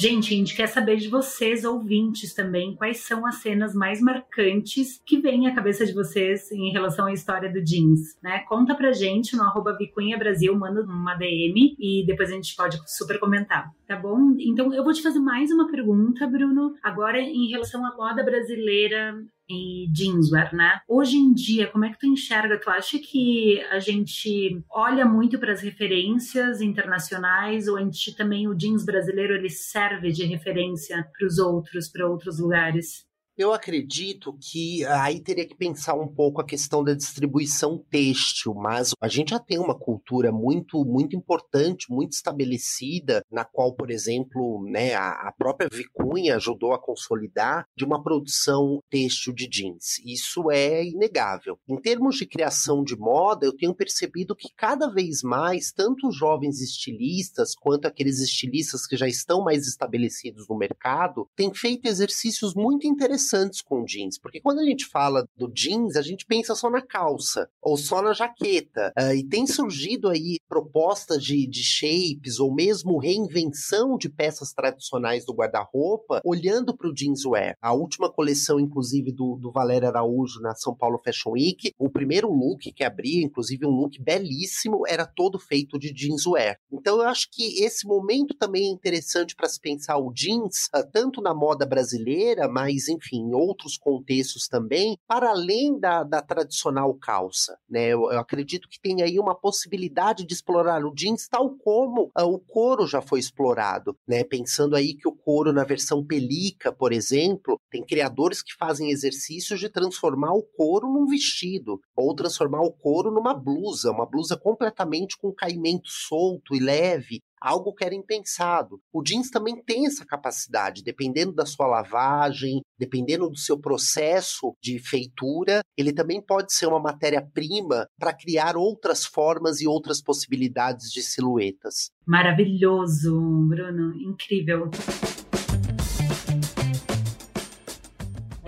Gente, 0.00 0.32
a 0.32 0.36
gente 0.36 0.54
quer 0.54 0.68
saber 0.68 0.94
de 0.98 1.08
vocês, 1.08 1.64
ouvintes 1.64 2.32
também, 2.32 2.76
quais 2.76 2.98
são 2.98 3.26
as 3.26 3.42
cenas 3.42 3.74
mais 3.74 4.00
marcantes 4.00 5.02
que 5.04 5.18
vêm 5.18 5.48
à 5.48 5.54
cabeça 5.56 5.84
de 5.84 5.92
vocês 5.92 6.52
em 6.52 6.70
relação 6.70 7.06
à 7.06 7.12
história 7.12 7.52
do 7.52 7.60
jeans, 7.60 8.16
né? 8.22 8.38
Conta 8.48 8.76
pra 8.76 8.92
gente 8.92 9.36
no 9.36 9.42
arroba 9.42 9.76
Vicunha 9.76 10.16
Brasil, 10.16 10.56
manda 10.56 10.82
uma 10.82 11.16
DM 11.16 11.74
e 11.80 12.06
depois 12.06 12.30
a 12.30 12.34
gente 12.34 12.54
pode 12.54 12.78
super 12.86 13.18
comentar, 13.18 13.72
tá 13.88 13.96
bom? 13.96 14.36
Então 14.38 14.72
eu 14.72 14.84
vou 14.84 14.92
te 14.92 15.02
fazer 15.02 15.18
mais 15.18 15.50
uma 15.50 15.68
pergunta, 15.68 16.28
Bruno, 16.28 16.76
agora 16.80 17.20
em 17.20 17.50
relação 17.50 17.84
à 17.84 17.92
moda 17.96 18.22
brasileira 18.22 19.16
e 19.48 19.88
jeanswear, 19.94 20.54
né? 20.54 20.80
Hoje 20.86 21.16
em 21.16 21.32
dia, 21.32 21.66
como 21.68 21.84
é 21.84 21.90
que 21.90 21.98
tu 21.98 22.06
enxerga? 22.06 22.60
Tu 22.60 22.70
acha 22.70 22.98
que 22.98 23.60
a 23.70 23.78
gente 23.78 24.62
olha 24.70 25.04
muito 25.04 25.38
para 25.38 25.52
as 25.52 25.62
referências 25.62 26.60
internacionais 26.60 27.66
ou 27.66 27.76
a 27.76 27.80
gente 27.80 28.14
também 28.14 28.46
o 28.46 28.54
jeans 28.54 28.84
brasileiro 28.84 29.34
ele 29.34 29.50
serve 29.50 30.12
de 30.12 30.24
referência 30.24 31.08
para 31.16 31.26
os 31.26 31.38
outros, 31.38 31.88
para 31.88 32.06
outros 32.06 32.38
lugares? 32.38 33.07
Eu 33.38 33.52
acredito 33.52 34.36
que 34.40 34.84
aí 34.86 35.20
teria 35.20 35.46
que 35.46 35.54
pensar 35.54 35.94
um 35.94 36.08
pouco 36.08 36.40
a 36.40 36.44
questão 36.44 36.82
da 36.82 36.92
distribuição 36.92 37.78
têxtil, 37.88 38.52
mas 38.52 38.90
a 39.00 39.06
gente 39.06 39.30
já 39.30 39.38
tem 39.38 39.60
uma 39.60 39.78
cultura 39.78 40.32
muito, 40.32 40.84
muito 40.84 41.14
importante, 41.14 41.86
muito 41.88 42.14
estabelecida, 42.14 43.22
na 43.30 43.44
qual, 43.44 43.72
por 43.72 43.92
exemplo, 43.92 44.64
né, 44.68 44.96
a, 44.96 45.32
própria 45.38 45.68
Vicunha 45.72 46.34
ajudou 46.34 46.72
a 46.72 46.82
consolidar 46.82 47.64
de 47.76 47.84
uma 47.84 48.02
produção 48.02 48.80
têxtil 48.90 49.32
de 49.32 49.46
jeans. 49.46 50.00
Isso 50.04 50.50
é 50.50 50.84
inegável. 50.84 51.60
Em 51.68 51.80
termos 51.80 52.16
de 52.16 52.26
criação 52.26 52.82
de 52.82 52.96
moda, 52.96 53.46
eu 53.46 53.56
tenho 53.56 53.72
percebido 53.72 54.34
que 54.34 54.48
cada 54.56 54.88
vez 54.88 55.22
mais, 55.22 55.70
tanto 55.70 56.08
os 56.08 56.16
jovens 56.16 56.60
estilistas 56.60 57.54
quanto 57.54 57.86
aqueles 57.86 58.18
estilistas 58.18 58.84
que 58.84 58.96
já 58.96 59.06
estão 59.06 59.44
mais 59.44 59.68
estabelecidos 59.68 60.48
no 60.48 60.58
mercado, 60.58 61.28
têm 61.36 61.54
feito 61.54 61.86
exercícios 61.86 62.52
muito 62.52 62.84
interessantes 62.84 63.27
com 63.66 63.84
jeans. 63.84 64.18
Porque 64.18 64.40
quando 64.40 64.60
a 64.60 64.64
gente 64.64 64.86
fala 64.86 65.26
do 65.36 65.50
jeans, 65.52 65.96
a 65.96 66.02
gente 66.02 66.24
pensa 66.26 66.54
só 66.54 66.70
na 66.70 66.82
calça 66.82 67.48
ou 67.62 67.76
só 67.76 68.02
na 68.02 68.12
jaqueta. 68.12 68.92
Uh, 68.98 69.14
e 69.14 69.24
tem 69.24 69.46
surgido 69.46 70.08
aí 70.08 70.38
propostas 70.48 71.22
de, 71.22 71.46
de 71.46 71.62
shapes 71.62 72.38
ou 72.38 72.54
mesmo 72.54 72.98
reinvenção 72.98 73.96
de 73.96 74.08
peças 74.08 74.52
tradicionais 74.52 75.24
do 75.24 75.34
guarda-roupa, 75.34 76.20
olhando 76.24 76.76
para 76.76 76.88
o 76.88 76.96
jeanswear. 76.96 77.56
A 77.60 77.72
última 77.72 78.10
coleção, 78.10 78.58
inclusive, 78.58 79.12
do, 79.12 79.36
do 79.36 79.52
Valério 79.52 79.88
Araújo 79.88 80.40
na 80.40 80.54
São 80.54 80.74
Paulo 80.74 81.00
Fashion 81.04 81.32
Week, 81.32 81.72
o 81.78 81.90
primeiro 81.90 82.30
look 82.30 82.72
que 82.72 82.84
abria, 82.84 83.24
inclusive 83.24 83.66
um 83.66 83.70
look 83.70 84.00
belíssimo, 84.00 84.86
era 84.86 85.06
todo 85.06 85.38
feito 85.38 85.78
de 85.78 85.92
jeanswear. 85.94 86.58
Então 86.72 86.96
eu 86.96 87.08
acho 87.08 87.28
que 87.30 87.62
esse 87.62 87.86
momento 87.86 88.34
também 88.34 88.68
é 88.68 88.72
interessante 88.72 89.34
para 89.34 89.48
se 89.48 89.60
pensar 89.60 89.98
o 89.98 90.12
jeans, 90.12 90.68
uh, 90.74 90.86
tanto 90.92 91.20
na 91.20 91.34
moda 91.34 91.66
brasileira, 91.66 92.48
mas 92.48 92.88
enfim, 92.88 93.17
em 93.18 93.34
outros 93.34 93.76
contextos 93.76 94.48
também, 94.48 94.98
para 95.06 95.30
além 95.30 95.78
da, 95.78 96.02
da 96.02 96.22
tradicional 96.22 96.94
calça. 96.94 97.58
Né? 97.68 97.88
Eu, 97.88 98.10
eu, 98.10 98.18
acredito 98.18 98.68
que 98.68 98.80
tem 98.80 99.02
aí 99.02 99.18
uma 99.18 99.34
possibilidade 99.34 100.24
de 100.24 100.34
explorar 100.34 100.84
o 100.84 100.94
jeans 100.94 101.28
tal 101.28 101.50
como 101.56 102.10
uh, 102.18 102.24
o 102.24 102.38
couro 102.38 102.86
já 102.86 103.00
foi 103.00 103.18
explorado. 103.18 103.96
Né? 104.06 104.24
Pensando 104.24 104.76
aí 104.76 104.94
que 104.94 105.08
o 105.08 105.12
couro 105.12 105.52
na 105.52 105.64
versão 105.64 106.04
pelica, 106.04 106.72
por 106.72 106.92
exemplo, 106.92 107.60
tem 107.70 107.84
criadores 107.84 108.42
que 108.42 108.54
fazem 108.54 108.90
exercícios 108.90 109.60
de 109.60 109.68
transformar 109.68 110.32
o 110.32 110.42
couro 110.42 110.88
num 110.88 111.06
vestido, 111.06 111.80
ou 111.96 112.14
transformar 112.14 112.62
o 112.62 112.72
couro 112.72 113.10
numa 113.10 113.34
blusa, 113.34 113.90
uma 113.90 114.06
blusa 114.06 114.36
completamente 114.36 115.16
com 115.18 115.32
caimento 115.32 115.88
solto 115.88 116.54
e 116.54 116.60
leve, 116.60 117.20
algo 117.40 117.74
que 117.74 117.84
era 117.84 117.94
impensado. 117.94 118.80
O 118.92 119.02
jeans 119.02 119.30
também 119.30 119.62
tem 119.62 119.86
essa 119.86 120.04
capacidade, 120.04 120.82
dependendo 120.82 121.32
da 121.32 121.46
sua 121.46 121.66
lavagem, 121.66 122.62
dependendo 122.78 123.28
do 123.28 123.36
seu 123.36 123.58
processo 123.58 124.54
de 124.62 124.78
feitura, 124.78 125.60
ele 125.76 125.92
também 125.92 126.20
pode 126.20 126.52
ser 126.52 126.66
uma 126.66 126.80
matéria-prima 126.80 127.86
para 127.98 128.12
criar 128.12 128.56
outras 128.56 129.04
formas 129.04 129.60
e 129.60 129.66
outras 129.66 130.02
possibilidades 130.02 130.90
de 130.90 131.02
silhuetas. 131.02 131.90
Maravilhoso, 132.06 133.20
Bruno, 133.48 133.94
incrível. 133.94 134.70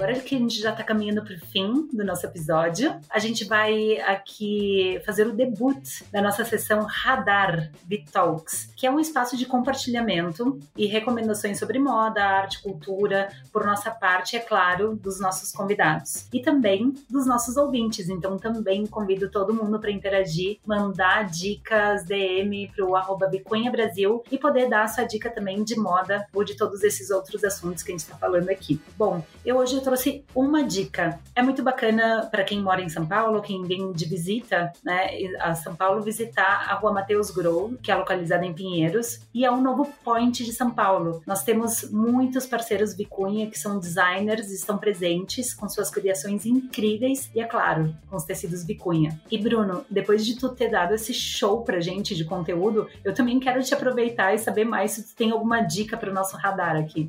Agora 0.01 0.19
que 0.19 0.35
a 0.35 0.39
gente 0.39 0.59
já 0.59 0.71
está 0.71 0.83
caminhando 0.83 1.23
para 1.23 1.35
o 1.35 1.39
fim 1.39 1.87
do 1.93 2.03
nosso 2.03 2.25
episódio, 2.25 2.99
a 3.11 3.19
gente 3.19 3.45
vai 3.45 4.01
aqui 4.01 4.99
fazer 5.05 5.27
o 5.27 5.33
debut 5.33 6.01
da 6.11 6.23
nossa 6.23 6.43
sessão 6.43 6.85
Radar 6.85 7.71
Talks, 8.11 8.73
que 8.75 8.87
é 8.87 8.91
um 8.91 8.99
espaço 8.99 9.37
de 9.37 9.45
compartilhamento 9.45 10.59
e 10.75 10.87
recomendações 10.87 11.59
sobre 11.59 11.79
moda, 11.79 12.25
arte, 12.25 12.63
cultura, 12.63 13.29
por 13.53 13.67
nossa 13.67 13.91
parte, 13.91 14.37
é 14.37 14.41
claro, 14.41 14.97
dos 14.97 15.21
nossos 15.21 15.53
convidados 15.53 16.27
e 16.33 16.41
também 16.41 16.95
dos 17.11 17.27
nossos 17.27 17.59
ouvintes. 17.59 18.09
Então, 18.09 18.39
também 18.39 18.87
convido 18.87 19.31
todo 19.31 19.53
mundo 19.53 19.79
para 19.79 19.91
interagir, 19.91 20.61
mandar 20.65 21.27
dicas, 21.29 22.05
DM 22.05 22.73
para 22.75 22.87
o 22.87 23.71
Brasil 23.71 24.25
e 24.31 24.39
poder 24.39 24.67
dar 24.67 24.85
a 24.85 24.89
sua 24.89 25.05
dica 25.05 25.29
também 25.29 25.63
de 25.63 25.79
moda 25.79 26.27
ou 26.33 26.43
de 26.43 26.57
todos 26.57 26.83
esses 26.83 27.11
outros 27.11 27.45
assuntos 27.45 27.83
que 27.83 27.91
a 27.91 27.95
gente 27.95 28.01
está 28.01 28.17
falando 28.17 28.49
aqui. 28.49 28.81
Bom, 28.97 29.23
eu 29.45 29.59
hoje 29.59 29.77
estou 29.77 29.90
trouxe 29.91 30.25
uma 30.37 30.63
dica. 30.63 31.19
É 31.35 31.43
muito 31.43 31.65
bacana 31.65 32.29
para 32.31 32.45
quem 32.45 32.63
mora 32.63 32.81
em 32.81 32.89
São 32.89 33.05
Paulo, 33.05 33.43
quem 33.43 33.65
vem 33.65 33.91
de 33.91 34.05
visita, 34.05 34.73
né, 34.85 35.09
a 35.41 35.57
São 35.57 35.75
Paulo, 35.75 36.01
visitar 36.01 36.71
a 36.71 36.75
Rua 36.77 36.93
Mateus 36.93 37.33
Grou, 37.33 37.75
que 37.83 37.91
é 37.91 37.97
localizada 37.97 38.47
em 38.47 38.55
Pinheiros, 38.55 39.19
e 39.35 39.45
é 39.45 39.51
um 39.51 39.61
novo 39.61 39.93
point 40.05 40.45
de 40.45 40.53
São 40.53 40.71
Paulo. 40.71 41.21
Nós 41.27 41.43
temos 41.43 41.91
muitos 41.91 42.47
parceiros 42.47 42.95
Vicunha 42.95 43.51
que 43.51 43.59
são 43.59 43.81
designers, 43.81 44.53
estão 44.53 44.79
presentes 44.79 45.53
com 45.53 45.69
suas 45.69 45.91
criações 45.91 46.47
incríveis 46.47 47.29
e, 47.35 47.41
é 47.41 47.45
claro, 47.45 47.93
com 48.09 48.15
os 48.15 48.23
tecidos 48.23 48.63
Vicunha. 48.63 49.21
E 49.29 49.39
Bruno, 49.39 49.85
depois 49.91 50.25
de 50.25 50.39
tu 50.39 50.51
ter 50.51 50.69
dado 50.69 50.95
esse 50.95 51.13
show 51.13 51.65
pra 51.65 51.81
gente 51.81 52.15
de 52.15 52.25
conteúdo, 52.25 52.87
eu 53.05 53.13
também 53.13 53.41
quero 53.41 53.61
te 53.61 53.75
aproveitar 53.75 54.33
e 54.33 54.39
saber 54.39 54.65
mais 54.65 54.93
se 54.93 55.09
tu 55.09 55.17
tem 55.17 55.33
alguma 55.33 55.63
dica 55.63 55.97
para 55.97 56.13
o 56.13 56.15
nosso 56.15 56.37
radar 56.37 56.77
aqui. 56.77 57.09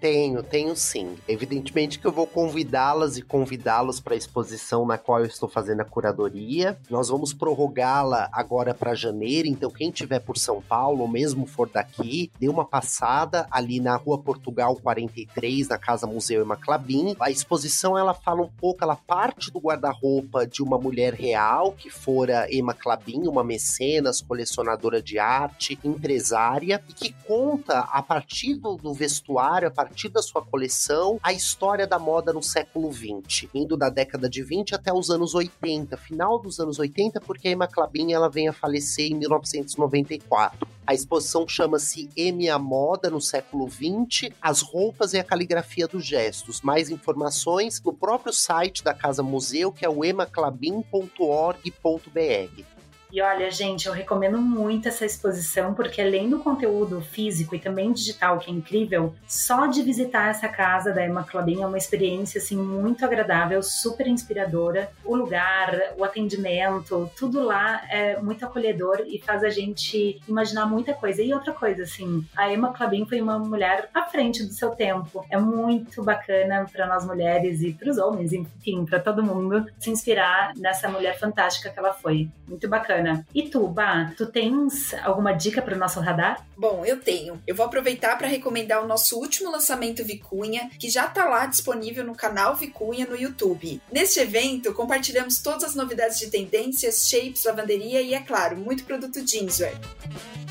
Tenho, 0.00 0.44
tenho 0.44 0.76
sim. 0.76 1.16
Evidentemente 1.26 1.98
que 1.98 2.06
eu 2.06 2.12
vou 2.12 2.26
convidá-las 2.26 3.16
e 3.16 3.22
convidá-los 3.22 3.98
para 3.98 4.14
a 4.14 4.16
exposição 4.16 4.86
na 4.86 4.96
qual 4.96 5.20
eu 5.20 5.26
estou 5.26 5.48
fazendo 5.48 5.80
a 5.80 5.84
curadoria. 5.84 6.78
Nós 6.88 7.08
vamos 7.08 7.32
prorrogá-la 7.32 8.28
agora 8.32 8.72
para 8.72 8.94
janeiro, 8.94 9.48
então 9.48 9.70
quem 9.70 9.90
tiver 9.90 10.20
por 10.20 10.38
São 10.38 10.62
Paulo, 10.62 11.00
ou 11.00 11.08
mesmo 11.08 11.46
for 11.46 11.68
daqui, 11.68 12.30
dê 12.38 12.48
uma 12.48 12.64
passada 12.64 13.48
ali 13.50 13.80
na 13.80 13.96
Rua 13.96 14.18
Portugal 14.18 14.76
43, 14.76 15.68
na 15.68 15.78
Casa 15.78 16.06
Museu 16.06 16.42
Emma 16.42 16.56
Clabin. 16.56 17.16
A 17.18 17.30
exposição 17.30 17.98
ela 17.98 18.14
fala 18.14 18.42
um 18.42 18.48
pouco, 18.48 18.84
ela 18.84 18.94
parte 18.94 19.50
do 19.50 19.58
guarda-roupa 19.58 20.46
de 20.46 20.62
uma 20.62 20.78
mulher 20.78 21.12
real 21.12 21.72
que 21.72 21.90
fora 21.90 22.46
Emma 22.54 22.72
Clabin, 22.72 23.26
uma 23.26 23.42
mecenas, 23.42 24.20
colecionadora 24.20 25.02
de 25.02 25.18
arte, 25.18 25.76
empresária 25.82 26.80
e 26.88 26.92
que 26.92 27.12
conta 27.26 27.80
a 27.80 28.00
partir 28.00 28.54
do 28.54 28.94
vestuário, 28.94 29.66
a 29.66 29.70
partir 29.70 29.87
partir 29.88 30.10
da 30.10 30.20
sua 30.20 30.42
coleção 30.42 31.18
a 31.22 31.32
história 31.32 31.86
da 31.86 31.98
moda 31.98 32.30
no 32.30 32.42
século 32.42 32.92
XX, 32.92 33.48
indo 33.54 33.74
da 33.74 33.88
década 33.88 34.28
de 34.28 34.42
20 34.42 34.74
até 34.74 34.92
os 34.92 35.08
anos 35.08 35.34
80, 35.34 35.96
final 35.96 36.38
dos 36.38 36.60
anos 36.60 36.78
80, 36.78 37.22
porque 37.22 37.48
a 37.48 37.52
Emma 37.52 37.66
Clabin 37.66 38.12
ela 38.12 38.28
vem 38.28 38.48
a 38.48 38.52
falecer 38.52 39.10
em 39.10 39.14
1994. 39.14 40.68
A 40.86 40.92
exposição 40.92 41.48
chama-se 41.48 42.10
M 42.14 42.48
a 42.50 42.58
Moda 42.58 43.08
no 43.08 43.20
século 43.20 43.68
XX, 43.68 44.30
as 44.40 44.60
roupas 44.60 45.14
e 45.14 45.18
a 45.18 45.24
caligrafia 45.24 45.88
dos 45.88 46.04
gestos. 46.04 46.60
Mais 46.60 46.90
informações 46.90 47.80
no 47.82 47.92
próprio 47.92 48.32
site 48.32 48.84
da 48.84 48.92
Casa 48.92 49.22
Museu, 49.22 49.72
que 49.72 49.86
é 49.86 49.88
o 49.88 50.04
emaclabin.org.br. 50.04 52.77
E 53.10 53.22
olha, 53.22 53.50
gente, 53.50 53.86
eu 53.86 53.94
recomendo 53.94 54.38
muito 54.38 54.86
essa 54.86 55.06
exposição, 55.06 55.72
porque 55.72 56.02
além 56.02 56.28
do 56.28 56.40
conteúdo 56.40 57.00
físico 57.00 57.54
e 57.54 57.58
também 57.58 57.90
digital, 57.90 58.38
que 58.38 58.50
é 58.50 58.54
incrível, 58.54 59.14
só 59.26 59.66
de 59.66 59.82
visitar 59.82 60.28
essa 60.28 60.46
casa 60.46 60.92
da 60.92 61.04
Emma 61.04 61.24
Clabin 61.24 61.62
é 61.62 61.66
uma 61.66 61.78
experiência 61.78 62.38
assim 62.38 62.56
muito 62.56 63.06
agradável, 63.06 63.62
super 63.62 64.06
inspiradora. 64.06 64.90
O 65.02 65.16
lugar, 65.16 65.94
o 65.96 66.04
atendimento, 66.04 67.10
tudo 67.16 67.42
lá 67.42 67.82
é 67.88 68.20
muito 68.20 68.44
acolhedor 68.44 69.02
e 69.06 69.18
faz 69.18 69.42
a 69.42 69.48
gente 69.48 70.20
imaginar 70.28 70.66
muita 70.66 70.92
coisa. 70.92 71.22
E 71.22 71.32
outra 71.32 71.54
coisa, 71.54 71.84
assim, 71.84 72.26
a 72.36 72.52
Emma 72.52 72.74
Clabin 72.74 73.06
foi 73.06 73.22
uma 73.22 73.38
mulher 73.38 73.88
à 73.94 74.02
frente 74.02 74.44
do 74.44 74.52
seu 74.52 74.72
tempo. 74.72 75.24
É 75.30 75.38
muito 75.38 76.02
bacana 76.02 76.66
para 76.70 76.86
nós 76.86 77.06
mulheres 77.06 77.62
e 77.62 77.72
para 77.72 77.90
os 77.90 77.96
homens, 77.96 78.34
enfim, 78.34 78.84
para 78.84 79.00
todo 79.00 79.22
mundo 79.22 79.64
se 79.78 79.90
inspirar 79.90 80.52
nessa 80.56 80.90
mulher 80.90 81.18
fantástica 81.18 81.70
que 81.70 81.78
ela 81.78 81.94
foi. 81.94 82.28
Muito 82.46 82.68
bacana 82.68 82.97
bacana. 82.98 83.26
E 83.34 83.48
tu, 83.48 83.68
Bah, 83.68 84.12
tu 84.16 84.26
tens 84.26 84.94
alguma 85.04 85.32
dica 85.32 85.62
para 85.62 85.74
o 85.74 85.78
nosso 85.78 86.00
radar? 86.00 86.44
Bom, 86.56 86.84
eu 86.84 87.00
tenho. 87.00 87.40
Eu 87.46 87.54
vou 87.54 87.66
aproveitar 87.66 88.16
para 88.16 88.26
recomendar 88.26 88.82
o 88.82 88.86
nosso 88.86 89.18
último 89.18 89.50
lançamento 89.50 90.04
Vicunha, 90.04 90.70
que 90.78 90.90
já 90.90 91.06
está 91.06 91.24
lá 91.24 91.46
disponível 91.46 92.04
no 92.04 92.14
canal 92.14 92.56
Vicunha 92.56 93.06
no 93.06 93.16
YouTube. 93.16 93.80
Neste 93.92 94.20
evento, 94.20 94.72
compartilhamos 94.74 95.38
todas 95.38 95.64
as 95.64 95.74
novidades 95.74 96.18
de 96.18 96.28
tendências, 96.28 97.08
shapes, 97.08 97.44
lavanderia 97.44 98.00
e, 98.00 98.14
é 98.14 98.20
claro, 98.20 98.56
muito 98.56 98.84
produto 98.84 99.26
jeanswear. 99.26 99.74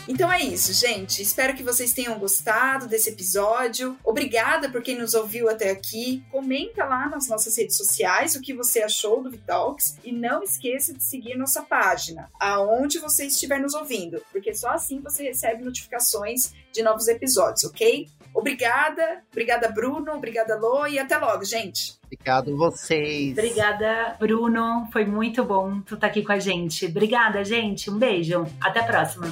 Então 0.07 0.31
é 0.31 0.41
isso, 0.41 0.71
gente. 0.71 1.21
Espero 1.21 1.53
que 1.53 1.63
vocês 1.63 1.91
tenham 1.91 2.17
gostado 2.17 2.87
desse 2.87 3.09
episódio. 3.09 3.97
Obrigada 4.05 4.69
por 4.69 4.81
quem 4.81 4.97
nos 4.97 5.13
ouviu 5.13 5.49
até 5.49 5.69
aqui. 5.69 6.23
Comenta 6.31 6.85
lá 6.85 7.09
nas 7.09 7.27
nossas 7.27 7.57
redes 7.57 7.75
sociais 7.75 8.33
o 8.33 8.41
que 8.41 8.53
você 8.53 8.81
achou 8.81 9.21
do 9.21 9.29
Vitalks 9.29 9.97
e 10.05 10.13
não 10.13 10.41
esqueça 10.41 10.93
de 10.93 11.03
seguir 11.03 11.35
nossa 11.35 11.61
página, 11.61 12.29
aonde 12.39 12.99
você 12.99 13.25
estiver 13.25 13.59
nos 13.59 13.73
ouvindo, 13.73 14.21
porque 14.31 14.53
só 14.53 14.69
assim 14.69 14.99
você 14.99 15.23
recebe 15.23 15.63
notificações 15.63 16.53
de 16.71 16.83
novos 16.83 17.07
episódios, 17.07 17.63
ok? 17.65 18.07
Obrigada, 18.33 19.23
obrigada 19.31 19.69
Bruno, 19.69 20.13
obrigada 20.13 20.55
Lô 20.55 20.85
e 20.85 20.99
até 20.99 21.17
logo, 21.17 21.43
gente. 21.43 21.97
Obrigado 22.05 22.55
vocês. 22.55 23.31
Obrigada, 23.31 24.15
Bruno. 24.19 24.87
Foi 24.93 25.05
muito 25.05 25.43
bom 25.43 25.81
tu 25.81 25.95
estar 25.95 26.07
tá 26.07 26.07
aqui 26.07 26.23
com 26.23 26.31
a 26.31 26.39
gente. 26.39 26.85
Obrigada, 26.85 27.43
gente. 27.43 27.89
Um 27.89 27.97
beijo. 27.97 28.45
Até 28.61 28.79
a 28.79 28.83
próxima. 28.83 29.27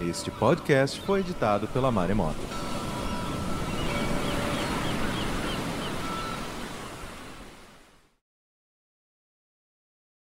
Este 0.00 0.30
podcast 0.30 0.98
foi 1.02 1.20
editado 1.20 1.68
pela 1.68 1.90
Maremoto. 1.90 2.69